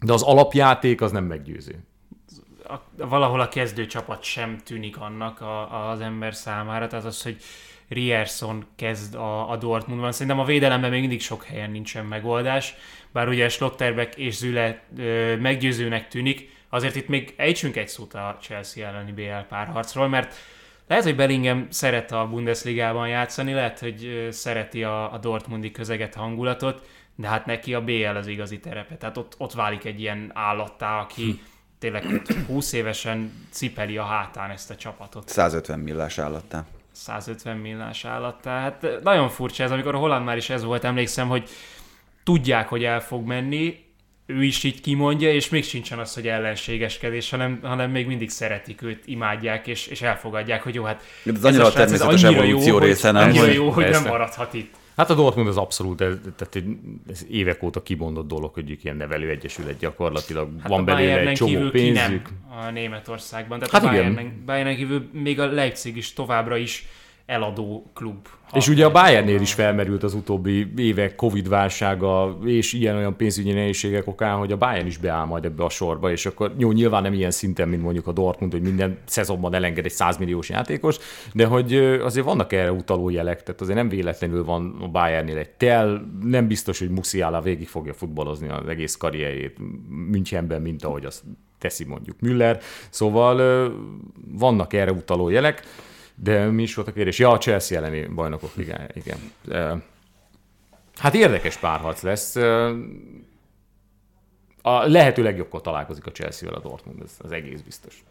de 0.00 0.12
az 0.12 0.22
alapjáték 0.22 1.00
az 1.00 1.12
nem 1.12 1.24
meggyőző 1.24 1.84
a, 2.72 2.82
valahol 2.96 3.40
a 3.40 3.48
kezdőcsapat 3.48 4.22
sem 4.22 4.58
tűnik 4.64 4.96
annak 4.96 5.40
a, 5.40 5.90
az 5.90 6.00
ember 6.00 6.34
számára, 6.34 6.86
tehát 6.86 7.04
az, 7.04 7.22
hogy 7.22 7.36
Rierson 7.88 8.64
kezd 8.76 9.14
a, 9.14 9.50
a 9.50 9.56
Dortmundban. 9.56 10.12
Szerintem 10.12 10.38
a 10.38 10.44
védelemben 10.44 10.90
még 10.90 11.00
mindig 11.00 11.20
sok 11.20 11.44
helyen 11.44 11.70
nincsen 11.70 12.04
megoldás, 12.04 12.74
bár 13.12 13.28
ugye 13.28 13.48
Schlotterbeck 13.48 14.16
és 14.16 14.34
Züle 14.34 14.82
ö, 14.98 15.36
meggyőzőnek 15.36 16.08
tűnik, 16.08 16.58
azért 16.68 16.96
itt 16.96 17.08
még 17.08 17.34
ejtsünk 17.36 17.76
egy 17.76 17.88
szót 17.88 18.14
a 18.14 18.38
Chelsea 18.40 18.86
elleni 18.86 19.12
BL 19.12 19.46
párharcról, 19.48 20.08
mert 20.08 20.34
lehet, 20.86 21.04
hogy 21.04 21.16
Bellingham 21.16 21.66
szeret 21.70 22.12
a 22.12 22.28
Bundesligában 22.28 23.08
játszani, 23.08 23.52
lehet, 23.52 23.78
hogy 23.78 24.28
szereti 24.30 24.84
a, 24.84 25.12
a 25.12 25.18
Dortmundi 25.18 25.70
közeget, 25.70 26.14
hangulatot, 26.14 26.86
de 27.16 27.28
hát 27.28 27.46
neki 27.46 27.74
a 27.74 27.84
BL 27.84 28.16
az 28.16 28.26
igazi 28.26 28.60
terepe. 28.60 28.96
Tehát 28.96 29.16
ott, 29.16 29.34
ott 29.38 29.52
válik 29.52 29.84
egy 29.84 30.00
ilyen 30.00 30.30
állattá, 30.34 31.00
aki, 31.00 31.22
hm 31.22 31.58
tényleg 31.80 32.22
20 32.46 32.72
évesen 32.72 33.32
cipeli 33.50 33.96
a 33.96 34.04
hátán 34.04 34.50
ezt 34.50 34.70
a 34.70 34.76
csapatot. 34.76 35.28
150 35.28 35.78
millás 35.78 36.18
állattá. 36.18 36.64
150 36.92 37.56
millás 37.56 38.04
állattá. 38.04 38.60
Hát 38.60 38.86
nagyon 39.02 39.28
furcsa 39.28 39.62
ez, 39.62 39.70
amikor 39.70 39.94
a 39.94 39.98
Holland 39.98 40.24
már 40.24 40.36
is 40.36 40.50
ez 40.50 40.64
volt, 40.64 40.84
emlékszem, 40.84 41.28
hogy 41.28 41.48
tudják, 42.24 42.68
hogy 42.68 42.84
el 42.84 43.00
fog 43.00 43.26
menni, 43.26 43.88
ő 44.26 44.44
is 44.44 44.64
így 44.64 44.80
kimondja, 44.80 45.32
és 45.32 45.48
még 45.48 45.64
sincsen 45.64 45.98
az, 45.98 46.14
hogy 46.14 46.28
ellenségeskedés, 46.28 47.30
hanem, 47.30 47.58
hanem 47.62 47.90
még 47.90 48.06
mindig 48.06 48.30
szeretik 48.30 48.82
őt, 48.82 49.06
imádják, 49.06 49.66
és, 49.66 49.86
és 49.86 50.02
elfogadják, 50.02 50.62
hogy 50.62 50.74
jó, 50.74 50.84
hát 50.84 51.02
ez, 51.24 51.34
ez 51.34 51.44
annyira 51.44 51.66
a 51.66 51.72
természetes 51.72 52.22
evolúció 52.22 52.72
jó, 52.72 52.78
része, 52.78 53.10
nem? 53.10 53.28
Annyira 53.28 53.46
jó, 53.46 53.70
hogy 53.70 53.88
nem 53.88 54.02
maradhat 54.02 54.54
itt. 54.54 54.74
Hát 55.00 55.10
a 55.10 55.14
Dortmund 55.14 55.48
az 55.48 55.56
abszolút, 55.56 55.96
tehát 55.96 56.62
ez 57.10 57.26
évek 57.30 57.62
óta 57.62 57.82
kibondott 57.82 58.28
dolog, 58.28 58.54
hogy 58.54 58.78
ilyen 58.82 58.96
nevelő 58.96 59.30
egyesület 59.30 59.78
gyakorlatilag. 59.78 60.48
Hát 60.60 60.68
Van 60.68 60.84
belőle 60.84 61.18
egy 61.20 61.36
csomó 61.36 61.68
pénzük. 61.68 62.28
nem 62.28 62.58
a 62.66 62.70
Németországban. 62.70 63.58
Tehát 63.58 63.72
hát 63.72 63.84
a 63.84 63.86
Bayern, 63.86 64.44
Bayern 64.46 64.76
kívül 64.76 65.08
még 65.12 65.40
a 65.40 65.46
Leipzig 65.46 65.96
is 65.96 66.12
továbbra 66.12 66.56
is 66.56 66.86
eladó 67.30 67.90
klub. 67.94 68.28
És 68.52 68.68
ugye 68.68 68.84
a 68.84 68.90
Bayernnél 68.90 69.40
is 69.40 69.52
felmerült 69.52 70.02
az 70.02 70.14
utóbbi 70.14 70.72
évek 70.76 71.14
Covid 71.14 71.48
válsága 71.48 72.38
és 72.44 72.72
ilyen-olyan 72.72 73.16
pénzügyi 73.16 73.52
nehézségek 73.52 74.06
okán, 74.06 74.36
hogy 74.36 74.52
a 74.52 74.56
Bayern 74.56 74.86
is 74.86 74.96
beáll 74.96 75.24
majd 75.24 75.44
ebbe 75.44 75.64
a 75.64 75.68
sorba, 75.68 76.10
és 76.10 76.26
akkor 76.26 76.54
jó, 76.58 76.72
nyilván 76.72 77.02
nem 77.02 77.12
ilyen 77.12 77.30
szinten, 77.30 77.68
mint 77.68 77.82
mondjuk 77.82 78.06
a 78.06 78.12
Dortmund, 78.12 78.52
hogy 78.52 78.62
minden 78.62 78.98
szezonban 79.04 79.54
elenged 79.54 79.84
egy 79.84 79.90
100 79.90 80.16
milliós 80.16 80.48
játékos, 80.48 80.96
de 81.32 81.46
hogy 81.46 81.74
azért 82.02 82.26
vannak 82.26 82.52
erre 82.52 82.72
utaló 82.72 83.10
jelek, 83.10 83.42
tehát 83.42 83.60
azért 83.60 83.76
nem 83.76 83.88
véletlenül 83.88 84.44
van 84.44 84.76
a 84.80 84.88
Bayernnél 84.88 85.36
egy 85.36 85.50
tel, 85.50 86.10
nem 86.22 86.46
biztos, 86.46 86.78
hogy 86.78 86.90
Musiala 86.90 87.40
végig 87.40 87.68
fogja 87.68 87.92
futballozni 87.92 88.48
az 88.48 88.68
egész 88.68 88.96
karrierjét 88.96 89.56
Münchenben, 89.88 90.62
mint 90.62 90.84
ahogy 90.84 91.04
azt 91.04 91.22
teszi 91.58 91.84
mondjuk 91.84 92.20
Müller, 92.20 92.60
szóval 92.90 93.72
vannak 94.38 94.72
erre 94.72 94.92
utaló 94.92 95.28
jelek, 95.28 95.62
de 96.22 96.44
mi 96.44 96.62
is 96.62 96.74
volt 96.74 96.88
a 96.88 96.92
kérdés? 96.92 97.18
Ja, 97.18 97.30
a 97.30 97.38
Chelsea 97.38 97.78
elleni 97.78 98.06
bajnokok 98.06 98.54
ligája, 98.54 98.88
igen. 98.92 99.18
Hát 100.96 101.14
érdekes 101.14 101.56
párharc 101.56 102.02
lesz. 102.02 102.36
A 104.62 104.86
lehető 104.86 105.22
legjobbkor 105.22 105.60
találkozik 105.60 106.06
a 106.06 106.10
Chelsea-vel 106.10 106.58
a 106.58 106.60
Dortmund, 106.60 107.02
ez 107.02 107.16
az 107.18 107.32
egész 107.32 107.60
biztos. 107.60 108.02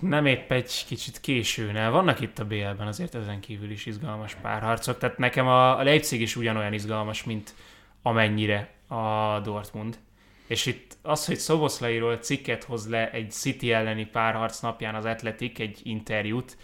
Nem 0.00 0.26
épp 0.26 0.50
egy 0.50 0.84
kicsit 0.86 1.20
későn 1.20 1.90
Vannak 1.90 2.20
itt 2.20 2.38
a 2.38 2.44
BL-ben 2.44 2.86
azért 2.86 3.14
ezen 3.14 3.40
kívül 3.40 3.70
is 3.70 3.86
izgalmas 3.86 4.34
párharcok, 4.34 4.98
tehát 4.98 5.18
nekem 5.18 5.46
a 5.46 5.82
Leipzig 5.82 6.20
is 6.20 6.36
ugyanolyan 6.36 6.72
izgalmas, 6.72 7.24
mint 7.24 7.54
amennyire 8.02 8.70
a 8.86 9.40
Dortmund. 9.40 9.98
És 10.46 10.66
itt 10.66 10.96
az, 11.02 11.26
hogy 11.26 11.36
Szoboszlairól 11.36 12.16
cikket 12.16 12.64
hoz 12.64 12.88
le 12.88 13.10
egy 13.10 13.30
City 13.30 13.72
elleni 13.72 14.04
párharc 14.06 14.60
napján 14.60 14.94
az 14.94 15.04
Atletik, 15.04 15.58
egy 15.58 15.80
interjút, 15.82 16.56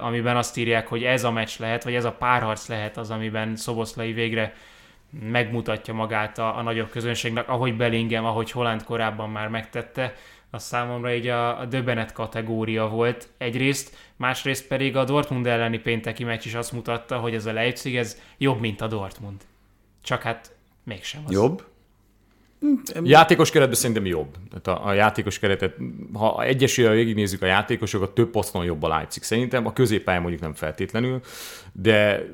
amiben 0.00 0.36
azt 0.36 0.56
írják, 0.56 0.88
hogy 0.88 1.04
ez 1.04 1.24
a 1.24 1.30
meccs 1.30 1.58
lehet, 1.58 1.84
vagy 1.84 1.94
ez 1.94 2.04
a 2.04 2.12
párharc 2.12 2.68
lehet 2.68 2.96
az, 2.96 3.10
amiben 3.10 3.56
Szoboszlai 3.56 4.12
végre 4.12 4.54
megmutatja 5.10 5.94
magát 5.94 6.38
a, 6.38 6.58
a 6.58 6.62
nagyobb 6.62 6.90
közönségnek, 6.90 7.48
ahogy 7.48 7.76
Bellingham, 7.76 8.24
ahogy 8.24 8.50
Holland 8.50 8.84
korábban 8.84 9.30
már 9.30 9.48
megtette, 9.48 10.14
az 10.50 10.62
számomra 10.62 11.14
így 11.14 11.26
a, 11.26 11.60
a 11.60 11.64
döbbenet 11.64 12.12
kategória 12.12 12.88
volt 12.88 13.28
egyrészt, 13.38 13.96
másrészt 14.16 14.66
pedig 14.66 14.96
a 14.96 15.04
Dortmund 15.04 15.46
elleni 15.46 15.78
pénteki 15.78 16.24
meccs 16.24 16.46
is 16.46 16.54
azt 16.54 16.72
mutatta, 16.72 17.18
hogy 17.18 17.34
ez 17.34 17.46
a 17.46 17.52
Leipzig, 17.52 17.96
ez 17.96 18.20
jobb, 18.38 18.60
mint 18.60 18.80
a 18.80 18.86
Dortmund. 18.86 19.40
Csak 20.02 20.22
hát 20.22 20.56
mégsem 20.84 21.22
az. 21.26 21.32
Jobb? 21.32 21.64
Játékos 23.02 23.50
keretben 23.50 23.76
szerintem 23.76 24.06
jobb. 24.06 24.36
Tehát 24.50 24.80
a, 24.80 24.86
a 24.86 24.92
játékos 24.92 25.38
keretet, 25.38 25.76
ha 26.12 26.42
egyesével 26.42 26.92
végignézzük 26.92 27.42
a 27.42 27.46
játékosokat, 27.46 28.14
több 28.14 28.30
poszton 28.30 28.64
jobb 28.64 28.82
a 28.82 28.88
Leipzig 28.88 29.22
szerintem. 29.22 29.66
A 29.66 29.72
középpályán 29.72 30.20
mondjuk 30.20 30.42
nem 30.42 30.54
feltétlenül, 30.54 31.20
de 31.72 32.26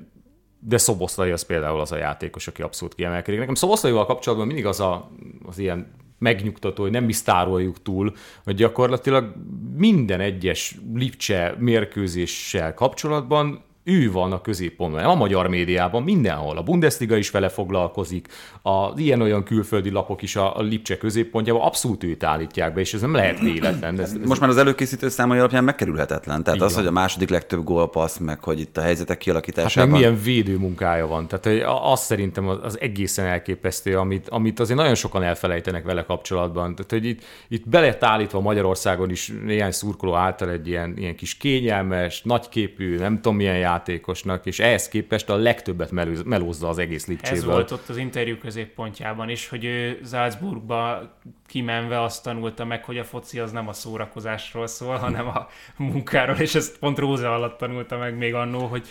de 0.64 0.78
Szoboszlai 0.78 1.30
az 1.30 1.42
például 1.42 1.80
az 1.80 1.92
a 1.92 1.96
játékos, 1.96 2.46
aki 2.46 2.62
abszolút 2.62 2.94
kiemelkedik. 2.94 3.40
Nekem 3.40 3.54
Szoboszlaival 3.54 4.06
kapcsolatban 4.06 4.46
mindig 4.46 4.66
az 4.66 4.80
a, 4.80 5.10
az 5.46 5.58
ilyen 5.58 5.92
megnyugtató, 6.18 6.82
hogy 6.82 6.92
nem 6.92 7.06
biztároljuk 7.06 7.82
túl, 7.82 8.14
hogy 8.44 8.54
gyakorlatilag 8.54 9.34
minden 9.76 10.20
egyes 10.20 10.76
Lipcse 10.94 11.54
mérkőzéssel 11.58 12.74
kapcsolatban 12.74 13.62
ő 13.84 14.12
van 14.12 14.32
a 14.32 14.40
középpontban, 14.40 15.00
nem 15.00 15.10
a 15.10 15.14
magyar 15.14 15.48
médiában, 15.48 16.02
mindenhol. 16.02 16.56
A 16.56 16.62
Bundesliga 16.62 17.16
is 17.16 17.30
vele 17.30 17.48
foglalkozik, 17.48 18.28
az 18.62 18.98
ilyen-olyan 18.98 19.42
külföldi 19.42 19.90
lapok 19.90 20.22
is 20.22 20.36
a, 20.36 20.56
a 20.56 20.62
Lipcse 20.62 20.96
középpontjában 20.96 21.62
abszolút 21.62 22.04
őt 22.04 22.24
állítják 22.24 22.74
be, 22.74 22.80
és 22.80 22.94
ez 22.94 23.00
nem 23.00 23.14
lehet 23.14 23.38
véletlen. 23.38 24.00
Ez, 24.00 24.12
ez 24.12 24.26
Most 24.26 24.40
már 24.40 24.50
az 24.50 24.56
előkészítő 24.56 25.08
számai 25.08 25.38
alapján 25.38 25.64
megkerülhetetlen. 25.64 26.42
Tehát 26.42 26.58
Így 26.58 26.64
az, 26.64 26.72
van. 26.72 26.82
hogy 26.82 26.90
a 26.90 26.94
második 26.94 27.28
legtöbb 27.28 27.64
gólpassz, 27.64 28.18
meg 28.18 28.44
hogy 28.44 28.60
itt 28.60 28.76
a 28.76 28.80
helyzetek 28.80 29.18
kialakításában... 29.18 29.90
Hát 29.92 30.00
meg 30.00 30.10
milyen 30.10 30.22
védő 30.24 30.58
munkája 30.58 31.06
van. 31.06 31.28
Tehát 31.28 31.68
az 31.92 32.00
szerintem 32.00 32.48
az 32.48 32.80
egészen 32.80 33.26
elképesztő, 33.26 33.98
amit, 33.98 34.28
amit 34.28 34.60
azért 34.60 34.78
nagyon 34.78 34.94
sokan 34.94 35.22
elfelejtenek 35.22 35.84
vele 35.84 36.04
kapcsolatban. 36.04 36.74
Tehát, 36.74 36.90
hogy 36.90 37.04
itt, 37.04 37.22
itt 37.48 37.68
be 37.68 37.80
lett 37.80 38.04
állítva 38.04 38.40
Magyarországon 38.40 39.10
is 39.10 39.32
néhány 39.44 39.70
szurkoló 39.70 40.14
által 40.14 40.50
egy 40.50 40.68
ilyen, 40.68 40.94
ilyen 40.96 41.16
kis 41.16 41.36
kényelmes, 41.36 42.22
nagyképű, 42.22 42.98
nem 42.98 43.14
tudom 43.14 43.36
milyen 43.36 43.56
játékosnak, 43.72 44.46
és 44.46 44.58
ehhez 44.58 44.88
képest 44.88 45.28
a 45.30 45.36
legtöbbet 45.36 45.90
melózza 46.24 46.68
az 46.68 46.78
egész 46.78 47.06
Lipcséből. 47.06 47.38
Ez 47.38 47.44
volt 47.44 47.70
ott 47.70 47.88
az 47.88 47.96
interjú 47.96 48.36
középpontjában 48.36 49.28
is, 49.28 49.48
hogy 49.48 49.64
ő 49.64 50.00
Salzburgba 50.10 51.12
kimenve 51.46 52.02
azt 52.02 52.22
tanulta 52.22 52.64
meg, 52.64 52.84
hogy 52.84 52.98
a 52.98 53.04
foci 53.04 53.38
az 53.38 53.52
nem 53.52 53.68
a 53.68 53.72
szórakozásról 53.72 54.66
szól, 54.66 54.96
hanem 54.96 55.26
a 55.28 55.48
munkáról, 55.76 56.36
és 56.36 56.54
ezt 56.54 56.78
pont 56.78 56.98
Róza 56.98 57.34
alatt 57.34 57.58
tanulta 57.58 57.98
meg 57.98 58.16
még 58.16 58.34
annó, 58.34 58.66
hogy 58.66 58.86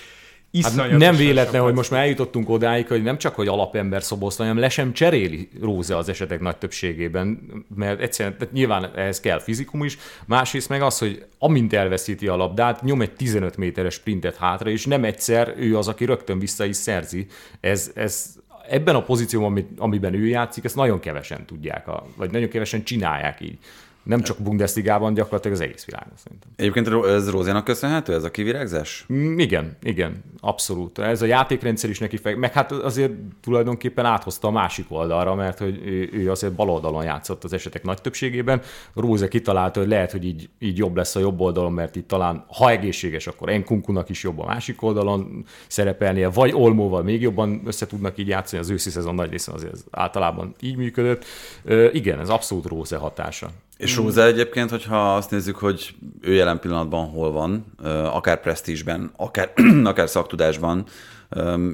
Hát 0.62 0.98
nem 0.98 1.16
véletlen, 1.16 1.62
hogy 1.62 1.74
most 1.74 1.92
már 1.92 2.02
eljutottunk 2.02 2.50
odáig, 2.50 2.88
hogy 2.88 3.04
nem 3.04 3.18
csak, 3.18 3.36
hogy 3.36 3.48
alapember 3.48 4.04
szoboszlai, 4.04 4.48
hanem 4.48 4.62
le 4.62 4.70
sem 4.70 4.94
cseréli 4.94 5.50
Róze 5.62 5.98
az 5.98 6.10
esetek 6.10 6.40
nagy 6.40 6.58
többségében, 6.58 7.40
mert 7.76 8.02
egyszerűen 8.02 8.38
tehát 8.38 8.54
nyilván 8.54 8.92
ehhez 8.96 9.20
kell 9.20 9.40
fizikum 9.40 9.84
is, 9.84 9.98
másrészt 10.26 10.70
meg 10.70 10.82
az, 10.82 10.98
hogy 10.98 11.26
amint 11.40 11.74
elveszíti 11.74 12.28
a 12.28 12.36
labdát, 12.36 12.82
nyom 12.82 13.02
egy 13.02 13.12
15 13.12 13.58
méteres 13.58 13.94
sprintet 13.94 14.36
hátra, 14.36 14.70
és 14.70 14.86
nem 14.86 15.04
egyszer 15.04 15.54
ő 15.58 15.78
az, 15.78 15.88
aki 15.88 16.06
rögtön 16.06 16.40
vissza 16.40 16.66
is 16.66 16.76
szerzi. 16.76 17.28
Ez, 17.60 17.92
ez 17.96 18.36
ebben 18.70 18.96
a 18.96 19.04
pozícióban, 19.04 19.68
amiben 19.78 20.14
ő 20.14 20.28
játszik, 20.28 20.64
ezt 20.64 20.76
nagyon 20.76 21.00
kevesen 21.00 21.46
tudják, 21.46 21.86
vagy 22.16 22.32
nagyon 22.32 22.50
kevesen 22.50 22.84
csinálják 22.84 23.42
így. 23.42 23.58
Nem 24.04 24.22
csak 24.22 24.38
Bundesligában, 24.38 25.14
gyakorlatilag 25.14 25.58
az 25.58 25.64
egész 25.64 25.86
világon 25.86 26.14
szerintem. 26.16 26.50
Egyébként 26.56 26.88
ez 27.06 27.30
Rózénak 27.30 27.64
köszönhető, 27.64 28.14
ez 28.14 28.24
a 28.24 28.32
kivirágzás? 28.32 29.06
Mm, 29.14 29.40
igen, 29.40 29.78
igen, 29.82 30.24
abszolút. 30.40 31.00
Ez 31.00 31.22
a 31.22 31.26
játékrendszer 31.26 31.90
is 31.90 32.00
neki 32.00 32.18
fel, 32.18 32.36
meg 32.36 32.54
hát 32.54 32.72
azért 32.72 33.12
tulajdonképpen 33.42 34.06
áthozta 34.06 34.48
a 34.48 34.52
másik 34.52 34.86
oldalra, 34.90 35.36
mert 35.36 35.58
hogy 35.60 35.82
ő, 35.86 36.10
ő 36.14 36.32
azért 36.32 36.54
bal 36.54 36.70
oldalon 36.70 37.04
játszott 37.04 37.44
az 37.44 37.54
esetek 37.54 37.84
nagy 37.84 38.02
többségében. 38.02 38.62
Róze 38.96 39.28
kitalálta, 39.28 39.80
hogy 39.80 39.90
lehet, 39.90 40.12
hogy 40.12 40.26
így, 40.26 40.50
így 40.60 40.78
jobb 40.78 40.96
lesz 40.96 41.16
a 41.16 41.20
jobb 41.20 41.40
oldalon, 41.40 41.74
mert 41.74 41.96
itt 41.96 42.08
talán, 42.08 42.46
ha 42.48 42.70
egészséges, 42.70 43.28
akkor 43.28 43.50
Enkunkunak 43.50 44.10
is 44.10 44.24
jobb 44.24 44.40
a 44.40 44.46
másik 44.46 44.82
oldalon 44.82 45.46
szerepelnie, 45.68 46.30
vagy 46.30 46.52
Olmóval 46.54 47.04
még 47.04 47.22
jobban 47.22 47.62
össze 47.66 47.86
tudnak 47.86 48.18
így 48.18 48.28
játszani, 48.28 48.62
az 48.62 48.70
őszi 48.70 48.90
szezon 48.90 49.16
nagy 49.16 49.30
része 49.30 49.52
azért 49.52 49.84
általában 49.92 50.56
így 50.60 50.76
működött. 50.76 51.26
Ö, 51.64 51.90
igen, 51.92 52.20
ez 52.20 52.30
abszolút 52.30 52.66
Róze 52.66 52.98
hatása. 52.98 53.50
És 53.82 53.96
Rúza 53.96 54.26
egyébként, 54.26 54.70
hogyha 54.70 55.16
azt 55.16 55.32
nézzük, 55.32 55.56
hogy 55.56 55.96
ő 56.22 56.34
jelen 56.34 56.60
pillanatban 56.60 57.10
hol 57.10 57.32
van, 57.32 57.66
akár 58.06 58.42
presztízsben, 58.42 59.12
akár, 59.18 59.54
akár 59.84 60.10
szaktudásban, 60.10 60.86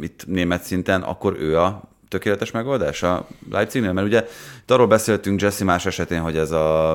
itt 0.01 0.27
német 0.27 0.63
szinten, 0.63 1.01
akkor 1.01 1.35
ő 1.39 1.59
a 1.59 1.81
tökéletes 2.07 2.51
megoldás 2.51 3.03
a 3.03 3.27
Leipzignél? 3.51 3.93
Mert 3.93 4.07
ugye 4.07 4.27
itt 4.67 4.73
arról 4.73 4.87
beszéltünk 4.87 5.41
Jesse 5.41 5.63
más 5.63 5.85
esetén, 5.85 6.19
hogy 6.19 6.37
ez 6.37 6.51
a, 6.51 6.91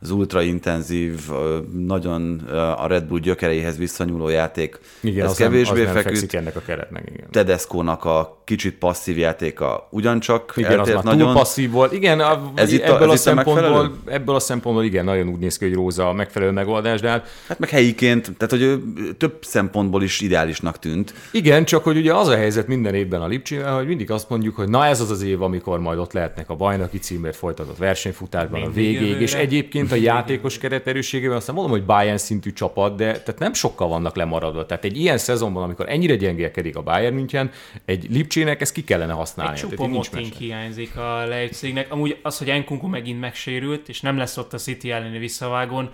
az 0.00 0.10
ultra 0.10 0.42
intenzív, 0.42 1.30
nagyon 1.72 2.38
a 2.78 2.86
Red 2.86 3.04
Bull 3.04 3.18
gyökereihez 3.18 3.76
visszanyúló 3.76 4.28
játék, 4.28 4.78
igen, 5.00 5.24
ez 5.24 5.30
az 5.30 5.36
kevésbé 5.36 5.82
nem, 5.82 5.96
az 5.96 6.02
feküdt. 6.02 6.32
Nem 6.32 6.42
ennek 6.42 6.56
a 6.56 6.60
keretnek, 6.66 7.02
igen. 7.14 7.26
Tedesco-nak 7.30 8.04
a 8.04 8.42
kicsit 8.44 8.74
passzív 8.74 9.18
játéka 9.18 9.88
ugyancsak 9.90 10.52
igen, 10.56 10.78
eltért 10.78 10.96
az 10.96 11.04
nagyon. 11.04 11.26
Túl 11.26 11.32
passzív 11.32 11.70
volt. 11.70 11.92
Igen, 11.92 12.20
a, 12.20 12.52
ez 12.54 12.72
itt 12.72 12.82
a, 12.82 12.94
ebből, 12.94 13.10
ez 13.10 13.12
a 13.12 13.16
szempontból, 13.16 14.00
a 14.06 14.10
ebből 14.10 14.34
a 14.34 14.40
szempontból 14.40 14.84
igen, 14.84 15.04
nagyon 15.04 15.28
úgy 15.28 15.38
néz 15.38 15.58
ki, 15.58 15.64
hogy 15.64 15.74
Róza 15.74 16.08
a 16.08 16.12
megfelelő 16.12 16.50
megoldás, 16.52 17.00
de 17.00 17.08
hát... 17.08 17.28
Hát 17.48 17.58
meg 17.58 17.68
helyiként, 17.68 18.22
tehát 18.36 18.50
hogy 18.50 18.62
ő 18.62 18.82
több 19.18 19.36
szempontból 19.40 20.02
is 20.02 20.20
ideálisnak 20.20 20.78
tűnt. 20.78 21.14
Igen, 21.30 21.64
csak 21.64 21.84
hogy 21.84 21.96
ugye 21.96 22.14
az 22.14 22.28
a 22.28 22.36
helyzet 22.36 22.66
minden 22.66 22.94
évben 22.94 23.20
a 23.22 23.26
Lipcsével, 23.26 23.76
hogy 23.76 23.86
mindig 23.86 24.10
azt 24.10 24.28
mondjuk, 24.28 24.56
hogy 24.56 24.68
na 24.68 24.86
ez 24.86 25.00
az 25.00 25.10
az 25.10 25.22
év, 25.22 25.42
amikor 25.42 25.80
majd 25.80 25.98
ott 25.98 26.12
lehetnek 26.12 26.50
a 26.50 26.54
bajnoki 26.54 26.98
címért 27.16 27.36
folytatott 27.36 27.76
versenyfutásban 27.76 28.62
a 28.62 28.70
végéig, 28.70 29.20
és 29.20 29.34
egyébként 29.34 29.92
a 29.92 29.94
játékos 29.94 30.58
keret 30.58 30.86
erőségében 30.86 31.36
azt 31.36 31.52
mondom, 31.52 31.70
hogy 31.70 31.84
Bayern 31.84 32.16
szintű 32.16 32.52
csapat, 32.52 32.96
de 32.96 33.04
tehát 33.04 33.38
nem 33.38 33.52
sokkal 33.52 33.88
vannak 33.88 34.16
lemaradva. 34.16 34.66
Tehát 34.66 34.84
egy 34.84 34.96
ilyen 34.96 35.18
szezonban, 35.18 35.62
amikor 35.62 35.88
ennyire 35.88 36.16
gyengélkedik 36.16 36.76
a 36.76 36.82
Bayern 36.82 37.14
München, 37.14 37.50
egy 37.84 38.06
Lipcsének 38.10 38.60
ezt 38.60 38.72
ki 38.72 38.84
kellene 38.84 39.12
használni. 39.12 39.52
Egy 39.52 39.58
csupa 39.58 39.86
Motting 39.86 40.32
hiányzik 40.32 40.96
a 40.96 41.24
Leipzignek. 41.26 41.92
Amúgy 41.92 42.18
az, 42.22 42.38
hogy 42.38 42.48
Enkunku 42.50 42.86
megint 42.86 43.20
megsérült, 43.20 43.88
és 43.88 44.00
nem 44.00 44.16
lesz 44.16 44.36
ott 44.36 44.52
a 44.52 44.58
City 44.58 44.90
elleni 44.90 45.18
visszavágón, 45.18 45.90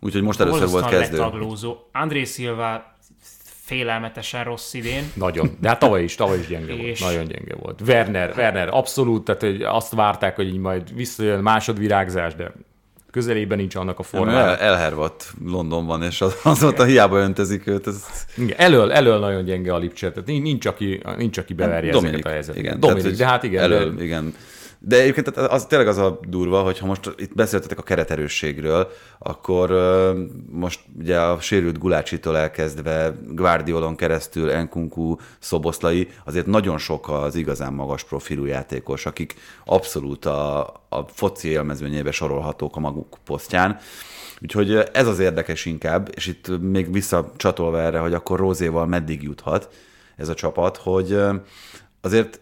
Úgyhogy 0.00 0.22
most 0.22 0.40
először 0.40 0.68
volt 0.68 0.88
kezdő. 0.88 1.16
Letaglózó. 1.16 1.76
André 1.92 2.24
Silva 2.24 2.95
félelmetesen 3.66 4.44
rossz 4.44 4.74
idén. 4.74 5.10
Nagyon, 5.14 5.50
de 5.60 5.68
hát 5.68 5.78
tavaly 5.78 6.02
is, 6.02 6.14
tavaly 6.14 6.38
is 6.38 6.46
gyenge 6.46 6.72
és... 6.72 7.00
volt, 7.00 7.12
nagyon 7.12 7.28
gyenge 7.28 7.54
volt. 7.54 7.80
Werner, 7.86 8.32
Werner 8.36 8.68
abszolút, 8.70 9.24
tehát 9.24 9.40
hogy 9.40 9.62
azt 9.62 9.94
várták, 9.94 10.36
hogy 10.36 10.46
így 10.46 10.58
majd 10.58 10.94
visszajön 10.94 11.42
másodvirágzás, 11.42 12.34
de 12.34 12.52
közelében 13.10 13.58
nincs 13.58 13.74
annak 13.74 13.98
a 13.98 14.02
formája. 14.02 14.38
El, 14.38 14.56
elhervadt 14.56 15.32
Londonban, 15.44 16.02
és 16.02 16.20
az, 16.20 16.36
az 16.42 16.64
ott 16.64 16.78
a 16.78 16.84
hiába 16.84 17.18
öntezik 17.18 17.66
őt. 17.66 17.86
Ez... 17.86 18.04
Igen, 18.36 18.58
elől, 18.58 18.92
elől 18.92 19.18
nagyon 19.18 19.44
gyenge 19.44 19.74
a 19.74 19.78
Lipcse, 19.78 20.12
tehát 20.12 20.26
nincs, 20.26 20.66
aki, 20.66 21.00
nincs, 21.16 21.38
aki 21.38 21.54
beverje 21.54 21.92
Dominik, 21.92 22.14
ezeket 22.14 22.26
a 22.26 22.30
helyzetet. 22.30 22.62
Igen, 22.62 22.80
Dominik, 22.80 23.02
tehát, 23.02 23.18
de 23.18 23.26
hát 23.26 23.42
igen. 23.42 23.62
Elől, 23.62 23.94
de... 23.94 24.04
igen. 24.04 24.34
De 24.78 25.00
egyébként 25.00 25.28
az 25.28 25.66
tényleg 25.66 25.88
az 25.88 25.98
a 25.98 26.20
durva, 26.28 26.62
hogy 26.62 26.78
ha 26.78 26.86
most 26.86 27.14
itt 27.16 27.34
beszéltetek 27.34 27.78
a 27.78 27.82
kereterősségről, 27.82 28.90
akkor 29.18 29.70
most 30.50 30.80
ugye 30.98 31.20
a 31.20 31.40
sérült 31.40 31.78
Gulácsitól 31.78 32.36
elkezdve 32.36 33.14
Guardiolon 33.28 33.96
keresztül 33.96 34.50
Enkunku, 34.50 35.16
Szoboszlai, 35.38 36.08
azért 36.24 36.46
nagyon 36.46 36.78
sok 36.78 37.08
az 37.08 37.34
igazán 37.34 37.72
magas 37.72 38.04
profilú 38.04 38.44
játékos, 38.44 39.06
akik 39.06 39.34
abszolút 39.64 40.24
a, 40.24 40.60
a 40.88 41.04
foci 41.08 41.48
élmezőnyébe 41.48 42.10
sorolhatók 42.10 42.76
a 42.76 42.80
maguk 42.80 43.16
posztján. 43.24 43.78
Úgyhogy 44.42 44.74
ez 44.92 45.06
az 45.06 45.18
érdekes 45.18 45.64
inkább, 45.64 46.10
és 46.14 46.26
itt 46.26 46.60
még 46.60 46.92
visszacsatolva 46.92 47.80
erre, 47.80 47.98
hogy 47.98 48.14
akkor 48.14 48.38
Rózéval 48.38 48.86
meddig 48.86 49.22
juthat 49.22 49.68
ez 50.16 50.28
a 50.28 50.34
csapat, 50.34 50.76
hogy 50.76 51.18
azért 52.00 52.40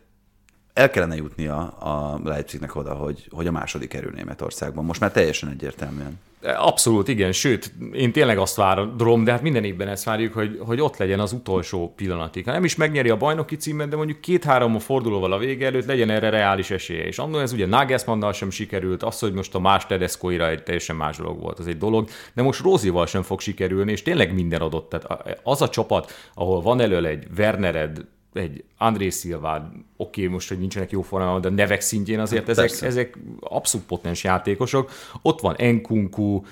el 0.74 0.90
kellene 0.90 1.16
jutnia 1.16 1.56
a 1.68 2.20
Leipzignek 2.24 2.76
oda, 2.76 2.94
hogy, 2.94 3.26
hogy 3.30 3.46
a 3.46 3.52
második 3.52 3.88
kerül 3.88 4.10
Németországban. 4.14 4.84
Most 4.84 5.00
már 5.00 5.12
teljesen 5.12 5.48
egyértelműen. 5.48 6.18
Abszolút, 6.56 7.08
igen. 7.08 7.32
Sőt, 7.32 7.72
én 7.92 8.12
tényleg 8.12 8.38
azt 8.38 8.56
várom, 8.56 9.24
de 9.24 9.30
hát 9.30 9.42
minden 9.42 9.64
évben 9.64 9.88
ezt 9.88 10.04
várjuk, 10.04 10.32
hogy, 10.32 10.58
hogy 10.60 10.80
ott 10.80 10.96
legyen 10.96 11.20
az 11.20 11.32
utolsó 11.32 11.92
pillanatig. 11.96 12.44
Ha 12.44 12.52
nem 12.52 12.64
is 12.64 12.76
megnyeri 12.76 13.08
a 13.08 13.16
bajnoki 13.16 13.56
címet, 13.56 13.88
de 13.88 13.96
mondjuk 13.96 14.20
két-három 14.20 14.78
fordulóval 14.78 15.32
a 15.32 15.38
vége 15.38 15.66
előtt 15.66 15.86
legyen 15.86 16.10
erre 16.10 16.28
reális 16.28 16.70
esélye. 16.70 17.04
És 17.04 17.18
annól 17.18 17.40
ez 17.40 17.52
ugye 17.52 17.66
Nagelsmannnal 17.66 18.32
sem 18.32 18.50
sikerült, 18.50 19.02
az, 19.02 19.18
hogy 19.18 19.32
most 19.32 19.54
a 19.54 19.60
más 19.60 19.86
Tedescoira 19.86 20.48
egy 20.48 20.62
teljesen 20.62 20.96
más 20.96 21.16
dolog 21.16 21.40
volt, 21.40 21.58
az 21.58 21.66
egy 21.66 21.78
dolog, 21.78 22.08
de 22.34 22.42
most 22.42 22.62
Rózival 22.62 23.06
sem 23.06 23.22
fog 23.22 23.40
sikerülni, 23.40 23.92
és 23.92 24.02
tényleg 24.02 24.34
minden 24.34 24.60
adott. 24.60 24.88
Tehát 24.88 25.38
az 25.42 25.62
a 25.62 25.68
csapat, 25.68 26.12
ahol 26.34 26.60
van 26.60 26.80
elől 26.80 27.06
egy 27.06 27.26
Wernered, 27.38 28.04
egy 28.34 28.64
André 28.78 29.10
Silva, 29.10 29.70
oké, 29.96 30.22
okay, 30.22 30.26
most, 30.32 30.48
hogy 30.48 30.58
nincsenek 30.58 30.90
jó 30.90 31.02
formában, 31.02 31.40
de 31.40 31.48
nevek 31.50 31.80
szintjén 31.80 32.20
azért 32.20 32.48
ezek, 32.48 32.70
ezek 32.80 33.18
abszolút 33.40 33.86
potens 33.86 34.24
játékosok. 34.24 34.90
Ott 35.22 35.40
van 35.40 35.56
Enkunku, 35.56 36.42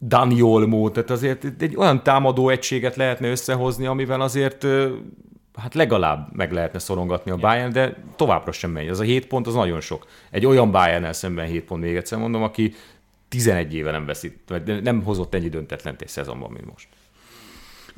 Dani 0.00 0.42
Olmo, 0.42 0.90
tehát 0.90 1.10
azért 1.10 1.44
egy 1.58 1.76
olyan 1.76 2.02
támadó 2.02 2.48
egységet 2.48 2.96
lehetne 2.96 3.30
összehozni, 3.30 3.86
amivel 3.86 4.20
azért 4.20 4.66
hát 5.54 5.74
legalább 5.74 6.28
meg 6.32 6.52
lehetne 6.52 6.78
szorongatni 6.78 7.30
a 7.30 7.36
Bayern, 7.36 7.72
de 7.72 7.96
továbbra 8.16 8.52
sem 8.52 8.70
megy. 8.70 8.88
Az 8.88 9.00
a 9.00 9.02
7 9.02 9.26
pont 9.26 9.46
az 9.46 9.54
nagyon 9.54 9.80
sok. 9.80 10.06
Egy 10.30 10.46
olyan 10.46 10.70
bayern 10.70 11.12
szemben 11.12 11.46
7 11.46 11.64
pont, 11.64 11.82
még 11.82 11.96
egyszer 11.96 12.18
mondom, 12.18 12.42
aki 12.42 12.74
11 13.28 13.74
éve 13.74 13.90
nem 13.90 14.06
veszít, 14.06 14.38
vagy 14.46 14.82
nem 14.82 15.02
hozott 15.02 15.34
ennyi 15.34 15.48
döntetlent 15.48 16.02
egy 16.02 16.08
szezonban, 16.08 16.50
mint 16.50 16.70
most. 16.70 16.88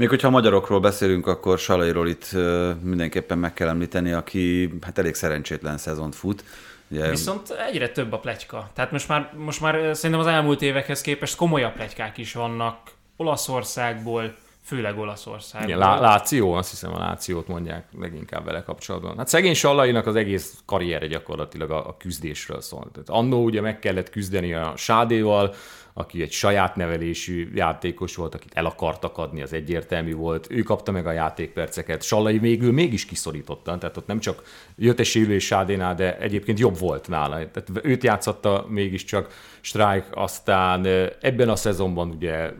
Még 0.00 0.08
hogyha 0.08 0.28
a 0.28 0.30
magyarokról 0.30 0.80
beszélünk, 0.80 1.26
akkor 1.26 1.58
Salairól 1.58 2.08
itt 2.08 2.36
mindenképpen 2.82 3.38
meg 3.38 3.52
kell 3.52 3.68
említeni, 3.68 4.12
aki 4.12 4.72
hát 4.80 4.98
elég 4.98 5.14
szerencsétlen 5.14 5.78
szezont 5.78 6.14
fut. 6.14 6.44
Ugye, 6.90 7.10
Viszont 7.10 7.50
egyre 7.50 7.88
több 7.88 8.12
a 8.12 8.18
pletyka. 8.18 8.70
Tehát 8.74 8.90
most 8.90 9.08
már, 9.08 9.32
most 9.36 9.60
már 9.60 9.96
szerintem 9.96 10.26
az 10.26 10.32
elmúlt 10.32 10.62
évekhez 10.62 11.00
képest 11.00 11.36
komolyabb 11.36 11.72
pletykák 11.72 12.18
is 12.18 12.32
vannak 12.32 12.76
Olaszországból, 13.16 14.34
főleg 14.64 14.98
Olaszországból. 14.98 15.68
Igen, 15.68 15.80
Lá- 15.80 16.00
Láció, 16.00 16.52
azt 16.52 16.70
hiszem 16.70 16.94
a 16.94 16.98
Lációt 16.98 17.48
mondják 17.48 17.84
leginkább 17.98 18.44
vele 18.44 18.62
kapcsolatban. 18.62 19.16
Hát 19.16 19.28
szegény 19.28 19.54
Sallainak 19.54 20.06
az 20.06 20.16
egész 20.16 20.54
karriere 20.64 21.06
gyakorlatilag 21.06 21.70
a, 21.70 21.88
a 21.88 21.96
küzdésről 21.96 22.60
szól. 22.60 22.88
Tehát 22.92 23.08
annó 23.08 23.44
ugye 23.44 23.60
meg 23.60 23.78
kellett 23.78 24.10
küzdeni 24.10 24.54
a 24.54 24.72
Sádéval, 24.76 25.54
aki 25.92 26.22
egy 26.22 26.32
saját 26.32 26.76
nevelésű 26.76 27.50
játékos 27.54 28.16
volt, 28.16 28.34
akit 28.34 28.54
el 28.54 28.66
akartak 28.66 29.18
adni, 29.18 29.42
az 29.42 29.52
egyértelmű 29.52 30.14
volt. 30.14 30.46
Ő 30.50 30.62
kapta 30.62 30.92
meg 30.92 31.06
a 31.06 31.12
játékperceket. 31.12 32.02
Sallai 32.02 32.38
végül 32.38 32.72
mégis 32.72 33.04
kiszorította, 33.04 33.78
tehát 33.78 33.96
ott 33.96 34.06
nem 34.06 34.18
csak 34.18 34.42
jött 34.76 34.98
egy 34.98 35.06
sérülés 35.06 35.44
Sádénál, 35.44 35.94
de 35.94 36.18
egyébként 36.18 36.58
jobb 36.58 36.78
volt 36.78 37.08
nála. 37.08 37.34
Tehát 37.34 37.70
őt 37.82 38.04
játszatta 38.04 38.66
mégiscsak 38.68 39.32
Strike, 39.60 40.06
aztán 40.10 40.86
ebben 41.20 41.48
a 41.48 41.56
szezonban 41.56 42.08
ugye 42.10 42.50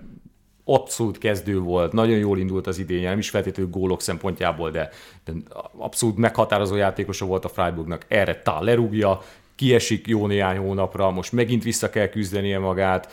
abszolút 0.64 1.18
kezdő 1.18 1.58
volt, 1.58 1.92
nagyon 1.92 2.18
jól 2.18 2.38
indult 2.38 2.66
az 2.66 2.78
idénye, 2.78 3.08
nem 3.08 3.18
is 3.18 3.30
feltétlenül 3.30 3.70
gólok 3.70 4.02
szempontjából, 4.02 4.70
de, 4.70 4.90
de 5.24 5.32
abszolút 5.78 6.16
meghatározó 6.16 6.76
játékosa 6.76 7.26
volt 7.26 7.44
a 7.44 7.48
Freiburgnak. 7.48 8.04
Erre 8.08 8.42
Tá 8.42 8.60
lerúgja, 8.60 9.22
kiesik 9.60 10.06
jó 10.06 10.26
néhány 10.26 10.58
hónapra, 10.58 11.10
most 11.10 11.32
megint 11.32 11.62
vissza 11.62 11.90
kell 11.90 12.06
küzdenie 12.06 12.58
magát, 12.58 13.12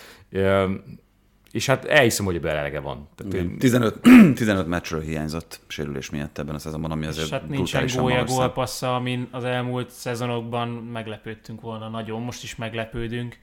és 1.51 1.65
hát 1.65 1.85
elhiszem, 1.85 2.25
hogy 2.25 2.35
ebben 2.35 2.55
elege 2.55 2.79
van. 2.79 3.07
Tehát 3.15 3.33
én... 3.33 3.57
15, 3.57 3.99
15 4.35 4.67
meccsről 4.75 5.01
hiányzott 5.01 5.59
sérülés 5.67 6.09
miatt 6.09 6.37
ebben 6.37 6.55
a 6.55 6.59
szezonban, 6.59 6.91
ami 6.91 7.05
azért 7.05 7.25
és 7.25 7.31
hát 7.31 7.49
nincsen 7.49 7.87
gólya 7.95 8.23
gólpassza, 8.23 8.95
amin 8.95 9.27
az 9.31 9.43
elmúlt 9.43 9.89
szezonokban 9.89 10.69
meglepődtünk 10.69 11.61
volna 11.61 11.89
nagyon, 11.89 12.21
most 12.21 12.43
is 12.43 12.55
meglepődünk, 12.55 13.37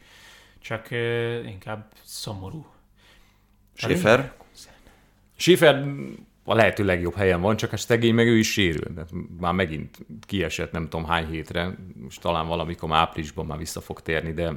csak 0.61 0.89
uh, 0.91 1.49
inkább 1.49 1.87
szomorú. 2.03 2.67
Schäfer? 3.75 4.33
Schäfer 5.37 5.85
a 6.45 6.55
lehető 6.55 6.85
legjobb 6.85 7.15
helyen 7.15 7.41
van, 7.41 7.57
csak 7.57 7.73
a 7.73 7.77
szegény 7.77 8.15
meg 8.15 8.27
ő 8.27 8.39
is 8.39 8.53
sérül. 8.53 9.05
Már 9.41 9.53
megint 9.53 9.99
kiesett 10.21 10.73
nem 10.73 10.89
tudom 10.89 11.07
hány 11.07 11.27
hétre, 11.27 11.75
most 12.03 12.21
talán 12.21 12.47
valamikor 12.47 12.93
áprilisban 12.93 13.47
már 13.47 13.59
vissza 13.59 13.81
fog 13.81 14.01
térni, 14.01 14.33
de 14.33 14.53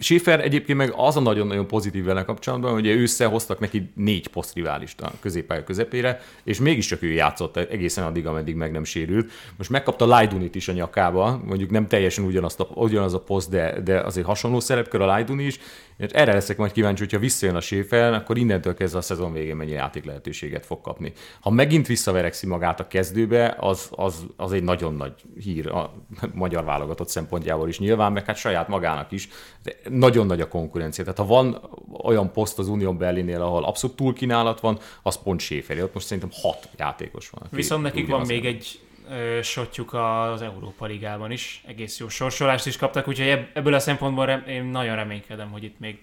Schiffer 0.00 0.40
egyébként 0.40 0.78
meg 0.78 0.92
az 0.96 1.16
a 1.16 1.20
nagyon-nagyon 1.20 1.66
pozitív 1.66 2.04
vele 2.04 2.24
kapcsolatban, 2.24 2.72
hogy 2.72 2.86
összehoztak 2.86 3.58
neki 3.58 3.90
négy 3.94 4.28
posztriválist 4.28 5.00
a 5.00 5.12
középpálya 5.20 5.64
közepére, 5.64 6.20
és 6.44 6.58
mégiscsak 6.58 7.02
ő 7.02 7.12
játszott 7.12 7.56
egészen 7.56 8.04
addig, 8.04 8.26
ameddig 8.26 8.54
meg 8.54 8.72
nem 8.72 8.84
sérült. 8.84 9.30
Most 9.56 9.70
megkapta 9.70 10.06
Lajdunit 10.06 10.54
is 10.54 10.68
a 10.68 10.72
nyakába, 10.72 11.40
mondjuk 11.44 11.70
nem 11.70 11.86
teljesen 11.86 12.24
ugyanazt 12.24 12.60
a, 12.60 12.68
ugyanaz 12.74 13.14
a 13.14 13.20
poszt, 13.20 13.50
de, 13.50 13.80
de 13.80 14.00
azért 14.00 14.26
hasonló 14.26 14.60
szerepkör 14.60 15.00
a 15.00 15.06
Lajduni 15.06 15.44
is, 15.44 15.58
és 15.96 16.10
erre 16.10 16.32
leszek 16.32 16.56
majd 16.56 16.72
kíváncsi, 16.72 17.02
hogyha 17.02 17.18
visszajön 17.18 17.54
a 17.54 17.60
Schäfer, 17.60 18.12
akkor 18.12 18.38
innentől 18.38 18.74
kezdve 18.74 18.98
a 18.98 19.02
szezon 19.02 19.32
végén 19.32 19.56
mennyi 19.56 19.70
játék 19.70 20.04
lehetőséget 20.04 20.66
fog 20.66 20.80
kapni. 20.80 21.12
Ha 21.40 21.50
megint 21.50 21.86
visszaverekszi 21.86 22.46
magát 22.46 22.80
a 22.80 22.86
kezdőbe, 22.86 23.56
az, 23.58 23.88
az, 23.90 24.26
az 24.36 24.52
egy 24.52 24.62
nagyon 24.62 24.94
nagy 24.94 25.12
hír 25.40 25.68
a 25.68 25.94
magyar 26.32 26.64
válogatott 26.64 27.08
szempontjából 27.08 27.68
is 27.68 27.78
nyilván, 27.78 28.12
meg 28.12 28.24
hát 28.24 28.36
saját 28.36 28.68
magának 28.68 29.12
is. 29.12 29.28
De 29.62 29.72
nagyon 29.88 30.26
nagy 30.26 30.40
a 30.40 30.48
konkurencia. 30.48 31.04
Tehát 31.04 31.18
ha 31.18 31.26
van 31.26 31.70
olyan 32.02 32.32
poszt 32.32 32.58
az 32.58 32.68
Unión 32.68 32.98
Berlinnél, 32.98 33.42
ahol 33.42 33.64
abszolút 33.64 33.96
túlkínálat 33.96 34.60
van, 34.60 34.78
az 35.02 35.22
pont 35.22 35.40
Schäfer. 35.40 35.82
Ott 35.82 35.94
most 35.94 36.06
szerintem 36.06 36.38
hat 36.42 36.68
játékos 36.76 37.30
van. 37.30 37.42
Viszont 37.50 37.82
nekik 37.82 38.08
van 38.08 38.26
még 38.26 38.44
egy 38.44 38.78
sotjuk 39.42 39.92
az 39.92 40.42
Európa 40.42 40.86
Ligában 40.86 41.30
is. 41.30 41.62
Egész 41.66 41.98
jó 41.98 42.08
sorsolást 42.08 42.66
is 42.66 42.76
kaptak, 42.76 43.08
úgyhogy 43.08 43.46
ebből 43.52 43.74
a 43.74 43.78
szempontból 43.78 44.26
rem- 44.26 44.48
én 44.48 44.64
nagyon 44.64 44.96
reménykedem, 44.96 45.50
hogy 45.50 45.64
itt 45.64 45.78
még 45.78 45.98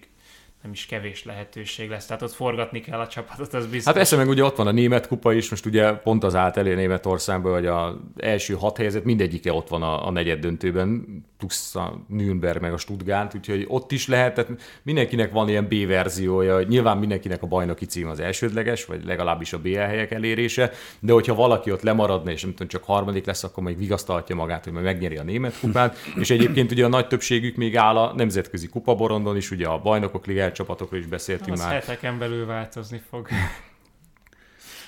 nem 0.62 0.72
is 0.72 0.86
kevés 0.86 1.24
lehetőség 1.24 1.88
lesz. 1.90 2.06
Tehát 2.06 2.22
ott 2.22 2.32
forgatni 2.32 2.80
kell 2.80 3.00
a 3.00 3.08
csapatot, 3.08 3.54
az 3.54 3.66
biztos. 3.66 3.84
Hát 3.84 3.94
persze, 3.94 4.16
meg 4.16 4.28
ugye 4.28 4.44
ott 4.44 4.56
van 4.56 4.66
a 4.66 4.70
német 4.70 5.06
kupa 5.06 5.32
is, 5.32 5.50
most 5.50 5.66
ugye 5.66 5.92
pont 5.92 6.24
az 6.24 6.34
állt 6.34 6.56
elé 6.56 6.74
Németországban, 6.74 7.52
hogy 7.52 7.66
az 7.66 7.94
első 8.16 8.54
hat 8.54 8.76
helyzet 8.76 9.04
mindegyike 9.04 9.52
ott 9.52 9.68
van 9.68 9.82
a, 9.82 10.06
a 10.06 10.10
negyed 10.10 10.40
döntőben, 10.40 11.06
plusz 11.42 11.74
a 11.74 12.04
Nürnberg 12.08 12.60
meg 12.60 12.72
a 12.72 12.76
Stuttgart, 12.76 13.34
úgyhogy 13.34 13.64
ott 13.68 13.92
is 13.92 14.08
lehet, 14.08 14.34
tehát 14.34 14.50
mindenkinek 14.82 15.32
van 15.32 15.48
ilyen 15.48 15.66
B-verziója, 15.66 16.54
hogy 16.54 16.68
nyilván 16.68 16.98
mindenkinek 16.98 17.42
a 17.42 17.46
bajnoki 17.46 17.84
cím 17.84 18.08
az 18.08 18.20
elsődleges, 18.20 18.84
vagy 18.84 19.04
legalábbis 19.04 19.52
a 19.52 19.58
BL 19.58 19.78
helyek 19.78 20.10
elérése, 20.10 20.70
de 21.00 21.12
hogyha 21.12 21.34
valaki 21.34 21.72
ott 21.72 21.82
lemaradna, 21.82 22.30
és 22.30 22.42
nem 22.42 22.50
tudom, 22.50 22.68
csak 22.68 22.84
harmadik 22.84 23.26
lesz, 23.26 23.44
akkor 23.44 23.62
még 23.62 23.78
vigasztalhatja 23.78 24.34
magát, 24.34 24.64
hogy 24.64 24.72
majd 24.72 24.84
megnyeri 24.84 25.16
a 25.16 25.22
német 25.22 25.60
kupát, 25.60 25.96
és 26.16 26.30
egyébként 26.30 26.70
ugye 26.70 26.84
a 26.84 26.88
nagy 26.88 27.06
többségük 27.06 27.56
még 27.56 27.76
áll 27.76 27.96
a 27.96 28.14
nemzetközi 28.14 28.68
kupaborondon 28.68 29.36
is, 29.36 29.50
ugye 29.50 29.66
a 29.66 29.78
bajnokok 29.78 30.26
ligája 30.26 30.52
csapatokról 30.52 31.00
is 31.00 31.06
beszéltünk 31.06 31.52
az 31.52 31.58
már. 31.60 31.72
heteken 31.72 32.18
belül 32.18 32.46
változni 32.46 33.02
fog. 33.10 33.28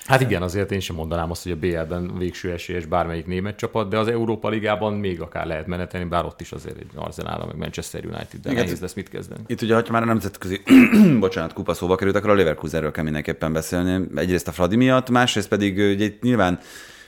Hát 0.05 0.21
igen, 0.21 0.41
azért 0.41 0.71
én 0.71 0.79
sem 0.79 0.95
mondanám 0.95 1.31
azt, 1.31 1.43
hogy 1.43 1.51
a 1.51 1.55
BL-ben 1.55 2.17
végső 2.17 2.51
esélyes 2.51 2.85
bármelyik 2.85 3.25
német 3.25 3.55
csapat, 3.55 3.89
de 3.89 3.97
az 3.97 4.07
Európa 4.07 4.49
Ligában 4.49 4.93
még 4.93 5.21
akár 5.21 5.45
lehet 5.45 5.67
menetelni, 5.67 6.07
bár 6.07 6.25
ott 6.25 6.41
is 6.41 6.51
azért 6.51 6.77
egy 6.77 6.89
Arsenal, 6.95 7.45
meg 7.45 7.57
Manchester 7.57 8.05
United, 8.05 8.39
de 8.41 8.51
igen, 8.51 8.63
nehéz 8.63 8.79
lesz 8.79 8.93
mit 8.93 9.09
kezdeni. 9.09 9.41
Itt 9.47 9.61
ugye, 9.61 9.75
ha 9.75 9.81
már 9.91 10.01
a 10.01 10.05
nemzetközi, 10.05 10.61
bocsánat, 11.19 11.53
kupa 11.53 11.73
szóba 11.73 11.95
került, 11.95 12.15
akkor 12.15 12.29
a 12.29 12.33
Leverkusenről 12.33 12.91
kell 12.91 13.03
mindenképpen 13.03 13.53
beszélni. 13.53 14.07
Egyrészt 14.15 14.47
a 14.47 14.51
Fradi 14.51 14.75
miatt, 14.75 15.09
másrészt 15.09 15.47
pedig 15.47 15.77
ugye 15.77 16.07
nyilván 16.21 16.59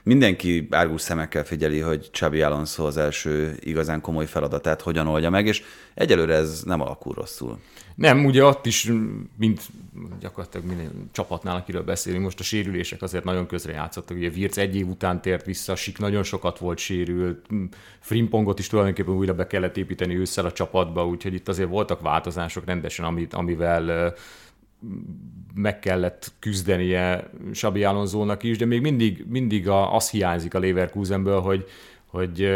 mindenki 0.08 0.68
árgus 0.72 1.02
szemekkel 1.02 1.44
figyeli, 1.44 1.80
hogy 1.80 2.12
Xabi 2.12 2.42
Alonso 2.42 2.86
az 2.86 2.98
első 2.98 3.58
igazán 3.60 4.02
komoly 4.02 4.26
feladatát 4.26 4.82
hogyan 4.82 5.08
oldja 5.08 5.30
meg, 5.30 5.48
és 5.48 5.64
egyelőre 5.94 6.34
ez 6.34 6.64
nem 6.64 6.82
alakul 6.82 7.14
rosszul. 7.14 7.60
Nem, 7.96 8.26
ugye 8.26 8.46
ott 8.46 8.66
is, 8.66 8.92
mint 9.38 9.62
gyakorlatilag 10.20 10.66
minden 10.68 11.10
csapatnál, 11.12 11.56
akiről 11.56 11.84
beszélünk, 11.84 12.24
most 12.24 12.40
a 12.40 12.44
sérülések 12.44 13.02
azért 13.02 13.24
nagyon 13.24 13.48
közre 13.48 13.72
játszottak. 13.72 14.18
Ugye 14.18 14.30
Virc 14.30 14.58
egy 14.58 14.76
év 14.76 14.88
után 14.88 15.22
tért 15.22 15.46
vissza, 15.46 15.76
Sik 15.76 15.98
nagyon 15.98 16.24
sokat 16.24 16.60
volt 16.60 16.78
sérült, 16.78 17.46
Frimpongot 18.00 18.60
is 18.60 18.68
tulajdonképpen 18.68 19.14
újra 19.14 19.34
be 19.34 19.48
kellett 19.48 19.78
építeni 19.78 20.18
ősszel 20.18 20.46
a 20.46 20.52
csapatba, 20.52 21.08
úgyhogy 21.08 21.34
itt 21.34 21.48
azért 21.48 21.70
voltak 21.70 22.02
változások 22.02 22.66
rendesen, 22.66 23.06
amit, 23.06 23.34
amivel 23.34 24.14
meg 25.54 25.80
kellett 25.80 26.32
küzdenie 26.40 27.30
Sabi 27.54 27.84
Alonzónak 27.84 28.44
is, 28.44 28.58
de 28.58 28.66
még 28.66 28.82
mindig, 28.82 29.26
mindig 29.28 29.68
a, 29.68 29.96
az 29.96 30.10
hiányzik 30.10 30.54
a 30.54 30.60
Leverkusenből, 30.60 31.40
hogy, 31.40 31.66
hogy 32.06 32.50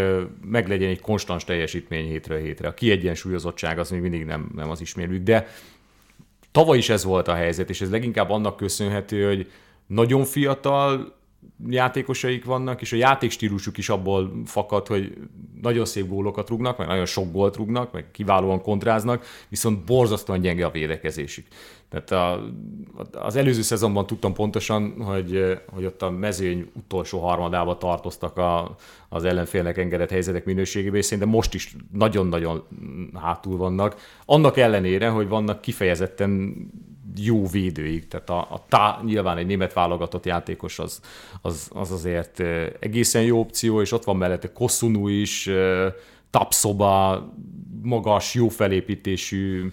meglegyen 0.46 0.90
egy 0.90 1.02
konstans 1.02 1.44
teljesítmény 1.44 2.08
hétről 2.08 2.40
hétre. 2.40 2.68
A 2.68 2.74
kiegyensúlyozottság 2.74 3.80
az 3.80 3.90
még 3.90 4.02
mindig 4.02 4.26
nem, 4.26 4.52
nem 4.56 4.70
az 4.70 4.82
ismérjük, 4.82 5.24
de 5.24 5.48
tavaly 6.52 6.78
is 6.78 6.90
ez 6.90 7.04
volt 7.04 7.28
a 7.28 7.34
helyzet, 7.34 7.70
és 7.70 7.82
ez 7.82 7.92
leginkább 7.92 8.30
annak 8.30 8.58
köszönhető, 8.58 9.28
hogy 9.28 9.52
nagyon 9.88 10.24
fiatal 10.24 11.20
játékosaik 11.70 12.46
vannak, 12.46 12.82
és 12.82 12.94
a 12.94 12.96
játékstílusuk 12.96 13.78
is 13.78 13.90
abból 13.90 14.42
fakad, 14.46 14.88
hogy 14.88 15.18
nagyon 15.62 15.86
szép 15.86 16.08
gólokat 16.08 16.50
rúgnak, 16.50 16.78
meg 16.78 16.88
nagyon 16.88 17.06
sok 17.06 17.32
gólt 17.32 17.56
rúgnak, 17.56 17.92
meg 17.92 18.12
kiválóan 18.12 18.62
kontráznak, 18.62 19.26
viszont 19.50 19.86
borzasztóan 19.86 20.42
gyenge 20.42 20.66
a 20.66 20.72
védekezésük. 20.72 21.46
Tehát 21.90 22.12
a, 22.12 22.52
az 23.12 23.36
előző 23.36 23.62
szezonban 23.62 24.08
tudtam 24.08 24.34
pontosan, 24.34 25.02
hogy, 25.02 25.60
hogy 25.74 25.86
ott 25.86 26.02
a 26.02 26.10
mezőny 26.10 26.72
utolsó 26.74 27.20
harmadába 27.20 27.78
tartoztak 27.78 28.38
a, 28.38 28.76
az 29.10 29.24
ellenfélnek 29.24 29.78
engedett 29.78 30.10
helyzetek 30.10 30.46
minőségében, 30.46 31.00
és 31.00 31.06
szerintem 31.06 31.30
most 31.30 31.54
is 31.54 31.76
nagyon-nagyon 31.92 32.64
hátul 33.14 33.58
vannak. 33.58 33.96
Annak 34.26 34.58
ellenére, 34.58 35.10
hogy 35.10 35.28
vannak 35.28 35.62
kifejezetten 35.62 36.56
jó 37.18 37.48
védőik, 37.48 38.08
tehát 38.08 38.30
a, 38.30 38.40
a 38.40 38.66
tá, 38.70 39.02
nyilván 39.06 39.38
egy 39.38 39.46
német 39.46 39.74
válogatott 39.74 40.26
játékos 40.26 40.80
az, 40.80 41.02
az, 41.42 41.70
az 41.74 41.92
azért 41.92 42.40
egészen 42.80 43.22
jó 43.22 43.40
opció, 43.40 43.82
és 43.82 43.92
ott 43.92 44.04
van 44.04 44.18
mellette 44.18 44.52
Kossunu 44.52 45.08
is, 45.08 45.50
Tapszoba, 46.30 47.26
magas, 47.82 48.34
jó 48.34 48.48
felépítésű, 48.48 49.72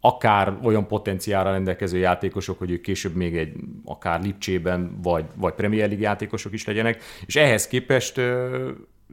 akár 0.00 0.58
olyan 0.62 0.86
potenciára 0.86 1.50
rendelkező 1.50 1.98
játékosok, 1.98 2.58
hogy 2.58 2.70
ők 2.70 2.80
később 2.80 3.14
még 3.14 3.36
egy 3.36 3.54
akár 3.84 4.22
Lipcsében, 4.22 4.98
vagy, 5.02 5.24
vagy 5.36 5.52
Premier 5.52 5.86
League 5.86 6.06
játékosok 6.06 6.52
is 6.52 6.64
legyenek, 6.64 7.02
és 7.26 7.36
ehhez 7.36 7.66
képest 7.66 8.20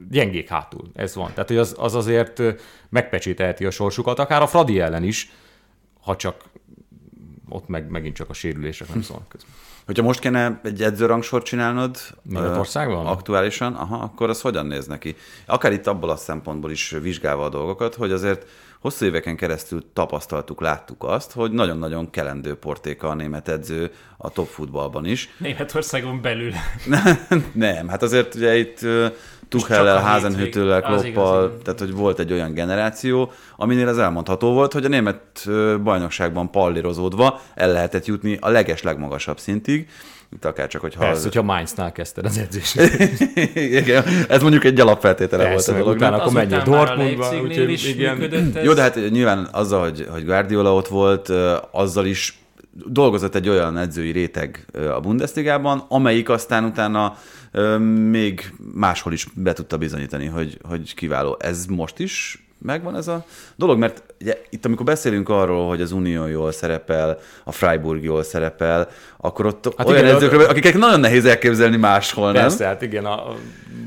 gyengék 0.08 0.48
hátul, 0.48 0.90
ez 0.94 1.14
van. 1.14 1.30
Tehát 1.32 1.48
hogy 1.48 1.58
az, 1.58 1.74
az 1.78 1.94
azért 1.94 2.42
megpecsételheti 2.88 3.64
a 3.64 3.70
sorsukat, 3.70 4.18
akár 4.18 4.42
a 4.42 4.46
Fradi 4.46 4.80
ellen 4.80 5.02
is, 5.02 5.32
ha 6.00 6.16
csak 6.16 6.44
ott 7.50 7.68
meg 7.68 7.90
megint 7.90 8.14
csak 8.14 8.30
a 8.30 8.32
sérülések 8.32 8.88
nem 8.88 9.02
szólnak 9.02 9.28
közben. 9.28 9.50
Hogyha 9.86 10.02
most 10.02 10.20
kéne 10.20 10.60
egy 10.64 10.82
edzőrangsort 10.82 11.44
csinálnod 11.44 11.96
Németországban? 12.22 13.06
aktuálisan, 13.06 13.74
aha, 13.74 13.96
akkor 13.96 14.28
az 14.28 14.40
hogyan 14.40 14.66
néz 14.66 14.86
neki? 14.86 15.16
Akár 15.46 15.72
itt 15.72 15.86
abból 15.86 16.10
a 16.10 16.16
szempontból 16.16 16.70
is 16.70 16.90
vizsgálva 16.90 17.44
a 17.44 17.48
dolgokat, 17.48 17.94
hogy 17.94 18.12
azért 18.12 18.46
hosszú 18.80 19.04
éveken 19.04 19.36
keresztül 19.36 19.84
tapasztaltuk, 19.92 20.60
láttuk 20.60 21.04
azt, 21.04 21.32
hogy 21.32 21.52
nagyon-nagyon 21.52 22.10
kelendő 22.10 22.54
portéka 22.54 23.08
a 23.08 23.14
német 23.14 23.48
edző 23.48 23.92
a 24.16 24.30
top 24.30 24.46
futballban 24.46 25.04
is. 25.04 25.28
Németországon 25.38 26.20
belül. 26.20 26.52
Nem, 27.52 27.88
hát 27.88 28.02
azért 28.02 28.34
ugye 28.34 28.56
itt 28.56 28.80
Tuchellel, 29.50 30.22
az 30.22 30.36
Kloppal, 30.84 31.58
tehát 31.64 31.78
hogy 31.78 31.92
volt 31.92 32.18
egy 32.18 32.32
olyan 32.32 32.54
generáció, 32.54 33.32
aminél 33.56 33.88
az 33.88 33.98
elmondható 33.98 34.52
volt, 34.52 34.72
hogy 34.72 34.84
a 34.84 34.88
német 34.88 35.48
bajnokságban 35.82 36.50
pallírozódva 36.50 37.40
el 37.54 37.72
lehetett 37.72 38.06
jutni 38.06 38.38
a 38.40 38.48
leges 38.48 38.82
legmagasabb 38.82 39.38
szintig, 39.38 39.88
itt 40.32 40.44
akár 40.44 40.68
csak, 40.68 40.80
hogyha... 40.80 41.00
Persze, 41.00 41.22
hogyha 41.22 41.42
Mainznál 41.42 41.92
kezdted 41.92 42.24
az 42.24 42.38
edzést. 42.38 42.80
igen, 43.80 44.04
ez 44.28 44.42
mondjuk 44.42 44.64
egy 44.64 44.80
alapfeltétele 44.80 45.42
Persze, 45.42 45.72
volt 45.72 45.82
a 45.82 45.84
dolognak. 45.84 46.08
utána 46.08 46.22
akkor 46.22 46.32
menjél 46.32 46.62
Dortmundba, 46.62 47.40
úgyhogy 47.42 47.70
is 47.70 47.86
igen. 47.86 48.16
működött 48.16 48.56
ez. 48.56 48.64
Jó, 48.64 48.72
de 48.72 48.82
hát 48.82 49.10
nyilván 49.10 49.48
azzal, 49.52 49.82
hogy, 49.82 50.06
hogy 50.10 50.24
Guardiola 50.24 50.74
ott 50.74 50.88
volt, 50.88 51.28
azzal 51.70 52.06
is 52.06 52.38
dolgozott 52.72 53.34
egy 53.34 53.48
olyan 53.48 53.76
edzői 53.76 54.10
réteg 54.10 54.66
a 54.94 55.00
Bundesligában, 55.00 55.84
amelyik 55.88 56.28
aztán 56.28 56.64
utána 56.64 57.16
még 58.10 58.52
máshol 58.74 59.12
is 59.12 59.26
be 59.34 59.52
tudta 59.52 59.76
bizonyítani, 59.76 60.26
hogy, 60.26 60.58
hogy 60.62 60.94
kiváló. 60.94 61.36
Ez 61.40 61.66
most 61.66 61.98
is 61.98 62.44
megvan 62.62 62.96
ez 62.96 63.08
a 63.08 63.24
dolog, 63.56 63.78
mert 63.78 64.02
ugye, 64.20 64.42
itt 64.50 64.64
amikor 64.64 64.86
beszélünk 64.86 65.28
arról, 65.28 65.68
hogy 65.68 65.80
az 65.80 65.92
Unió 65.92 66.26
jól 66.26 66.52
szerepel, 66.52 67.18
a 67.44 67.52
Freiburg 67.52 68.02
jól 68.04 68.22
szerepel, 68.22 68.88
akkor 69.16 69.46
ott 69.46 69.74
Hát 69.76 69.88
olyan 69.88 70.02
igen, 70.02 70.14
edzőkről, 70.14 70.44
akiket 70.44 70.74
nagyon 70.74 71.00
nehéz 71.00 71.24
elképzelni 71.24 71.76
máshol, 71.76 72.32
nem? 72.32 72.42
Persze, 72.42 72.64
hát 72.66 72.82
igen, 72.82 73.04
a 73.04 73.34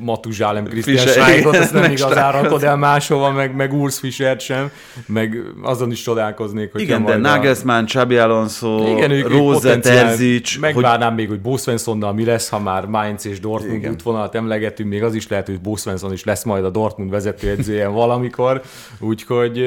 Matuzsálem 0.04 0.68
Schweigert, 0.82 1.40
igen, 1.40 1.62
azt 1.62 1.74
nem 1.74 1.92
igazán 1.92 2.32
rakod 2.32 2.64
el 2.64 2.78
máshova, 2.78 3.32
meg, 3.32 3.56
meg 3.56 3.74
Urs 3.74 4.00
Fischert 4.00 4.40
sem, 4.40 4.72
meg 5.06 5.38
azon 5.62 5.92
is 5.92 6.02
csodálkoznék, 6.02 6.72
hogy 6.72 6.82
Igen, 6.82 7.06
de 7.06 7.18
Nagelsmann, 7.18 7.86
Xabi 7.86 8.18
Alonso, 8.18 8.88
igen, 8.98 9.12
ők, 9.12 9.28
potenciál- 9.28 9.82
Terzic, 10.06 10.52
hogy 10.52 10.62
Megvárnám 10.62 11.14
még, 11.14 11.28
hogy 11.28 11.42
Bo 11.42 11.58
Svenssonnal 11.58 12.14
mi 12.14 12.26
lesz, 12.26 12.50
ha 12.50 12.60
már 12.60 12.86
Mainz 12.86 13.26
és 13.28 13.40
Dortmund 13.40 13.76
Igen. 13.78 13.92
útvonalat 13.92 14.36
emlegetünk, 14.36 14.90
még 14.90 15.04
az 15.04 15.14
is 15.16 15.28
lehet, 15.28 15.46
hogy 15.46 15.62
Bo 15.62 15.76
Svensson 15.76 16.14
is 16.14 16.24
lesz 16.24 16.44
majd 16.44 16.66
a 16.66 16.70
Dortmund 16.70 17.10
vezetőedzője 17.10 17.88
valamikor, 18.02 18.62
úgyhogy 19.00 19.64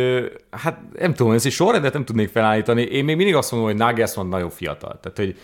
hát 0.51 0.79
nem 0.99 1.15
tudom, 1.15 1.33
ezt 1.33 1.47
egy 1.47 1.53
sorrendet 1.53 1.93
nem 1.93 2.05
tudnék 2.05 2.29
felállítani. 2.29 2.83
Én 2.83 3.05
még 3.05 3.17
mindig 3.17 3.35
azt 3.35 3.51
mondom, 3.51 3.71
hogy 3.71 3.79
Nagelsmann 3.79 4.29
nagyon 4.29 4.51
fiatal. 4.51 4.99
Tehát, 5.03 5.19
hogy 5.19 5.37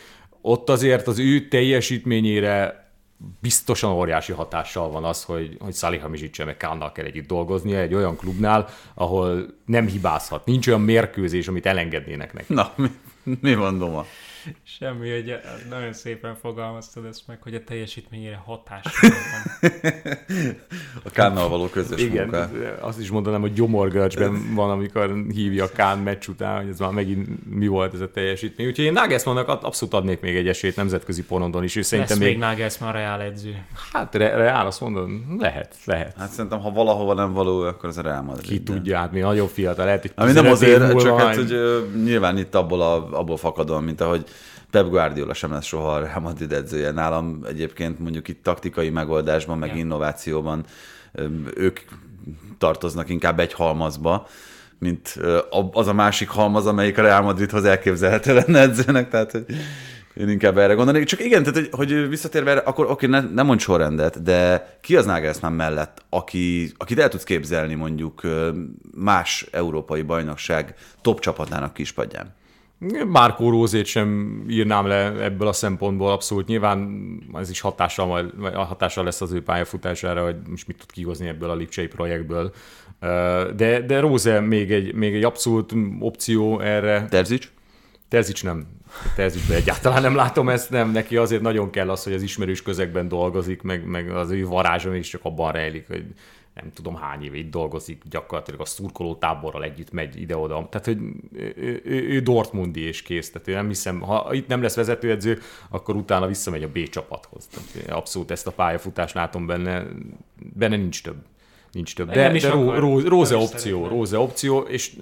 ott 0.42 0.70
azért 0.70 1.06
az 1.06 1.18
ő 1.18 1.48
teljesítményére 1.48 2.81
biztosan 3.40 3.90
óriási 3.90 4.32
hatással 4.32 4.90
van 4.90 5.04
az, 5.04 5.24
hogy, 5.24 5.56
hogy 5.60 5.74
Salihamidzsicse 5.74 6.44
meg 6.44 6.56
Kánnal 6.56 6.92
kell 6.92 7.04
együtt 7.04 7.26
dolgoznia 7.26 7.78
egy 7.78 7.94
olyan 7.94 8.16
klubnál, 8.16 8.68
ahol 8.94 9.46
nem 9.66 9.86
hibázhat. 9.86 10.44
Nincs 10.44 10.66
olyan 10.66 10.80
mérkőzés, 10.80 11.48
amit 11.48 11.66
elengednének 11.66 12.32
neki. 12.32 12.52
Na, 12.54 12.72
mi, 12.76 12.90
mi 13.40 13.54
van 13.54 13.78
Doma? 13.78 14.06
Semmi, 14.64 15.10
hogy 15.10 15.40
nagyon 15.70 15.92
szépen 15.92 16.34
fogalmaztad 16.34 17.04
ezt 17.04 17.22
meg, 17.26 17.42
hogy 17.42 17.54
a 17.54 17.64
teljesítményére 17.64 18.42
hatással 18.44 19.10
van. 19.10 19.70
A 21.04 21.10
Kánnal 21.10 21.48
való 21.48 21.66
közös 21.66 22.00
Igen, 22.02 22.28
munka. 22.28 22.50
azt 22.80 23.00
is 23.00 23.10
mondanám, 23.10 23.40
hogy 23.40 23.52
gyomorgörcsben 23.52 24.54
van, 24.54 24.70
amikor 24.70 25.24
hívja 25.28 25.68
Kán 25.72 25.98
meccs 25.98 26.28
után, 26.28 26.60
hogy 26.60 26.68
ez 26.68 26.78
már 26.78 26.90
megint 26.90 27.28
mi 27.54 27.66
volt 27.66 27.94
ez 27.94 28.00
a 28.00 28.10
teljesítmény. 28.10 28.66
Úgyhogy 28.66 28.84
én 28.84 28.92
Nagelsmannnak 28.92 29.48
abszolút 29.48 29.94
adnék 29.94 30.20
még 30.20 30.36
egy 30.36 30.48
esélyt 30.48 30.76
nemzetközi 30.76 31.24
porondon 31.24 31.64
is, 31.64 31.74
Lesz 31.74 31.86
szerintem 31.86 32.18
még 32.18 32.28
még, 32.28 32.38
Nagelsmann 32.38 32.92
Real 32.92 33.20
edző. 33.20 33.64
hát 33.92 34.14
re, 34.14 34.36
reál, 34.36 34.66
azt 34.66 34.80
mondom, 34.80 35.36
lehet, 35.38 35.76
lehet. 35.84 36.16
Hát 36.18 36.30
szerintem, 36.30 36.60
ha 36.60 36.70
valahova 36.70 37.14
nem 37.14 37.32
való, 37.32 37.60
akkor 37.60 37.88
az 37.88 37.98
a 37.98 38.02
Real 38.02 38.22
Madrid. 38.22 38.48
Ki 38.50 38.62
tudja, 38.62 38.98
hát 38.98 39.12
még 39.12 39.22
nagyon 39.22 39.48
fiatal, 39.48 39.84
lehet, 39.84 40.00
hogy 40.00 40.12
Ami 40.14 40.32
nem 40.32 40.44
15 40.44 40.62
év 40.62 40.82
azért, 40.82 41.00
csak 41.00 41.20
hát, 41.20 41.34
hogy 41.34 41.54
nyilván 42.04 42.38
itt 42.38 42.54
abból, 42.54 42.80
a, 42.80 43.18
abból 43.18 43.36
fakadóan, 43.36 43.82
mint 43.82 44.00
ahogy 44.00 44.24
Pep 44.72 44.88
Guardiola 44.88 45.34
sem 45.34 45.52
lesz 45.52 45.64
soha 45.64 45.94
a 45.94 45.98
Real 45.98 46.20
Madrid 46.20 46.52
edzője. 46.52 46.90
Nálam 46.90 47.40
egyébként 47.48 47.98
mondjuk 47.98 48.28
itt 48.28 48.42
taktikai 48.42 48.90
megoldásban, 48.90 49.58
meg 49.58 49.68
Ja. 49.68 49.76
innovációban 49.76 50.64
ők 51.54 51.80
tartoznak 52.58 53.08
inkább 53.08 53.40
egy 53.40 53.52
halmazba, 53.52 54.26
mint 54.78 55.18
az 55.72 55.86
a 55.86 55.92
másik 55.92 56.28
halmaz, 56.28 56.66
amelyik 56.66 56.98
a 56.98 57.02
Real 57.02 57.22
Madridhoz 57.22 57.64
elképzelhető 57.64 58.34
lenne 58.34 58.60
edzőnek, 58.60 59.08
tehát 59.08 59.30
hogy 59.30 59.44
én 60.14 60.28
inkább 60.28 60.58
erre 60.58 60.74
gondolnék. 60.74 61.04
Csak 61.04 61.24
igen, 61.24 61.42
tehát 61.42 61.58
hogy, 61.58 61.68
hogy 61.70 62.08
visszatérve 62.08 62.50
erre, 62.50 62.60
akkor 62.60 62.90
oké, 62.90 63.06
ne, 63.06 63.20
nem 63.20 63.46
mondj 63.46 63.62
sorrendet, 63.62 64.22
de 64.22 64.68
ki 64.80 64.96
az 64.96 65.06
Nagelsmann 65.06 65.52
mellett, 65.52 66.04
aki, 66.08 66.72
akit 66.76 66.98
el 66.98 67.08
tudsz 67.08 67.24
képzelni 67.24 67.74
mondjuk 67.74 68.20
más 68.94 69.46
európai 69.50 70.02
bajnokság 70.02 70.74
top 71.00 71.20
csapatának 71.20 71.74
kispadján? 71.74 72.34
Márkó 73.08 73.50
Rózét 73.50 73.86
sem 73.86 74.40
írnám 74.48 74.86
le 74.86 75.22
ebből 75.22 75.48
a 75.48 75.52
szempontból 75.52 76.10
abszolút. 76.10 76.46
Nyilván 76.46 77.02
ez 77.34 77.50
is 77.50 77.60
hatással, 77.60 78.06
majd, 78.06 78.54
hatással 78.54 79.04
lesz 79.04 79.20
az 79.20 79.32
ő 79.32 79.42
pályafutására, 79.42 80.24
hogy 80.24 80.36
most 80.48 80.66
mit 80.66 80.76
tud 80.78 80.90
kihozni 80.90 81.28
ebből 81.28 81.50
a 81.50 81.54
Lipcsei 81.54 81.86
projektből. 81.86 82.52
De, 83.56 83.80
de 83.86 84.00
Róze 84.00 84.40
még 84.40 84.72
egy, 84.72 84.94
még 84.94 85.14
egy 85.14 85.24
abszolút 85.24 85.74
opció 86.00 86.60
erre. 86.60 87.06
Terzics? 87.10 87.50
Terzics 88.08 88.44
nem. 88.44 88.66
Terzicsben 89.16 89.56
egyáltalán 89.56 90.02
nem 90.02 90.14
látom 90.14 90.48
ezt, 90.48 90.70
nem. 90.70 90.90
Neki 90.90 91.16
azért 91.16 91.42
nagyon 91.42 91.70
kell 91.70 91.90
az, 91.90 92.04
hogy 92.04 92.12
az 92.12 92.22
ismerős 92.22 92.62
közegben 92.62 93.08
dolgozik, 93.08 93.62
meg, 93.62 93.86
meg 93.86 94.10
az 94.10 94.30
ő 94.30 94.46
varázsa 94.46 94.94
is 94.94 95.08
csak 95.08 95.24
abban 95.24 95.52
rejlik, 95.52 95.86
hogy 95.86 96.04
nem 96.54 96.72
tudom 96.72 96.96
hány 96.96 97.22
éve 97.22 97.36
itt 97.36 97.50
dolgozik, 97.50 98.02
gyakorlatilag 98.10 98.60
a 98.60 98.64
szurkoló 98.64 99.14
táborral 99.14 99.64
együtt 99.64 99.92
megy 99.92 100.20
ide-oda. 100.20 100.68
Tehát, 100.70 100.86
hogy 100.86 100.98
ő, 101.32 101.82
ő, 101.84 102.08
ő 102.08 102.20
Dortmundi 102.20 102.80
és 102.80 103.02
kész. 103.02 103.30
Tehát 103.30 103.48
én 103.48 103.54
nem 103.54 103.68
hiszem, 103.68 104.00
ha 104.00 104.28
itt 104.32 104.46
nem 104.46 104.62
lesz 104.62 104.74
vezetőedző, 104.74 105.40
akkor 105.70 105.96
utána 105.96 106.26
visszamegy 106.26 106.62
a 106.62 106.68
B 106.68 106.88
csapathoz. 106.88 107.46
Tehát 107.46 107.90
abszolút 107.90 108.30
ezt 108.30 108.46
a 108.46 108.52
pályafutást 108.52 109.14
látom 109.14 109.46
benne, 109.46 109.86
benne 110.54 110.76
nincs 110.76 111.02
több. 111.02 111.16
Nincs 111.72 111.94
több. 111.94 112.10
De, 112.10 112.32
de 112.32 112.48
Ró. 112.48 112.74
Ró, 112.74 112.98
Róze 113.00 113.36
opció. 113.36 113.86
Róze 113.86 114.18
opció, 114.18 114.58
és 114.58 114.92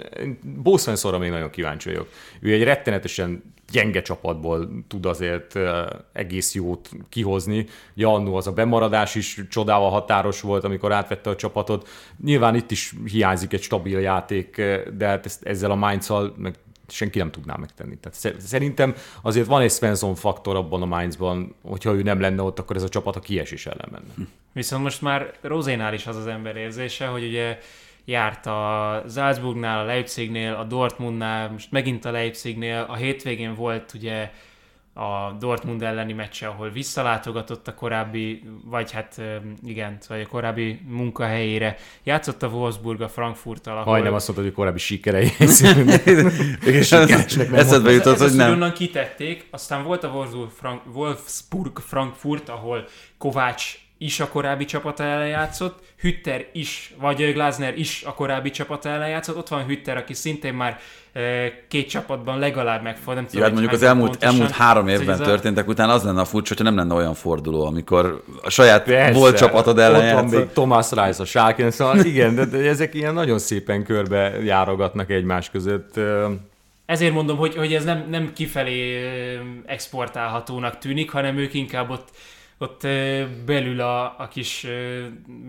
Bo 0.42 0.76
Svenssonra 0.76 1.18
még 1.18 1.30
nagyon 1.30 1.50
kíváncsi 1.50 1.88
vagyok. 1.88 2.08
Ő 2.40 2.52
egy 2.52 2.62
rettenetesen 2.62 3.54
gyenge 3.70 4.02
csapatból 4.02 4.84
tud 4.88 5.06
azért 5.06 5.58
egész 6.12 6.54
jót 6.54 6.90
kihozni. 7.08 7.66
Ugye 7.96 8.06
annó 8.06 8.34
az 8.34 8.46
a 8.46 8.52
bemaradás 8.52 9.14
is 9.14 9.40
csodával 9.50 9.90
határos 9.90 10.40
volt, 10.40 10.64
amikor 10.64 10.92
átvette 10.92 11.30
a 11.30 11.36
csapatot. 11.36 11.88
Nyilván 12.24 12.54
itt 12.54 12.70
is 12.70 12.94
hiányzik 13.04 13.52
egy 13.52 13.62
stabil 13.62 14.00
játék, 14.00 14.62
de 14.96 15.06
hát 15.06 15.26
ezt, 15.26 15.44
ezzel 15.44 15.70
a 15.70 15.74
mainz 15.74 16.12
meg 16.36 16.54
senki 16.90 17.18
nem 17.18 17.30
tudná 17.30 17.56
megtenni. 17.56 17.96
Tehát 17.98 18.18
sze- 18.18 18.40
szerintem 18.40 18.94
azért 19.22 19.46
van 19.46 19.60
egy 19.62 19.70
Svensson 19.70 20.14
faktor 20.14 20.56
abban 20.56 20.82
a 20.82 20.86
Mainzban, 20.86 21.54
hogyha 21.62 21.94
ő 21.94 22.02
nem 22.02 22.20
lenne 22.20 22.42
ott, 22.42 22.58
akkor 22.58 22.76
ez 22.76 22.82
a 22.82 22.88
csapat 22.88 23.16
a 23.16 23.20
kiesés 23.20 23.66
ellen 23.66 23.88
menne. 23.90 24.28
Viszont 24.52 24.82
most 24.82 25.02
már 25.02 25.32
Rozénál 25.40 25.94
is 25.94 26.06
az 26.06 26.16
az 26.16 26.26
ember 26.26 26.56
érzése, 26.56 27.06
hogy 27.06 27.24
ugye 27.24 27.58
járt 28.04 28.46
a 28.46 29.02
Salzburgnál, 29.14 29.78
a 29.78 29.84
Leipzignél, 29.84 30.52
a 30.54 30.64
Dortmundnál, 30.64 31.50
most 31.50 31.70
megint 31.70 32.04
a 32.04 32.10
Leipzignél, 32.10 32.86
a 32.88 32.94
hétvégén 32.94 33.54
volt 33.54 33.92
ugye 33.94 34.30
a 35.00 35.36
Dortmund 35.38 35.82
elleni 35.82 36.12
meccse, 36.12 36.46
ahol 36.46 36.70
visszalátogatott 36.70 37.68
a 37.68 37.74
korábbi, 37.74 38.42
vagy 38.64 38.90
hát 38.90 39.20
igen, 39.64 39.98
vagy 40.08 40.20
a 40.20 40.26
korábbi 40.26 40.80
munkahelyére. 40.88 41.76
Játszott 42.02 42.42
a 42.42 42.46
Wolfsburg 42.46 43.00
a 43.00 43.08
Frankfurttal, 43.08 43.76
ahol... 43.76 43.92
Majdnem 43.92 44.14
azt 44.14 44.26
mondtad, 44.26 44.48
hogy 44.48 44.56
korábbi 44.56 44.78
sikerei. 44.78 45.32
És 46.64 46.86
Sikeresnek 46.86 47.52
eszedbe 47.52 47.88
Ez, 47.88 47.94
jutott, 47.94 48.18
hogy 48.18 48.34
nem. 48.34 48.50
onnan 48.50 48.72
kitették, 48.72 49.46
aztán 49.50 49.84
volt 49.84 50.04
a 50.04 50.08
Wolfsburg, 50.08 50.50
Frank, 50.50 50.82
Wolfsburg 50.94 51.78
Frankfurt, 51.78 52.48
ahol 52.48 52.84
Kovács 53.18 53.78
is 53.98 54.20
a 54.20 54.28
korábbi 54.28 54.64
csapata 54.64 55.02
ellen 55.02 55.28
játszott, 55.28 55.82
Hütter 56.00 56.46
is, 56.52 56.94
vagy 56.98 57.32
Glasner 57.32 57.78
is 57.78 58.02
a 58.02 58.14
korábbi 58.14 58.50
csapata 58.50 58.88
ellen 58.88 59.08
játszott, 59.08 59.36
ott 59.36 59.48
van 59.48 59.64
Hütter, 59.64 59.96
aki 59.96 60.14
szintén 60.14 60.54
már 60.54 60.78
két 61.68 61.88
csapatban 61.88 62.38
legalább 62.38 62.82
megfog, 62.82 63.14
nem 63.14 63.24
tudom, 63.26 63.38
Ja, 63.40 63.42
hát 63.44 63.52
mondjuk 63.52 63.72
az 63.74 63.82
elmúlt, 63.82 64.08
pontosan. 64.10 64.34
elmúlt 64.34 64.50
három 64.56 64.88
évben 64.88 65.04
hogy 65.04 65.14
ez 65.14 65.20
a- 65.20 65.24
történtek, 65.24 65.68
utána 65.68 65.92
az 65.92 66.02
lenne 66.02 66.20
a 66.20 66.24
furcsa, 66.24 66.48
hogyha 66.48 66.64
nem 66.70 66.76
lenne 66.76 66.94
olyan 66.94 67.14
forduló, 67.14 67.64
amikor 67.66 68.22
a 68.42 68.50
saját 68.50 68.84
Persze, 68.84 69.18
volt 69.18 69.36
csapatod 69.36 69.78
ellen 69.78 70.14
Ott 70.16 70.20
van 70.30 70.40
még. 70.40 70.48
Thomas 70.52 70.90
Rice 70.90 71.22
a 71.22 71.24
Schalke, 71.24 71.70
szóval 71.70 71.98
igen, 71.98 72.34
de, 72.34 72.44
de 72.44 72.58
ezek 72.58 72.94
ilyen 72.94 73.14
nagyon 73.14 73.38
szépen 73.38 73.84
körbe 73.84 74.42
járogatnak 74.44 75.10
egymás 75.10 75.50
között. 75.50 76.00
Ezért 76.86 77.12
mondom, 77.12 77.36
hogy, 77.36 77.56
hogy 77.56 77.74
ez 77.74 77.84
nem, 77.84 78.06
nem 78.10 78.32
kifelé 78.34 79.08
exportálhatónak 79.66 80.78
tűnik, 80.78 81.10
hanem 81.10 81.36
ők 81.38 81.54
inkább 81.54 81.90
ott 81.90 82.08
ott 82.62 82.86
belül 83.46 83.80
a, 83.80 84.04
a 84.04 84.28
kis 84.30 84.66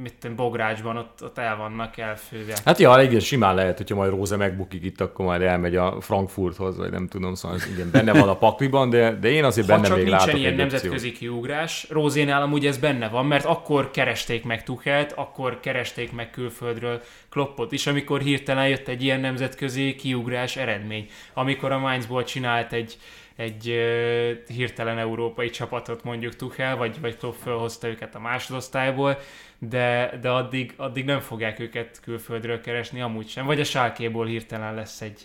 mit 0.02 0.14
tudom, 0.20 0.36
bográcsban 0.36 0.98
ott, 0.98 1.24
ott 1.24 1.38
el 1.38 1.58
vannak 1.58 1.98
elfőve. 1.98 2.58
Hát 2.66 2.80
ja, 2.80 3.02
igen, 3.02 3.20
simán 3.20 3.56
lehet, 3.56 3.78
hogyha 3.78 3.96
majd 3.96 4.10
Róze 4.10 4.36
megbukik 4.36 4.84
itt, 4.84 5.02
akkor 5.02 5.26
majd 5.26 5.42
elmegy 5.42 5.76
a 5.76 6.02
Frankfurthoz, 6.02 6.78
vagy 6.78 6.92
nem 6.92 7.08
tudom, 7.08 7.34
szóval 7.34 7.58
ez 7.58 7.68
igen, 7.74 7.92
benne 7.92 8.14
van 8.14 8.30
a 8.30 8.38
pakliban, 8.38 8.90
de, 8.90 9.16
de 9.16 9.30
én 9.30 9.44
azért 9.44 9.70
Ha 9.70 9.80
benne 9.80 9.96
még 9.96 10.08
látok 10.08 10.38
ilyen 10.38 10.52
egy 10.52 10.58
nemzetközi 10.58 11.08
opciót. 11.08 11.18
kiugrás, 11.18 11.88
Rózénál 11.90 12.42
amúgy 12.42 12.66
ez 12.66 12.78
benne 12.78 13.10
van, 13.10 13.26
mert 13.26 13.46
akkor 13.46 13.92
keresték 13.92 14.44
meg 14.44 14.64
Tuchelt, 14.64 15.12
akkor 15.12 15.60
keresték 15.60 16.12
meg 16.12 16.30
külföldről 16.30 17.02
Kloppot 17.30 17.72
is, 17.72 17.88
amikor 17.88 18.22
hirtelen 18.22 18.68
jött 18.68 18.88
egy 18.88 19.04
ilyen 19.04 19.20
nemzetközi 19.20 19.96
kiugrás 19.96 20.56
eredmény. 20.56 21.10
Amikor 21.34 21.72
a 21.72 21.80
Mainzból 21.80 22.24
csinált 22.24 22.74
egy, 22.74 22.98
egy 23.36 23.70
ö, 23.70 24.32
hirtelen 24.48 24.98
európai 24.98 25.50
csapatot 25.50 26.04
mondjuk 26.04 26.36
Tuchel, 26.36 26.76
vagy, 26.78 27.00
vagy 27.02 27.18
Klopp 27.18 27.36
felhozta 27.36 27.88
őket 27.88 28.16
a 28.16 28.20
másodosztályból, 28.20 29.18
de, 29.60 30.18
de 30.22 30.30
addig, 30.30 30.74
addig 30.78 31.06
nem 31.06 31.20
fogják 31.20 31.60
őket 31.60 32.00
külföldről 32.02 32.62
keresni, 32.62 33.02
amúgy 33.02 33.28
sem. 33.28 33.46
Vagy 33.46 33.60
a 33.60 33.64
Sálkéból 33.64 34.26
hirtelen 34.26 34.74
lesz 34.74 35.02
egy 35.02 35.22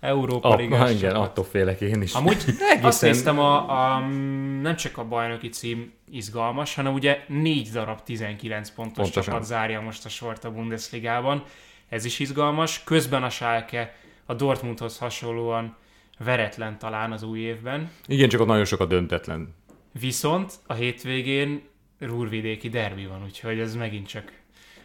Európa 0.00 0.48
Ah, 0.48 0.58
Ligás 0.58 0.90
igen, 0.90 1.10
csapat. 1.12 1.28
attól 1.28 1.44
félek 1.44 1.80
én 1.80 2.02
is. 2.02 2.12
Amúgy 2.14 2.36
azt 2.46 2.60
Egészen- 2.72 3.10
néztem, 3.10 3.38
a, 3.38 3.70
a, 3.94 3.98
nem 4.62 4.76
csak 4.76 4.98
a 4.98 5.04
bajnoki 5.04 5.48
cím 5.48 5.92
izgalmas, 6.10 6.74
hanem 6.74 6.94
ugye 6.94 7.18
négy 7.26 7.68
darab 7.70 8.02
19 8.02 8.70
pontos 8.70 8.94
Pontosan. 8.94 9.22
csapat 9.22 9.44
zárja 9.46 9.80
most 9.80 10.04
a 10.04 10.08
sort 10.08 10.44
a 10.44 10.50
Bundesligában. 10.52 11.42
Ez 11.88 12.04
is 12.04 12.18
izgalmas. 12.18 12.84
Közben 12.84 13.22
a 13.22 13.30
Schalke 13.30 13.94
a 14.26 14.34
Dortmundhoz 14.34 14.98
hasonlóan 14.98 15.76
veretlen 16.18 16.78
talán 16.78 17.12
az 17.12 17.22
új 17.22 17.38
évben. 17.38 17.90
Igen, 18.06 18.28
csak 18.28 18.40
ott 18.40 18.46
nagyon 18.46 18.64
sok 18.64 18.80
a 18.80 18.86
döntetlen. 18.86 19.54
Viszont 20.00 20.52
a 20.66 20.74
hétvégén 20.74 21.62
Rúrvidéki 21.98 22.68
derbi 22.68 23.06
van, 23.06 23.22
úgyhogy 23.24 23.58
ez 23.58 23.74
megint 23.74 24.06
csak 24.06 24.32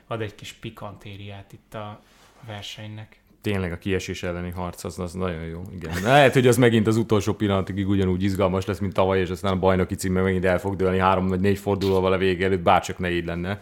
ad 0.07 0.21
egy 0.21 0.35
kis 0.35 0.53
pikantériát 0.53 1.53
itt 1.53 1.73
a 1.73 2.01
versenynek. 2.47 3.19
Tényleg 3.41 3.71
a 3.71 3.77
kiesés 3.77 4.23
elleni 4.23 4.49
harc 4.49 4.83
az, 4.83 4.99
az 4.99 5.13
nagyon 5.13 5.43
jó. 5.43 5.61
Igen. 5.75 6.01
Lehet, 6.03 6.33
hogy 6.33 6.47
az 6.47 6.57
megint 6.57 6.87
az 6.87 6.97
utolsó 6.97 7.33
pillanatig 7.33 7.87
ugyanúgy 7.87 8.23
izgalmas 8.23 8.65
lesz, 8.65 8.79
mint 8.79 8.93
tavaly, 8.93 9.19
és 9.19 9.29
aztán 9.29 9.53
a 9.53 9.59
bajnoki 9.59 9.95
címben 9.95 10.23
megint 10.23 10.45
el 10.45 10.59
fog 10.59 10.75
dőlni 10.75 10.97
három 10.97 11.27
vagy 11.27 11.39
négy 11.39 11.57
fordulóval 11.57 12.13
a 12.13 12.17
vége 12.17 12.45
előtt, 12.45 12.61
bárcsak 12.61 12.97
ne 12.97 13.11
így 13.11 13.25
lenne. 13.25 13.59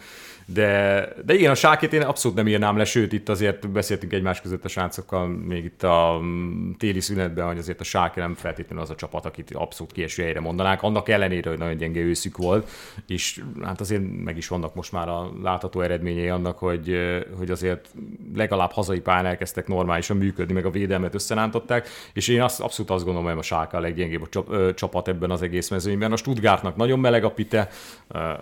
De, 0.53 1.07
de 1.25 1.33
igen, 1.33 1.51
a 1.51 1.55
sákét 1.55 1.93
én 1.93 2.01
abszolút 2.01 2.37
nem 2.37 2.47
írnám 2.47 2.77
le, 2.77 2.85
sőt, 2.85 3.13
itt 3.13 3.29
azért 3.29 3.69
beszéltünk 3.69 4.13
egymás 4.13 4.41
között 4.41 4.65
a 4.65 4.67
srácokkal 4.67 5.27
még 5.27 5.63
itt 5.63 5.83
a 5.83 6.19
mm, 6.21 6.71
téli 6.71 6.99
szünetben, 6.99 7.45
hogy 7.45 7.57
azért 7.57 7.79
a 7.79 7.83
sáké 7.83 8.19
nem 8.19 8.35
feltétlenül 8.35 8.83
az 8.83 8.89
a 8.89 8.95
csapat, 8.95 9.25
akit 9.25 9.51
abszolút 9.53 9.91
kieső 9.91 10.23
helyre 10.23 10.39
mondanák, 10.39 10.81
annak 10.81 11.09
ellenére, 11.09 11.49
hogy 11.49 11.57
nagyon 11.57 11.77
gyenge 11.77 11.99
őszük 11.99 12.37
volt, 12.37 12.69
és 13.07 13.43
hát 13.63 13.79
azért 13.79 14.01
meg 14.23 14.37
is 14.37 14.47
vannak 14.47 14.75
most 14.75 14.91
már 14.91 15.09
a 15.09 15.31
látható 15.43 15.81
eredményei 15.81 16.29
annak, 16.29 16.57
hogy, 16.57 16.97
hogy 17.37 17.51
azért 17.51 17.89
legalább 18.35 18.71
hazai 18.71 18.99
pályán 18.99 19.25
elkezdtek 19.25 19.67
normálisan 19.67 20.17
működni, 20.17 20.53
meg 20.53 20.65
a 20.65 20.69
védelmet 20.69 21.13
összerántották, 21.13 21.87
és 22.13 22.27
én 22.27 22.41
azt, 22.41 22.61
abszolút 22.61 22.91
azt 22.91 23.03
gondolom, 23.03 23.29
hogy 23.29 23.37
a 23.39 23.41
Sáka 23.41 23.77
a 23.77 23.79
leggyengébb 23.79 24.27
a 24.35 24.73
csapat 24.73 25.07
ebben 25.07 25.31
az 25.31 25.41
egész 25.41 25.69
mezőnyben. 25.69 26.11
A 26.11 26.15
Stuttgartnak 26.15 26.75
nagyon 26.75 26.99
meleg 26.99 27.23
a 27.23 27.31
pite, 27.31 27.69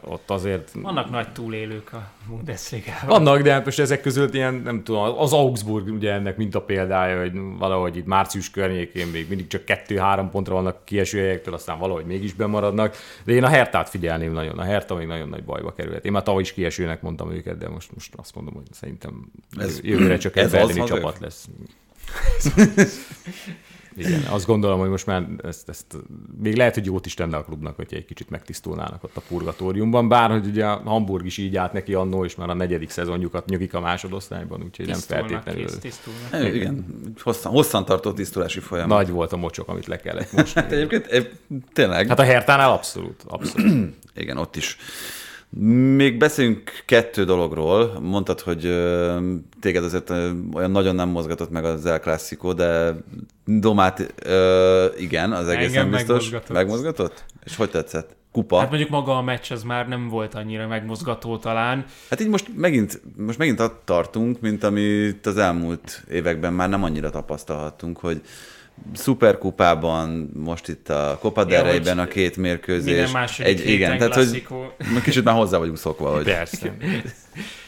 ott 0.01 0.29
azért 0.29 0.71
Vannak 0.73 1.09
nagy 1.09 1.31
túlélők 1.31 1.93
a 1.95 2.11
Bundesligában. 2.27 3.07
vannak, 3.07 3.41
de 3.41 3.51
hát 3.51 3.65
most 3.65 3.79
ezek 3.79 4.01
között 4.01 4.33
ilyen, 4.33 4.53
nem 4.53 4.83
tudom, 4.83 5.19
az 5.19 5.33
Augsburg 5.33 5.87
ugye 5.87 6.11
ennek 6.11 6.37
mint 6.37 6.55
a 6.55 6.61
példája, 6.61 7.19
hogy 7.19 7.31
valahogy 7.57 7.97
itt 7.97 8.05
március 8.05 8.51
környékén 8.51 9.07
még 9.07 9.27
mindig 9.27 9.47
csak 9.47 9.65
kettő-három 9.65 10.29
pontra 10.29 10.53
vannak 10.53 10.85
kieső 10.85 11.19
helyektől, 11.19 11.53
aztán 11.53 11.79
valahogy 11.79 12.05
mégis 12.05 12.33
bemaradnak. 12.33 12.95
De 13.23 13.31
én 13.31 13.43
a 13.43 13.47
Hertát 13.47 13.89
figyelném 13.89 14.31
nagyon, 14.31 14.59
a 14.59 14.63
Herta 14.63 14.95
még 14.95 15.07
nagyon 15.07 15.29
nagy 15.29 15.43
bajba 15.43 15.73
kerülhet. 15.73 16.05
Én 16.05 16.11
már 16.11 16.23
tavaly 16.23 16.41
is 16.41 16.53
kiesőnek 16.53 17.01
mondtam 17.01 17.31
őket, 17.31 17.57
de 17.57 17.69
most, 17.69 17.89
most 17.93 18.13
azt 18.15 18.35
mondom, 18.35 18.53
hogy 18.53 18.65
szerintem 18.71 19.31
Ez- 19.57 19.79
jövőre 19.83 20.17
csak 20.17 20.35
egy 20.37 20.49
berlini 20.49 20.79
az 20.79 20.89
csapat 20.89 21.19
lesz. 21.19 21.47
Igen, 23.95 24.21
azt 24.29 24.45
gondolom, 24.45 24.79
hogy 24.79 24.89
most 24.89 25.05
már 25.05 25.27
ezt, 25.43 25.69
ezt 25.69 25.85
még 26.41 26.55
lehet, 26.55 26.73
hogy 26.73 26.85
jót 26.85 27.05
is 27.05 27.13
tenne 27.13 27.37
a 27.37 27.43
klubnak, 27.43 27.75
hogyha 27.75 27.95
egy 27.95 28.05
kicsit 28.05 28.29
megtisztulnának 28.29 29.03
ott 29.03 29.17
a 29.17 29.21
purgatóriumban, 29.27 30.07
bár 30.07 30.29
hogy 30.29 30.45
ugye 30.45 30.65
a 30.65 30.81
Hamburg 30.85 31.25
is 31.25 31.37
így 31.37 31.55
állt 31.57 31.73
neki 31.73 31.93
annó, 31.93 32.25
és 32.25 32.35
már 32.35 32.49
a 32.49 32.53
negyedik 32.53 32.89
szezonjukat 32.89 33.45
nyugik 33.45 33.73
a 33.73 33.79
másodosztályban, 33.79 34.63
úgyhogy 34.63 34.87
nem 34.87 34.99
feltétlenül 34.99 35.65
kész, 35.65 35.77
tisztulnak. 35.79 36.33
Igen, 36.33 36.55
igen. 36.55 36.85
Hosszan, 37.21 37.51
hosszan 37.51 37.85
tartó 37.85 38.11
tisztulási 38.11 38.59
folyamat. 38.59 38.97
nagy 38.97 39.09
volt 39.09 39.33
a 39.33 39.37
mocsok, 39.37 39.67
amit 39.67 39.85
le 39.85 39.97
kellett 39.97 40.31
most. 40.31 40.53
Hát 40.53 40.71
egyébként 40.71 41.31
tényleg, 41.73 42.07
Hát 42.07 42.19
a 42.19 42.23
Hertánál 42.23 42.71
abszolút, 42.71 43.23
abszolút. 43.27 43.93
igen, 44.15 44.37
ott 44.37 44.55
is. 44.55 44.77
Még 45.95 46.17
beszéljünk 46.17 46.71
kettő 46.85 47.23
dologról. 47.23 47.99
Mondtad, 48.01 48.39
hogy 48.39 48.61
téged 49.61 49.83
azért 49.83 50.09
olyan 50.53 50.71
nagyon 50.71 50.95
nem 50.95 51.09
mozgatott 51.09 51.49
meg 51.49 51.65
az 51.65 51.85
El 51.85 51.99
Clasico, 51.99 52.53
de 52.53 52.95
Domát 53.45 54.13
igen, 54.97 55.31
az 55.31 55.47
egészen 55.47 55.83
Engem 55.83 55.91
biztos. 55.91 56.07
megmozgatott. 56.07 56.55
Megmozgatott? 56.55 57.25
És 57.43 57.55
hogy 57.55 57.69
tetszett? 57.69 58.15
Kupa? 58.31 58.59
Hát 58.59 58.69
mondjuk 58.69 58.89
maga 58.89 59.17
a 59.17 59.21
meccs 59.21 59.51
az 59.51 59.63
már 59.63 59.87
nem 59.87 60.09
volt 60.09 60.33
annyira 60.33 60.67
megmozgató 60.67 61.37
talán. 61.37 61.85
Hát 62.09 62.21
így 62.21 62.27
most 62.27 62.47
megint, 62.55 63.01
most 63.17 63.37
megint 63.37 63.59
ott 63.59 63.81
tartunk, 63.85 64.39
mint 64.41 64.63
amit 64.63 65.25
az 65.25 65.37
elmúlt 65.37 66.03
években 66.11 66.53
már 66.53 66.69
nem 66.69 66.83
annyira 66.83 67.09
tapasztalhattunk, 67.09 67.97
hogy 67.97 68.21
szuperkupában, 68.93 70.29
most 70.33 70.67
itt 70.67 70.89
a 70.89 71.17
Copa 71.21 71.43
del 71.43 71.65
Ja, 71.65 71.71
Rey-ben 71.71 71.97
hogy 71.97 72.07
a 72.07 72.11
két 72.11 72.37
mérkőzés. 72.37 72.93
Minden 72.93 73.11
második 73.11 73.59
egy, 73.59 73.69
igen, 73.69 73.97
tehát 73.97 74.13
hogy 74.13 74.23
klasszikó. 74.23 74.73
kicsit 75.03 75.23
már 75.23 75.35
hozzá 75.35 75.57
vagyunk 75.57 75.77
szokva, 75.77 76.13
hogy 76.13 76.23
Persze. 76.23 76.75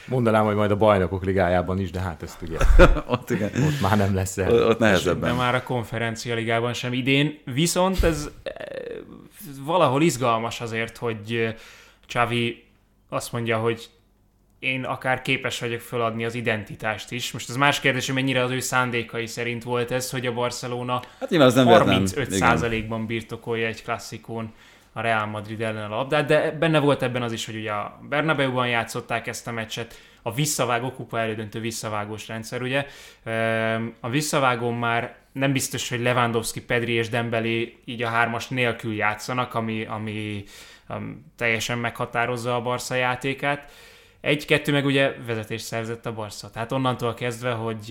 Mondanám, 0.07 0.45
hogy 0.45 0.55
majd 0.55 0.71
a 0.71 0.75
bajnokok 0.75 1.25
ligájában 1.25 1.79
is, 1.79 1.91
de 1.91 1.99
hát 1.99 2.23
ezt 2.23 2.41
ugye 2.41 2.57
ott, 3.07 3.29
igen, 3.29 3.49
ott 3.55 3.81
már 3.81 3.97
nem 3.97 4.15
lesz 4.15 4.37
el. 4.37 4.67
ott 4.67 4.79
De 4.79 4.85
nehezebben. 4.85 5.35
már 5.35 5.55
a 5.55 5.63
konferencia 5.63 6.35
ligában 6.35 6.73
sem 6.73 6.93
idén. 6.93 7.39
Viszont 7.53 8.03
ez 8.03 8.29
eh, 8.43 8.53
valahol 9.65 10.01
izgalmas 10.01 10.61
azért, 10.61 10.97
hogy 10.97 11.31
eh, 11.31 11.53
Xavi 12.07 12.63
azt 13.09 13.31
mondja, 13.31 13.57
hogy 13.57 13.89
én 14.59 14.83
akár 14.83 15.21
képes 15.21 15.59
vagyok 15.59 15.81
feladni 15.81 16.25
az 16.25 16.35
identitást 16.35 17.11
is. 17.11 17.31
Most 17.31 17.49
az 17.49 17.55
más 17.55 17.79
kérdés, 17.79 18.05
hogy 18.05 18.15
mennyire 18.15 18.43
az 18.43 18.51
ő 18.51 18.59
szándékai 18.59 19.25
szerint 19.25 19.63
volt 19.63 19.91
ez, 19.91 20.09
hogy 20.11 20.25
a 20.25 20.33
Barcelona 20.33 21.01
Hát 21.19 21.31
az 21.31 21.53
nem 21.53 21.65
véletlen. 21.65 22.01
Igen. 22.31 22.57
35%-ban 22.59 23.05
birtokolja 23.05 23.67
egy 23.67 23.83
klasszikón 23.83 24.53
a 24.93 25.01
Real 25.01 25.25
Madrid 25.25 25.61
ellen 25.61 25.91
a 25.91 25.95
labdát, 25.95 26.25
de 26.25 26.51
benne 26.51 26.79
volt 26.79 27.03
ebben 27.03 27.21
az 27.21 27.31
is, 27.31 27.45
hogy 27.45 27.55
ugye 27.55 27.71
a 27.71 27.99
Bernabeu-ban 28.09 28.67
játszották 28.67 29.27
ezt 29.27 29.47
a 29.47 29.51
meccset, 29.51 29.99
a 30.21 30.33
visszavágó 30.33 30.91
kupa 30.91 31.19
elődöntő 31.19 31.59
visszavágós 31.59 32.27
rendszer, 32.27 32.61
ugye. 32.61 32.85
Ehm, 33.23 33.85
A 33.99 34.09
visszavágón 34.09 34.73
már 34.73 35.15
nem 35.31 35.51
biztos, 35.51 35.89
hogy 35.89 35.99
Lewandowski, 36.01 36.61
Pedri 36.61 36.91
és 36.91 37.09
Dembélé 37.09 37.77
így 37.85 38.01
a 38.03 38.07
hármas 38.07 38.47
nélkül 38.47 38.93
játszanak, 38.93 39.53
ami, 39.53 39.85
ami 39.85 40.43
um, 40.89 41.31
teljesen 41.35 41.77
meghatározza 41.77 42.55
a 42.55 42.61
Barca 42.61 42.95
játékát. 42.95 43.71
Egy-kettő 44.21 44.71
meg 44.71 44.85
ugye 44.85 45.15
vezetés 45.25 45.61
szerzett 45.61 46.05
a 46.05 46.13
Barca. 46.13 46.49
Tehát 46.49 46.71
onnantól 46.71 47.13
kezdve, 47.13 47.51
hogy 47.51 47.89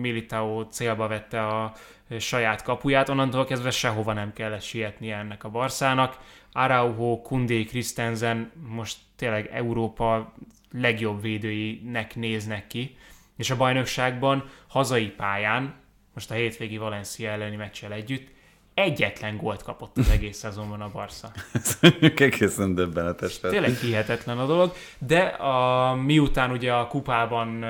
Militao 0.00 0.62
célba 0.62 1.08
vette 1.08 1.46
a 1.46 1.72
saját 2.18 2.62
kapuját, 2.62 3.08
onnantól 3.08 3.44
kezdve 3.44 3.70
sehova 3.70 4.12
nem 4.12 4.32
kellett 4.32 4.62
sietnie 4.62 5.16
ennek 5.16 5.44
a 5.44 5.48
Barszának. 5.48 6.18
Araujo, 6.52 7.20
Kundé, 7.20 7.64
Christensen 7.64 8.52
most 8.68 8.96
tényleg 9.16 9.50
Európa 9.52 10.32
legjobb 10.72 11.22
védőinek 11.22 12.16
néznek 12.16 12.66
ki, 12.66 12.96
és 13.36 13.50
a 13.50 13.56
bajnokságban 13.56 14.50
hazai 14.68 15.06
pályán, 15.06 15.74
most 16.14 16.30
a 16.30 16.34
hétvégi 16.34 16.76
Valencia 16.76 17.30
elleni 17.30 17.56
meccsel 17.56 17.92
együtt, 17.92 18.30
egyetlen 18.74 19.36
gólt 19.36 19.62
kapott 19.62 19.98
az 19.98 20.10
egész 20.10 20.36
szezonban 20.36 20.80
a 20.80 20.88
Barca. 20.92 21.30
Ez 21.52 21.78
mondjuk 21.82 22.20
egészen 22.20 22.74
döbbenetes. 22.74 23.40
tehát- 23.40 23.56
Tényleg 23.56 23.78
hihetetlen 23.80 24.38
a 24.38 24.46
dolog, 24.46 24.72
de 24.98 25.20
a, 25.20 25.94
miután 25.94 26.50
ugye 26.50 26.72
a 26.72 26.86
kupában 26.86 27.64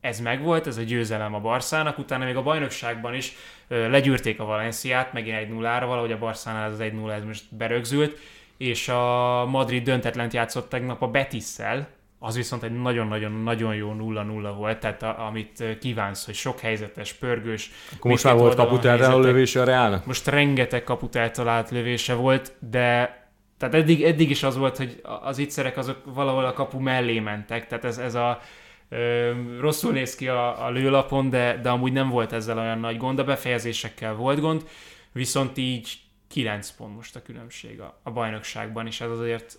ez 0.00 0.20
megvolt, 0.20 0.66
ez 0.66 0.76
a 0.76 0.82
győzelem 0.82 1.34
a 1.34 1.40
Barszának, 1.40 1.98
utána 1.98 2.24
még 2.24 2.36
a 2.36 2.42
bajnokságban 2.42 3.14
is 3.14 3.32
legyűrték 3.68 4.40
a 4.40 4.44
Valenciát, 4.44 5.12
megint 5.12 5.36
egy 5.36 5.48
0 5.48 5.78
ra 5.78 5.86
valahogy 5.86 6.12
a 6.12 6.18
Barszánál 6.18 6.66
ez 6.66 6.72
az 6.72 6.80
1 6.80 6.92
0 6.94 7.12
ez 7.14 7.24
most 7.24 7.44
berögzült, 7.56 8.18
és 8.56 8.88
a 8.88 9.44
Madrid 9.46 9.82
döntetlent 9.84 10.32
játszott 10.32 10.68
tegnap 10.68 11.02
a 11.02 11.08
Betisszel, 11.08 11.88
az 12.22 12.36
viszont 12.36 12.62
egy 12.62 12.80
nagyon-nagyon-nagyon 12.80 13.74
jó 13.74 13.94
0-0 13.98 14.52
volt, 14.56 14.80
tehát 14.80 15.02
a, 15.02 15.26
amit 15.26 15.64
kívánsz, 15.80 16.24
hogy 16.24 16.34
sok 16.34 16.60
helyzetes, 16.60 17.12
pörgős. 17.12 17.70
Akkor 17.96 18.10
most 18.10 18.24
már 18.24 18.34
volt 18.34 18.54
kaput 18.54 18.84
a 18.84 19.18
lövése 19.18 19.60
a 19.60 19.64
Reálnak? 19.64 20.06
Most 20.06 20.26
rengeteg 20.26 20.84
kaput 20.84 21.16
eltalált 21.16 21.70
lövése 21.70 22.14
volt, 22.14 22.52
de 22.70 23.18
tehát 23.58 23.74
eddig, 23.74 24.02
eddig 24.02 24.30
is 24.30 24.42
az 24.42 24.56
volt, 24.56 24.76
hogy 24.76 25.00
az 25.22 25.38
ittszerek 25.38 25.76
azok 25.76 26.02
valahol 26.04 26.44
a 26.44 26.52
kapu 26.52 26.78
mellé 26.78 27.18
mentek, 27.18 27.66
tehát 27.66 27.84
ez, 27.84 27.98
ez 27.98 28.14
a 28.14 28.40
ö, 28.88 29.32
rosszul 29.60 29.92
néz 29.92 30.14
ki 30.14 30.28
a, 30.28 30.64
a 30.64 30.70
lőlapon, 30.70 31.30
de, 31.30 31.58
de 31.62 31.68
amúgy 31.68 31.92
nem 31.92 32.08
volt 32.08 32.32
ezzel 32.32 32.58
olyan 32.58 32.78
nagy 32.78 32.96
gond, 32.96 33.18
a 33.18 33.24
befejezésekkel 33.24 34.14
volt 34.14 34.40
gond, 34.40 34.68
viszont 35.12 35.58
így 35.58 35.98
9 36.28 36.70
pont 36.70 36.96
most 36.96 37.16
a 37.16 37.22
különbség 37.22 37.80
a, 37.80 38.00
a 38.02 38.10
bajnokságban, 38.10 38.86
és 38.86 39.00
ez 39.00 39.10
azért 39.10 39.58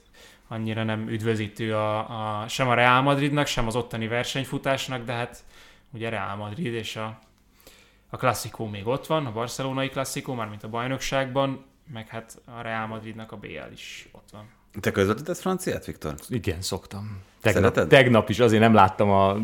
annyira 0.51 0.83
nem 0.83 1.07
üdvözítő 1.07 1.75
a, 1.75 2.41
a, 2.41 2.47
sem 2.47 2.67
a 2.67 2.73
Real 2.73 3.01
Madridnak, 3.01 3.47
sem 3.47 3.67
az 3.67 3.75
ottani 3.75 4.07
versenyfutásnak, 4.07 5.05
de 5.05 5.13
hát 5.13 5.43
ugye 5.93 6.09
Real 6.09 6.35
Madrid 6.35 6.73
és 6.73 6.95
a, 6.95 7.19
a 8.09 8.17
klasszikó 8.17 8.67
még 8.67 8.87
ott 8.87 9.07
van, 9.07 9.25
a 9.25 9.31
barcelonai 9.31 9.89
klasszikó, 9.89 10.33
mármint 10.33 10.63
a 10.63 10.69
bajnokságban, 10.69 11.65
meg 11.93 12.07
hát 12.07 12.41
a 12.57 12.61
Real 12.61 12.87
Madridnak 12.87 13.31
a 13.31 13.37
BL 13.37 13.71
is 13.73 14.09
ott 14.11 14.29
van. 14.31 14.49
Te 14.79 14.91
közvetítesz 14.91 15.41
franciát, 15.41 15.85
Viktor? 15.85 16.15
Igen, 16.29 16.61
szoktam. 16.61 17.21
Tegnap, 17.41 17.63
Szereted? 17.63 17.87
tegnap 17.89 18.29
is 18.29 18.39
azért 18.39 18.61
nem 18.61 18.73
láttam 18.73 19.09
a, 19.09 19.37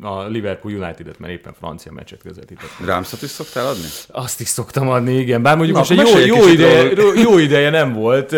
a 0.00 0.26
Liverpool 0.26 0.74
United-et, 0.74 1.18
mert 1.18 1.32
éppen 1.32 1.52
francia 1.52 1.92
meccset 1.92 2.22
közvetítettem. 2.22 2.86
Rámszot 2.86 3.22
is 3.22 3.30
szoktál 3.30 3.66
adni? 3.66 3.86
Azt 4.08 4.40
is 4.40 4.48
szoktam 4.48 4.88
adni, 4.88 5.18
igen. 5.18 5.42
Bár 5.42 5.56
mondjuk 5.56 5.76
Na, 5.76 5.84
most 5.94 6.16
egy 6.16 6.26
jó, 6.26 6.36
jó, 6.36 6.48
ideje, 6.48 6.90
jó 7.14 7.38
ideje 7.38 7.70
nem 7.70 7.92
volt. 7.92 8.28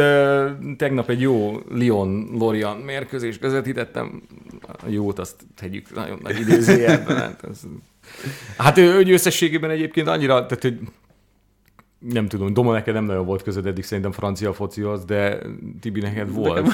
Tegnap 0.76 1.10
egy 1.10 1.20
jó 1.20 1.60
Lyon-Lorient 1.74 2.84
mérkőzés 2.84 3.38
közvetítettem. 3.38 4.22
A 4.62 4.88
jót 4.88 5.18
azt 5.18 5.34
tegyük 5.56 5.94
nagyon 5.94 6.18
nagy 6.22 6.40
idézőjelben. 6.40 7.16
Hát, 7.16 7.40
hát 8.56 8.78
ő, 8.78 8.82
ő 8.82 9.12
összességében 9.12 9.70
egyébként 9.70 10.08
annyira, 10.08 10.46
tehát 10.46 10.62
hogy 10.62 10.78
nem 11.98 12.28
tudom, 12.28 12.52
Doma 12.52 12.72
neked 12.72 12.94
nem 12.94 13.04
nagyon 13.04 13.24
volt 13.24 13.42
közöd 13.42 13.66
eddig 13.66 13.84
szerintem 13.84 14.12
francia 14.12 14.52
focihoz, 14.52 15.04
de 15.04 15.38
Tibi 15.80 16.00
neked 16.00 16.32
volt. 16.32 16.68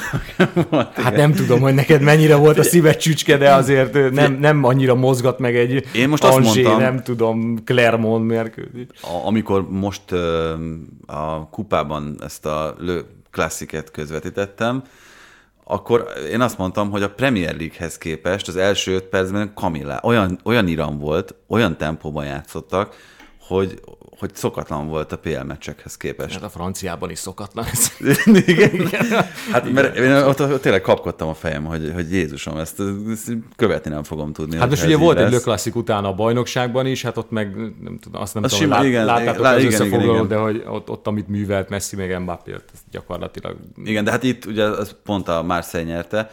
Volt, 0.71 0.93
Hát 0.95 1.17
nem 1.17 1.33
tudom, 1.33 1.61
hogy 1.61 1.75
neked 1.75 2.03
mennyire 2.03 2.35
volt 2.37 2.59
a 2.59 2.63
szíved 2.63 2.97
csücske, 2.97 3.37
de 3.37 3.53
azért 3.55 4.11
nem, 4.11 4.33
nem 4.33 4.65
annyira 4.65 4.95
mozgat 4.95 5.39
meg 5.39 5.57
egy 5.57 5.85
Én 5.95 6.09
most 6.09 6.25
azt 6.25 6.37
Angers, 6.37 6.55
mondtam- 6.55 6.79
nem 6.81 7.03
tudom, 7.03 7.65
Clermont 7.65 8.27
mérkőzés. 8.27 8.87
Amikor 9.25 9.71
most 9.71 10.03
ö, 10.11 10.55
a 11.07 11.49
kupában 11.49 12.17
ezt 12.25 12.47
a 12.47 12.75
Le 12.79 13.01
Classicet 13.31 13.91
közvetítettem, 13.91 14.83
akkor 15.65 16.07
én 16.31 16.41
azt 16.41 16.59
mondtam, 16.59 16.91
hogy 16.91 17.03
a 17.03 17.11
Premier 17.11 17.57
League-hez 17.57 17.99
képest 17.99 18.49
az 18.49 18.57
első 18.57 18.95
öt 18.95 19.05
percben 19.05 19.53
Kamilla, 19.55 20.01
olyan, 20.03 20.39
olyan 20.45 20.67
iram 20.69 20.99
volt, 20.99 21.35
olyan 21.49 21.77
tempóban 21.77 22.25
játszottak, 22.25 22.95
hogy, 23.47 23.81
hogy 24.19 24.35
szokatlan 24.35 24.89
volt 24.89 25.13
a 25.13 25.19
PL 25.19 25.43
meccsekhez 25.43 25.97
képest. 25.97 26.35
Hát 26.35 26.43
a 26.43 26.49
franciában 26.49 27.11
is 27.11 27.19
szokatlan 27.19 27.65
ez. 27.73 27.93
Igen. 28.47 28.89
Hát 29.51 29.73
mert 29.73 29.97
én 29.97 30.13
ott, 30.13 30.41
ott 30.41 30.61
tényleg 30.63 30.81
kapkodtam 30.81 31.29
a 31.29 31.35
fejem, 31.35 31.65
hogy, 31.65 31.91
hogy 31.95 32.13
Jézusom, 32.13 32.57
ezt, 32.57 32.83
ezt 33.11 33.33
követni 33.57 33.91
nem 33.91 34.03
fogom 34.03 34.33
tudni. 34.33 34.57
Hát 34.57 34.69
most 34.69 34.85
ugye 34.85 34.97
volt 34.97 35.19
így 35.19 35.25
egy 35.25 35.33
lesz. 35.33 35.43
Classic 35.43 35.75
utána 35.75 36.09
a 36.09 36.15
bajnokságban 36.15 36.87
is, 36.87 37.03
hát 37.03 37.17
ott 37.17 37.31
meg 37.31 37.57
nem 37.83 37.99
tudom, 37.99 38.21
azt 38.21 38.35
nem 38.35 38.43
Az 38.43 38.51
tudom, 38.51 38.65
sima, 38.65 38.77
lát, 38.77 38.85
igen, 38.85 39.05
láttátok 39.05 39.43
lá- 39.43 39.55
az 39.55 39.63
igen, 39.63 39.73
igen, 39.73 39.81
összefoglalót, 39.81 40.25
igen. 40.25 40.29
de 40.29 40.37
hogy 40.37 40.65
ott, 40.67 40.91
ott, 40.91 41.07
amit 41.07 41.29
művelt 41.29 41.69
Messi 41.69 41.97
meg 41.97 42.21
Mbappé, 42.21 42.55
gyakorlatilag 42.91 43.57
Igen, 43.85 44.05
de 44.05 44.11
hát 44.11 44.23
itt 44.23 44.45
ugye 44.45 44.65
az 44.65 44.97
pont 45.05 45.29
a 45.29 45.43
Marseille 45.43 45.91
nyerte, 45.91 46.31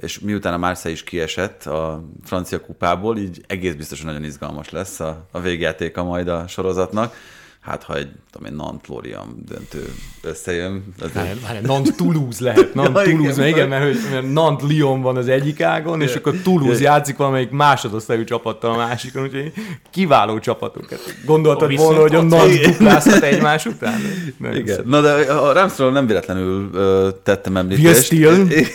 és 0.00 0.18
miután 0.18 0.52
a 0.52 0.58
Marseille 0.58 0.96
is 0.96 1.04
kiesett 1.04 1.66
a 1.66 2.04
francia 2.24 2.60
kupából, 2.60 3.18
így 3.18 3.44
egész 3.46 3.74
biztosan 3.74 4.06
nagyon 4.06 4.24
izgalmas 4.24 4.70
lesz 4.70 5.00
a, 5.00 5.26
a 5.30 5.40
végjátéka 5.40 6.04
majd 6.04 6.28
a 6.28 6.44
sorozatnak. 6.48 7.14
Hát, 7.60 7.82
ha 7.82 7.96
egy, 7.96 8.08
tudom 8.30 8.52
én, 8.52 8.56
Nant 8.56 8.86
Lorient 8.86 9.44
döntő 9.44 9.94
összejön, 10.22 10.84
az 11.00 11.12
Várj, 11.12 11.38
várj, 11.42 11.66
Nant 11.66 11.96
Toulouse 11.96 12.44
lehet. 12.44 12.74
Nant 12.74 13.06
Ja, 13.36 13.46
igen, 13.46 13.68
mert 13.68 13.84
hogy, 13.84 13.98
mert 14.10 14.32
Nant 14.32 14.62
Lyon 14.68 15.00
van 15.00 15.16
az 15.16 15.28
egyik 15.28 15.60
ágon, 15.60 16.00
és 16.00 16.14
akkor 16.14 16.34
Toulouse 16.42 16.82
játszik 16.82 17.16
valamelyik 17.16 17.50
másodosztályú 17.50 18.24
csapattal 18.24 18.72
a 18.72 18.76
másikon, 18.76 19.22
úgyhogy 19.22 19.52
kiváló 19.90 20.38
csapatok. 20.38 20.90
Hát 20.90 21.16
Gondoltad 21.24 21.72
Ó, 21.72 21.76
volna, 21.76 22.00
hogy 22.00 22.14
a 22.14 22.22
Nant 22.22 22.60
duplázhat 22.60 23.22
egymás 23.22 23.66
után? 23.66 24.00
Nem 24.38 24.54
Igen. 24.54 24.82
Na 24.86 25.00
de 25.00 25.10
a 25.32 25.52
Ramsról 25.52 25.92
nem 25.92 26.06
véletlenül 26.06 26.70
ö, 26.72 27.08
tettem 27.22 27.56
említést. 27.56 28.12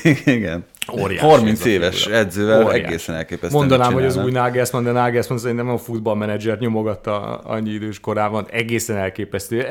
Igen. 0.26 0.66
Óriási 0.92 1.26
30 1.26 1.60
ez 1.60 1.66
a 1.66 1.70
éves 1.70 2.02
figura. 2.02 2.18
edzővel 2.20 2.64
Óriási. 2.64 2.84
egészen 2.84 3.16
elképesztő. 3.16 3.58
Mondanám, 3.58 3.94
hogy 3.94 4.06
az 4.06 4.18
új 4.18 4.32
Nagelsmann, 4.32 4.84
de 4.84 4.92
Nagelsmann 4.92 5.38
szerintem 5.40 5.70
a 5.70 5.78
futballmenedzsert 5.78 6.60
nyomogatta 6.60 7.38
annyi 7.38 7.70
idős 7.70 8.00
korában. 8.00 8.48
Egészen 8.50 8.98
elképesztő. 8.98 9.66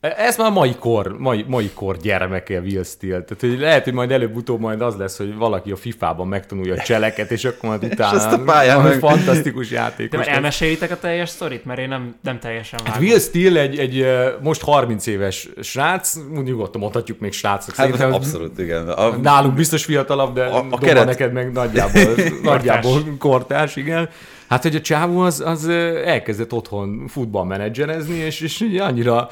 Ez 0.00 0.36
már 0.36 0.50
mai 0.52 0.74
kor, 0.78 1.14
mai, 1.18 1.44
mai 1.48 1.70
kor 1.74 1.96
gyermeke 1.96 2.60
Will 2.60 2.82
Steele. 2.84 3.22
Tehát 3.22 3.40
hogy 3.40 3.58
lehet, 3.60 3.84
hogy 3.84 3.92
majd 3.92 4.10
előbb-utóbb 4.10 4.60
majd 4.60 4.80
az 4.80 4.96
lesz, 4.96 5.16
hogy 5.16 5.34
valaki 5.36 5.70
a 5.70 5.76
FIFA-ban 5.76 6.26
megtanulja 6.28 6.74
a 6.74 6.78
cseleket, 6.78 7.30
és 7.30 7.44
akkor 7.44 7.68
majd 7.68 7.84
utána 7.92 8.16
azt 8.16 8.32
a 8.32 8.42
pályán 8.44 8.82
meg- 8.82 8.98
fantasztikus 8.98 9.70
játék. 9.70 10.10
De 10.10 10.24
elmesélitek 10.24 10.90
a 10.90 10.98
teljes 10.98 11.28
sztorit? 11.28 11.64
Mert 11.64 11.78
én 11.80 11.88
nem, 11.88 12.14
nem 12.22 12.38
teljesen 12.38 12.78
Hát 12.84 12.88
vágom. 12.94 13.08
Will 13.08 13.18
Steele 13.18 13.60
egy, 13.60 13.78
egy 13.78 14.06
most 14.42 14.62
30 14.62 15.06
éves 15.06 15.48
srác, 15.62 16.14
nyugodtan 16.44 16.80
mondhatjuk 16.80 17.18
még 17.18 17.32
srácnak. 17.32 17.76
Hát 17.76 17.86
Szerintem 17.86 18.12
abszolút, 18.12 18.58
igen. 18.58 18.88
A, 18.88 19.16
Nálunk 19.16 19.54
biztos 19.54 19.84
fiatalabb, 19.84 20.34
de 20.34 20.44
A- 20.44 20.66
a 20.70 20.78
keret- 20.78 21.06
neked 21.06 21.32
meg 21.32 21.52
nagyjából, 21.52 22.14
nagyjából 22.42 23.02
kortárs, 23.18 23.76
igen. 23.76 24.08
Hát, 24.48 24.62
hogy 24.62 24.74
a 24.74 24.80
csávó 24.80 25.20
az, 25.20 25.40
az 25.40 25.68
elkezdett 26.04 26.52
otthon 26.52 27.06
futballmenedzserezni, 27.08 28.14
és, 28.14 28.40
és 28.40 28.60
annyira 28.78 29.28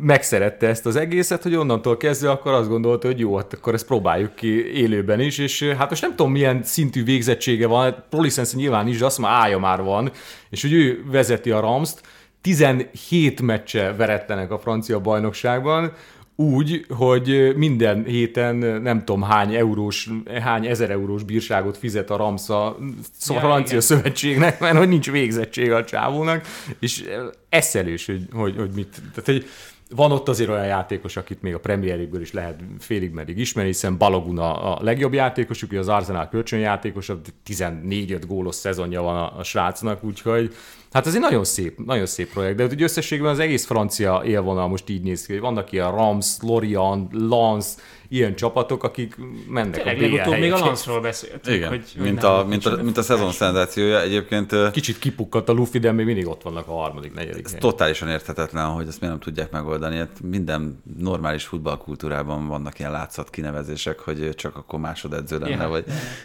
megszerette 0.00 0.68
ezt 0.68 0.86
az 0.86 0.96
egészet, 0.96 1.42
hogy 1.42 1.54
onnantól 1.54 1.96
kezdve 1.96 2.30
akkor 2.30 2.52
azt 2.52 2.68
gondolta, 2.68 3.06
hogy 3.06 3.18
jó, 3.18 3.36
hát 3.36 3.52
akkor 3.52 3.74
ezt 3.74 3.86
próbáljuk 3.86 4.34
ki 4.34 4.72
élőben 4.72 5.20
is, 5.20 5.38
és 5.38 5.62
hát 5.78 5.90
most 5.90 6.02
nem 6.02 6.16
tudom, 6.16 6.32
milyen 6.32 6.62
szintű 6.62 7.04
végzettsége 7.04 7.66
van, 7.66 7.82
hát 7.82 8.04
Prolisense 8.10 8.56
nyilván 8.56 8.88
is, 8.88 8.98
de 8.98 9.04
azt 9.04 9.18
már 9.18 9.32
állja 9.32 9.58
már 9.58 9.82
van, 9.82 10.10
és 10.50 10.62
hogy 10.62 10.72
ő 10.72 11.04
vezeti 11.10 11.50
a 11.50 11.60
Ramst, 11.60 12.00
17 12.40 13.40
meccse 13.40 13.94
veretlenek 13.96 14.50
a 14.50 14.58
francia 14.58 15.00
bajnokságban, 15.00 15.92
úgy, 16.36 16.86
hogy 16.88 17.52
minden 17.56 18.04
héten 18.04 18.56
nem 18.82 19.04
tudom 19.04 19.22
hány 19.22 19.54
eurós, 19.54 20.10
hány 20.40 20.66
ezer 20.66 20.90
eurós 20.90 21.22
bírságot 21.22 21.76
fizet 21.76 22.10
a 22.10 22.16
Ramsza 22.16 22.76
szóval 23.18 23.42
Ja, 23.42 23.48
francia 23.48 23.66
igen. 23.66 23.80
szövetségnek, 23.80 24.60
mert 24.60 24.76
hogy 24.76 24.88
nincs 24.88 25.10
végzettség 25.10 25.72
a 25.72 25.84
csávónak, 25.84 26.46
és 26.78 27.04
eszelős, 27.48 28.06
hogy, 28.06 28.22
hogy, 28.32 28.56
hogy 28.56 28.70
mit, 28.74 29.00
tehát 29.14 29.24
hogy 29.24 29.46
van 29.94 30.12
ott 30.12 30.28
azért 30.28 30.50
olyan 30.50 30.66
játékos, 30.66 31.16
akit 31.16 31.42
még 31.42 31.54
a 31.54 31.60
Premier 31.60 31.94
League-ből 31.94 32.20
is 32.20 32.32
lehet 32.32 32.60
félig 32.78 33.12
meddig 33.12 33.38
ismerni, 33.38 33.70
hiszen 33.70 33.98
Balogun 33.98 34.38
a, 34.38 34.82
legjobb 34.82 35.12
játékosuk, 35.12 35.70
ugye 35.70 35.78
az 35.78 35.88
Arsenal 35.88 36.28
kölcsönjátékos, 36.28 37.10
14-5 37.46 38.22
gólos 38.26 38.54
szezonja 38.54 39.02
van 39.02 39.16
a, 39.16 39.38
a 39.38 39.42
srácnak, 39.42 40.04
úgyhogy 40.04 40.54
hát 40.92 41.06
ez 41.06 41.14
egy 41.14 41.20
nagyon 41.20 41.44
szép, 41.44 41.84
nagyon 41.84 42.06
szép 42.06 42.32
projekt, 42.32 42.56
de 42.56 42.64
ugye 42.64 42.84
összességben 42.84 43.30
az 43.30 43.38
egész 43.38 43.66
francia 43.66 44.22
élvonal 44.24 44.68
most 44.68 44.88
így 44.88 45.02
néz 45.02 45.26
ki, 45.26 45.38
vannak 45.38 45.72
ilyen 45.72 45.90
Rams, 45.90 46.36
Lorient, 46.40 47.12
Lens, 47.12 47.66
ilyen 48.08 48.34
csapatok, 48.34 48.84
akik 48.84 49.16
mennek 49.48 49.70
Tényleg 49.74 49.96
a 49.96 50.00
legutóbb 50.00 50.38
még 50.38 50.52
a. 50.52 50.58
Lanszról 50.58 51.00
beszéltünk. 51.00 51.56
igen, 51.56 51.68
hogy, 51.68 51.84
mint, 51.96 52.20
nem 52.22 52.30
a, 52.30 52.34
volt 52.34 52.48
mint, 52.48 52.66
a, 52.66 52.82
mint 52.82 52.96
a 52.96 53.02
szezon 53.02 53.32
szenzációja. 53.32 54.00
Egyébként 54.00 54.70
Kicsit 54.70 54.98
kipukkadt 54.98 55.48
a 55.48 55.52
Luffy, 55.52 55.78
de 55.78 55.92
még 55.92 56.06
mindig 56.06 56.26
ott 56.26 56.42
vannak 56.42 56.68
a 56.68 56.72
harmadik, 56.72 57.14
negyedik 57.14 57.44
Ez 57.44 57.50
helyen. 57.52 57.60
totálisan 57.70 58.08
érthetetlen, 58.08 58.66
hogy 58.66 58.86
ezt 58.88 59.00
miért 59.00 59.14
nem 59.14 59.24
tudják 59.24 59.50
megoldani. 59.50 59.96
Hát 59.96 60.20
minden 60.22 60.82
normális 60.98 61.44
futballkultúrában 61.44 62.46
vannak 62.48 62.78
ilyen 62.78 62.90
látszat 62.90 63.30
kinevezések, 63.30 63.98
hogy 63.98 64.28
csak 64.34 64.56
akkor 64.56 64.78
másodedző 64.78 65.38
lenne, 65.38 65.62
Ja. 65.62 65.68
vagy... 65.68 65.84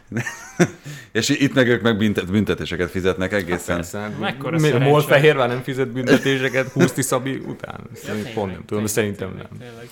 és 1.11 1.29
itt 1.29 1.53
meg 1.53 1.67
ők 1.67 1.81
meg 1.81 1.97
büntet, 1.97 2.31
büntetéseket 2.31 2.89
fizetnek 2.89 3.33
egészen. 3.33 3.75
Persze, 3.75 3.99
hát 3.99 4.19
Mekkora 4.19 4.57
miért 4.57 4.79
nem 5.47 5.61
fizet 5.61 5.91
büntetéseket 5.91 6.67
Huszti 6.71 7.01
Szabi 7.01 7.35
után? 7.35 7.79
Pont 8.33 8.51
nem 8.51 8.65
tudom, 8.65 8.85
szerintem 8.85 9.33
nem. 9.37 9.47
tényleg. 9.59 9.87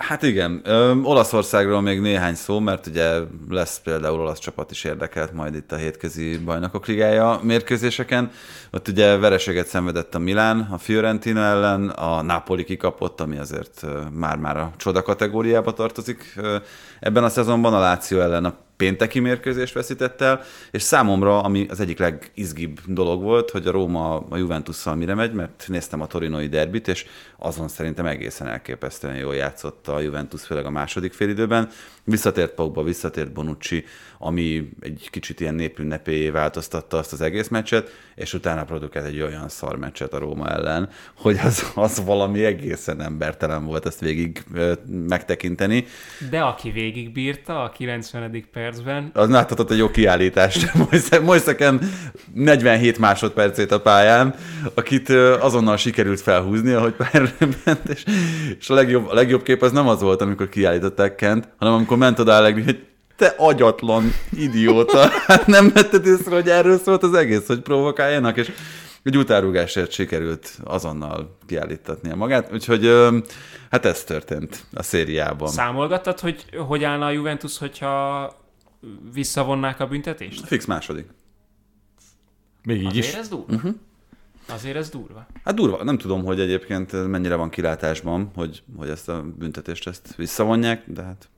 Hát 0.00 0.22
igen, 0.22 0.60
Ö, 0.64 0.94
Olaszországról 1.02 1.80
még 1.80 2.00
néhány 2.00 2.34
szó, 2.34 2.58
mert 2.58 2.86
ugye 2.86 3.18
lesz 3.48 3.80
például 3.84 4.20
olasz 4.20 4.38
csapat 4.38 4.70
is 4.70 4.84
érdekelt 4.84 5.32
majd 5.32 5.54
itt 5.54 5.72
a 5.72 5.76
hétközi 5.76 6.38
bajnokok 6.38 6.86
ligája 6.86 7.40
mérkőzéseken. 7.42 8.30
Ott 8.70 8.88
ugye 8.88 9.16
vereséget 9.16 9.66
szenvedett 9.66 10.14
a 10.14 10.18
Milán, 10.18 10.68
a 10.70 10.78
Fiorentina 10.78 11.40
ellen, 11.40 11.88
a 11.88 12.22
Napoli 12.22 12.64
kikapott, 12.64 13.20
ami 13.20 13.38
azért 13.38 13.86
már-már 14.12 14.56
a 14.56 14.72
csoda 14.76 15.02
kategóriába 15.02 15.72
tartozik 15.72 16.38
ebben 17.00 17.24
a 17.24 17.28
szezonban, 17.28 17.74
a 17.74 17.78
Láció 17.78 18.20
ellen 18.20 18.44
a 18.44 18.54
pénteki 18.80 19.18
mérkőzést 19.18 19.74
veszített 19.74 20.20
el, 20.20 20.42
és 20.70 20.82
számomra, 20.82 21.42
ami 21.42 21.66
az 21.68 21.80
egyik 21.80 21.98
legizgibb 21.98 22.80
dolog 22.86 23.22
volt, 23.22 23.50
hogy 23.50 23.66
a 23.66 23.70
Róma 23.70 24.26
a 24.28 24.36
Juventusszal 24.36 24.94
mire 24.94 25.14
megy, 25.14 25.32
mert 25.32 25.64
néztem 25.66 26.00
a 26.00 26.06
torinoi 26.06 26.48
derbit, 26.48 26.88
és 26.88 27.06
azon 27.36 27.68
szerintem 27.68 28.06
egészen 28.06 28.48
elképesztően 28.48 29.16
jól 29.16 29.34
játszott 29.34 29.88
a 29.88 30.00
Juventus, 30.00 30.42
főleg 30.42 30.64
a 30.64 30.70
második 30.70 31.12
félidőben. 31.12 31.68
Visszatért 32.04 32.54
Pogba, 32.54 32.82
visszatért 32.82 33.32
Bonucci, 33.32 33.84
ami 34.22 34.68
egy 34.80 35.08
kicsit 35.10 35.40
ilyen 35.40 35.54
népünnepéjé 35.54 36.30
változtatta 36.30 36.98
azt 36.98 37.12
az 37.12 37.20
egész 37.20 37.48
meccset, 37.48 37.90
és 38.14 38.34
utána 38.34 38.64
produkált 38.64 39.06
egy 39.06 39.20
olyan 39.20 39.48
szar 39.48 39.76
meccset 39.76 40.12
a 40.12 40.18
Róma 40.18 40.48
ellen, 40.48 40.88
hogy 41.14 41.38
az, 41.44 41.72
az 41.74 42.04
valami 42.04 42.44
egészen 42.44 43.02
embertelen 43.02 43.64
volt 43.64 43.86
ezt 43.86 44.00
végig 44.00 44.44
megtekinteni. 44.86 45.84
De 46.30 46.40
aki 46.40 46.70
végigbírta 46.70 47.62
a 47.62 47.70
90. 47.70 48.30
perc 48.52 48.70
percben. 48.70 49.10
Az 49.14 49.28
láthatott 49.28 49.70
egy 49.70 49.78
jó 49.78 49.90
kiállítást. 49.90 50.72
Moiseken 51.22 51.80
47 52.34 52.98
másodpercét 52.98 53.72
a 53.72 53.80
pályán, 53.80 54.34
akit 54.74 55.08
azonnal 55.40 55.76
sikerült 55.76 56.20
felhúzni, 56.20 56.72
ahogy 56.72 56.92
pályára 56.92 57.30
ment, 57.64 57.88
és, 57.88 58.04
és 58.58 58.70
a, 58.70 58.74
legjobb, 58.74 59.08
a 59.08 59.14
legjobb 59.14 59.42
kép 59.42 59.62
az 59.62 59.72
nem 59.72 59.88
az 59.88 60.00
volt, 60.00 60.20
amikor 60.20 60.48
kiállították 60.48 61.14
Kent, 61.14 61.48
hanem 61.58 61.74
amikor 61.74 61.96
ment 61.96 62.18
oda 62.18 62.52
hogy 62.52 62.89
te 63.20 63.34
agyatlan 63.36 64.12
idióta. 64.32 65.08
Hát 65.26 65.46
nem 65.46 65.70
vetted 65.72 66.06
észre, 66.06 66.34
hogy 66.34 66.48
erről 66.48 66.78
szólt 66.78 67.02
az 67.02 67.14
egész, 67.14 67.46
hogy 67.46 67.60
provokáljanak, 67.60 68.36
és 68.36 68.52
egy 69.02 69.16
utárugásért 69.16 69.90
sikerült 69.90 70.58
azonnal 70.64 71.36
kiállítatnia 71.46 72.14
magát, 72.14 72.52
úgyhogy 72.52 72.90
hát 73.70 73.84
ez 73.84 74.04
történt 74.04 74.64
a 74.72 74.82
szériában. 74.82 75.48
Számolgattad, 75.48 76.20
hogy 76.20 76.44
hogy 76.66 76.84
állna 76.84 77.06
a 77.06 77.10
Juventus, 77.10 77.58
hogyha 77.58 78.32
visszavonnák 79.12 79.80
a 79.80 79.86
büntetést? 79.86 80.46
Fix 80.46 80.64
második. 80.64 81.06
Még 82.64 82.80
így 82.80 82.86
Azért 82.86 83.06
is. 83.06 83.14
ez 83.14 83.28
durva? 83.28 83.54
Uh-huh. 83.54 83.74
Azért 84.48 84.76
ez 84.76 84.88
durva. 84.88 85.26
Hát 85.44 85.54
durva, 85.54 85.84
nem 85.84 85.98
tudom, 85.98 86.24
hogy 86.24 86.40
egyébként 86.40 87.08
mennyire 87.08 87.34
van 87.34 87.50
kilátásban, 87.50 88.30
hogy, 88.34 88.62
hogy 88.76 88.88
ezt 88.88 89.08
a 89.08 89.24
büntetést 89.38 89.86
ezt 89.88 90.14
visszavonják, 90.16 90.82
de 90.86 91.02
hát 91.02 91.28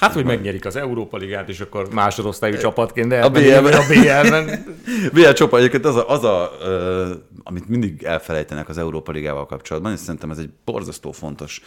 Hát, 0.00 0.12
hogy 0.12 0.24
megnyerik 0.24 0.64
az 0.64 0.76
Európa 0.76 1.16
Ligát, 1.16 1.48
és 1.48 1.60
akkor 1.60 1.88
másodosztályú 1.92 2.56
csapatként, 2.56 3.08
de 3.08 3.20
A 3.24 3.30
BL-ben. 3.30 3.72
a 3.72 3.86
BL-ben. 3.92 4.64
BL 5.12 5.30
csapat 5.30 5.58
egyébként 5.58 5.84
az, 5.84 5.96
a, 5.96 6.08
az 6.08 6.24
a, 6.24 6.50
ö, 6.62 7.10
amit 7.42 7.68
mindig 7.68 8.02
elfelejtenek 8.02 8.68
az 8.68 8.78
Európa 8.78 9.12
Ligával 9.12 9.46
kapcsolatban, 9.46 9.92
és 9.92 9.98
szerintem 9.98 10.30
ez 10.30 10.38
egy 10.38 10.50
borzasztó 10.64 11.12
fontos 11.12 11.60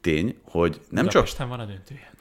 tény, 0.00 0.36
hogy 0.44 0.80
nem 0.88 1.04
csak 1.08 1.12
Budapesten 1.12 1.48
van 1.48 1.60
a 1.60 1.64
döntője. 1.64 2.12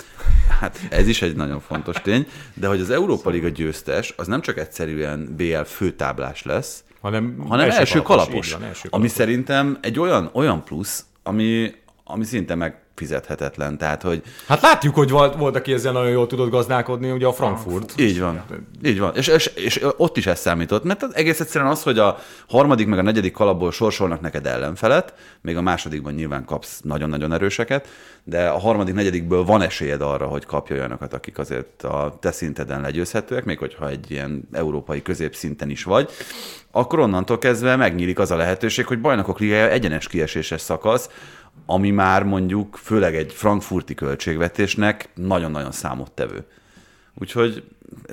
Hát 0.59 0.79
ez 0.89 1.07
is 1.07 1.21
egy 1.21 1.35
nagyon 1.35 1.59
fontos 1.59 1.95
tény, 2.01 2.27
de 2.53 2.67
hogy 2.67 2.79
az 2.81 2.89
Európa 2.89 3.29
Liga 3.29 3.47
győztes, 3.49 4.13
az 4.17 4.27
nem 4.27 4.41
csak 4.41 4.57
egyszerűen 4.57 5.33
BL 5.37 5.61
főtáblás 5.65 6.43
lesz, 6.43 6.83
hanem, 7.01 7.35
hanem 7.47 7.65
első, 7.65 7.79
első 7.79 8.01
kalapos, 8.01 8.47
így 8.47 8.53
van, 8.53 8.63
első 8.63 8.79
ami 8.81 8.89
kalapos. 8.91 9.11
szerintem 9.11 9.77
egy 9.81 9.99
olyan, 9.99 10.29
olyan 10.33 10.63
plusz, 10.63 11.05
ami, 11.23 11.71
ami 12.03 12.23
szinte 12.23 12.55
megfizethetetlen. 12.99 13.77
Tehát, 13.77 14.01
hogy 14.01 14.21
Hát 14.47 14.61
látjuk, 14.61 14.95
hogy 14.95 15.09
volt, 15.09 15.35
volt, 15.35 15.55
aki 15.55 15.73
ezzel 15.73 15.91
nagyon 15.91 16.09
jól 16.09 16.27
tudott 16.27 16.49
gazdálkodni, 16.49 17.11
ugye 17.11 17.25
a 17.25 17.33
Frankfurt. 17.33 17.93
így 17.99 18.19
van, 18.19 18.43
így 18.83 18.99
van. 18.99 19.15
És, 19.15 19.27
és, 19.27 19.45
és 19.45 19.85
ott 19.97 20.17
is 20.17 20.27
ez 20.27 20.39
számított, 20.39 20.83
mert 20.83 21.03
egész 21.13 21.39
egyszerűen 21.39 21.71
az, 21.71 21.83
hogy 21.83 21.99
a 21.99 22.17
harmadik 22.47 22.87
meg 22.87 22.99
a 22.99 23.01
negyedik 23.01 23.33
kalapból 23.33 23.71
sorsolnak 23.71 24.21
neked 24.21 24.45
ellenfelet, 24.45 25.13
még 25.41 25.57
a 25.57 25.61
másodikban 25.61 26.13
nyilván 26.13 26.45
kapsz 26.45 26.79
nagyon-nagyon 26.83 27.33
erőseket, 27.33 27.87
de 28.23 28.47
a 28.47 28.59
harmadik, 28.59 28.93
negyedikből 28.93 29.43
van 29.43 29.61
esélyed 29.61 30.01
arra, 30.01 30.25
hogy 30.25 30.45
kapj 30.45 30.73
olyanokat, 30.73 31.13
akik 31.13 31.37
azért 31.37 31.83
a 31.83 32.17
te 32.21 32.31
szinteden 32.31 32.81
legyőzhetőek, 32.81 33.45
még 33.45 33.57
hogyha 33.57 33.89
egy 33.89 34.11
ilyen 34.11 34.47
európai 34.51 35.01
középszinten 35.01 35.69
is 35.69 35.83
vagy, 35.83 36.09
akkor 36.71 36.99
onnantól 36.99 37.37
kezdve 37.37 37.75
megnyílik 37.75 38.19
az 38.19 38.31
a 38.31 38.35
lehetőség, 38.35 38.85
hogy 38.85 39.01
bajnokok 39.01 39.39
ligája 39.39 39.69
egyenes 39.69 40.07
kieséses 40.07 40.61
szakasz, 40.61 41.09
ami 41.65 41.89
már 41.89 42.23
mondjuk 42.23 42.75
főleg 42.75 43.15
egy 43.15 43.33
frankfurti 43.33 43.93
költségvetésnek 43.93 45.09
nagyon-nagyon 45.15 45.71
számottevő. 45.71 46.45
Úgyhogy 47.21 47.63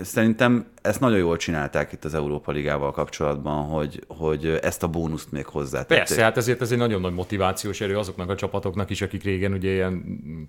szerintem 0.03 0.67
ezt 0.83 1.01
nagyon 1.01 1.19
jól 1.19 1.37
csinálták 1.37 1.93
itt 1.93 2.05
az 2.05 2.15
Európa 2.15 2.53
Ligával 2.53 2.93
kapcsolatban, 2.93 3.65
hogy, 3.65 4.05
hogy 4.09 4.59
ezt 4.63 4.83
a 4.83 4.89
bónuszt 4.89 5.33
még 5.33 5.47
hozzátették. 5.47 5.97
Persze, 5.97 6.23
hát 6.23 6.37
ezért 6.37 6.61
ez 6.61 6.73
egy 6.73 6.79
nagyon 6.79 7.01
nagy 7.01 7.13
motivációs 7.13 7.81
erő 7.81 7.99
azoknak 7.99 8.31
a 8.31 8.35
csapatoknak 8.35 8.91
is, 8.91 9.03
akik 9.03 9.23
régen 9.23 9.53
ugye 9.53 9.71
ilyen 9.71 10.03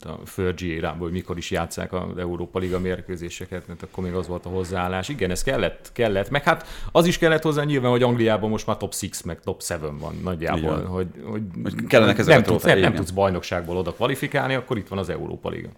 a 0.05 0.25
Fergie 0.25 0.73
érából, 0.73 1.09
mikor 1.09 1.37
is 1.37 1.51
játszák 1.51 1.93
az 1.93 2.17
Európa 2.17 2.59
Liga 2.59 2.79
mérkőzéseket, 2.79 3.67
mert 3.67 3.83
akkor 3.83 4.03
még 4.03 4.13
az 4.13 4.27
volt 4.27 4.45
a 4.45 4.49
hozzáállás. 4.49 5.09
Igen, 5.09 5.31
ez 5.31 5.43
kellett, 5.43 5.89
kellett. 5.93 6.29
Meg 6.29 6.43
hát 6.43 6.67
az 6.91 7.05
is 7.05 7.17
kellett 7.17 7.43
hozzá 7.43 7.63
nyilván, 7.63 7.91
hogy 7.91 8.03
Angliában 8.03 8.49
most 8.49 8.67
már 8.67 8.77
top 8.77 8.93
6, 8.99 9.23
meg 9.25 9.39
top 9.39 9.61
7 9.67 9.79
van 9.99 10.19
nagyjából, 10.23 10.83
hogy, 10.83 11.07
hogy, 11.23 11.41
Hogy 11.63 11.85
kellenek 11.87 12.17
ezek 12.17 12.33
nem, 12.33 12.43
a 12.43 12.45
tudsz, 12.45 12.63
nem, 12.63 12.79
nem 12.79 12.93
tudsz 12.93 13.11
bajnokságból 13.11 13.77
oda 13.77 13.93
kvalifikálni, 13.93 14.53
akkor 14.53 14.77
itt 14.77 14.87
van 14.87 14.99
az 14.99 15.09
Európa 15.09 15.49
Liga. 15.49 15.69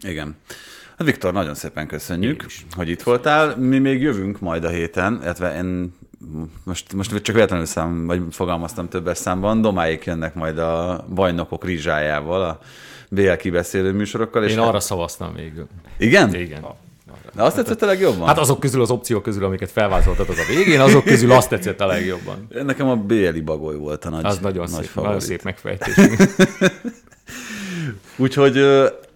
Igen. 0.00 0.36
Hát 0.98 1.06
Viktor, 1.06 1.32
nagyon 1.32 1.54
szépen 1.54 1.86
köszönjük, 1.86 2.46
hogy 2.76 2.88
itt 2.88 3.02
voltál. 3.02 3.56
Mi 3.56 3.78
még 3.78 4.02
jövünk 4.02 4.40
majd 4.40 4.64
a 4.64 4.68
héten, 4.68 5.18
illetve 5.22 5.56
én 5.56 5.94
most, 6.64 6.92
most 6.92 7.22
csak 7.22 7.34
véletlenül 7.34 7.64
szám, 7.64 8.06
vagy 8.06 8.22
fogalmaztam 8.30 8.88
többes 8.88 9.18
számban, 9.18 9.60
Domáik 9.60 10.04
jönnek 10.04 10.34
majd 10.34 10.58
a 10.58 11.04
bajnokok 11.14 11.64
rizsájával, 11.64 12.42
a 12.42 12.58
BL 13.08 13.32
kibeszélő 13.32 13.92
műsorokkal. 13.92 14.44
És 14.44 14.52
Én 14.52 14.58
hát- 14.58 14.66
arra 14.66 14.80
szavaztam 14.80 15.34
végül. 15.34 15.66
Igen? 15.98 16.34
Igen. 16.34 16.66
De 17.34 17.42
azt 17.42 17.56
tetszett 17.56 17.82
a 17.82 17.86
legjobban? 17.86 18.26
Hát 18.26 18.38
azok 18.38 18.60
közül, 18.60 18.80
az 18.80 18.90
opciók 18.90 19.22
közül, 19.22 19.44
amiket 19.44 19.70
felvázoltatok 19.70 20.36
a 20.38 20.54
végén, 20.54 20.80
azok 20.80 21.04
közül 21.04 21.32
azt 21.32 21.48
tetszett 21.48 21.80
a 21.80 21.86
legjobban. 21.86 22.46
Nekem 22.66 22.88
a 22.88 22.96
BL-i 22.96 23.40
bagoly 23.40 23.76
volt 23.76 24.04
a 24.04 24.10
nagy, 24.10 24.24
Az 24.24 24.38
nagyon, 24.38 24.68
nagy 24.70 24.84
szép, 24.84 24.94
nagyon 24.94 25.20
szép 25.20 25.42
megfejtés. 25.42 25.94
Úgyhogy 28.16 28.64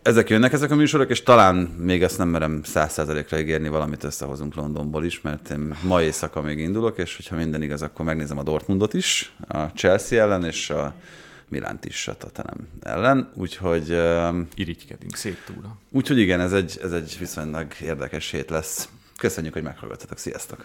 ezek 0.03 0.29
jönnek 0.31 0.53
ezek 0.53 0.71
a 0.71 0.75
műsorok, 0.75 1.11
és 1.11 1.23
talán 1.23 1.57
még 1.57 2.03
ezt 2.03 2.19
nem 2.19 2.29
merem 2.29 2.63
száz 2.63 2.93
százalékra 2.93 3.39
ígérni, 3.39 3.69
valamit 3.69 4.05
összehozunk 4.05 4.55
Londonból 4.55 5.05
is, 5.05 5.21
mert 5.21 5.51
én 5.51 5.77
ma 5.83 6.03
éjszaka 6.03 6.41
még 6.41 6.59
indulok, 6.59 6.99
és 6.99 7.17
hogyha 7.17 7.37
minden 7.37 7.63
igaz, 7.63 7.83
akkor 7.83 8.05
megnézem 8.05 8.39
a 8.39 8.43
Dortmundot 8.43 8.95
is, 8.95 9.33
a 9.49 9.59
Chelsea 9.59 10.21
ellen, 10.21 10.45
és 10.45 10.71
a 10.71 10.95
Milánt 11.49 11.85
is 11.85 12.09
a 12.09 12.17
Tottenham 12.17 12.69
ellen, 12.81 13.31
úgyhogy, 13.35 14.01
Irigykedünk 14.55 15.17
szép 15.17 15.37
túra. 15.47 15.77
úgyhogy 15.91 16.19
igen, 16.19 16.41
ez 16.41 16.53
egy, 16.53 16.79
ez 16.83 16.93
egy 16.93 17.17
viszonylag 17.19 17.67
érdekes 17.81 18.31
hét 18.31 18.51
lesz. 18.51 18.89
Köszönjük, 19.17 19.53
hogy 19.53 19.63
meghallgattatok, 19.63 20.19
sziasztok! 20.19 20.65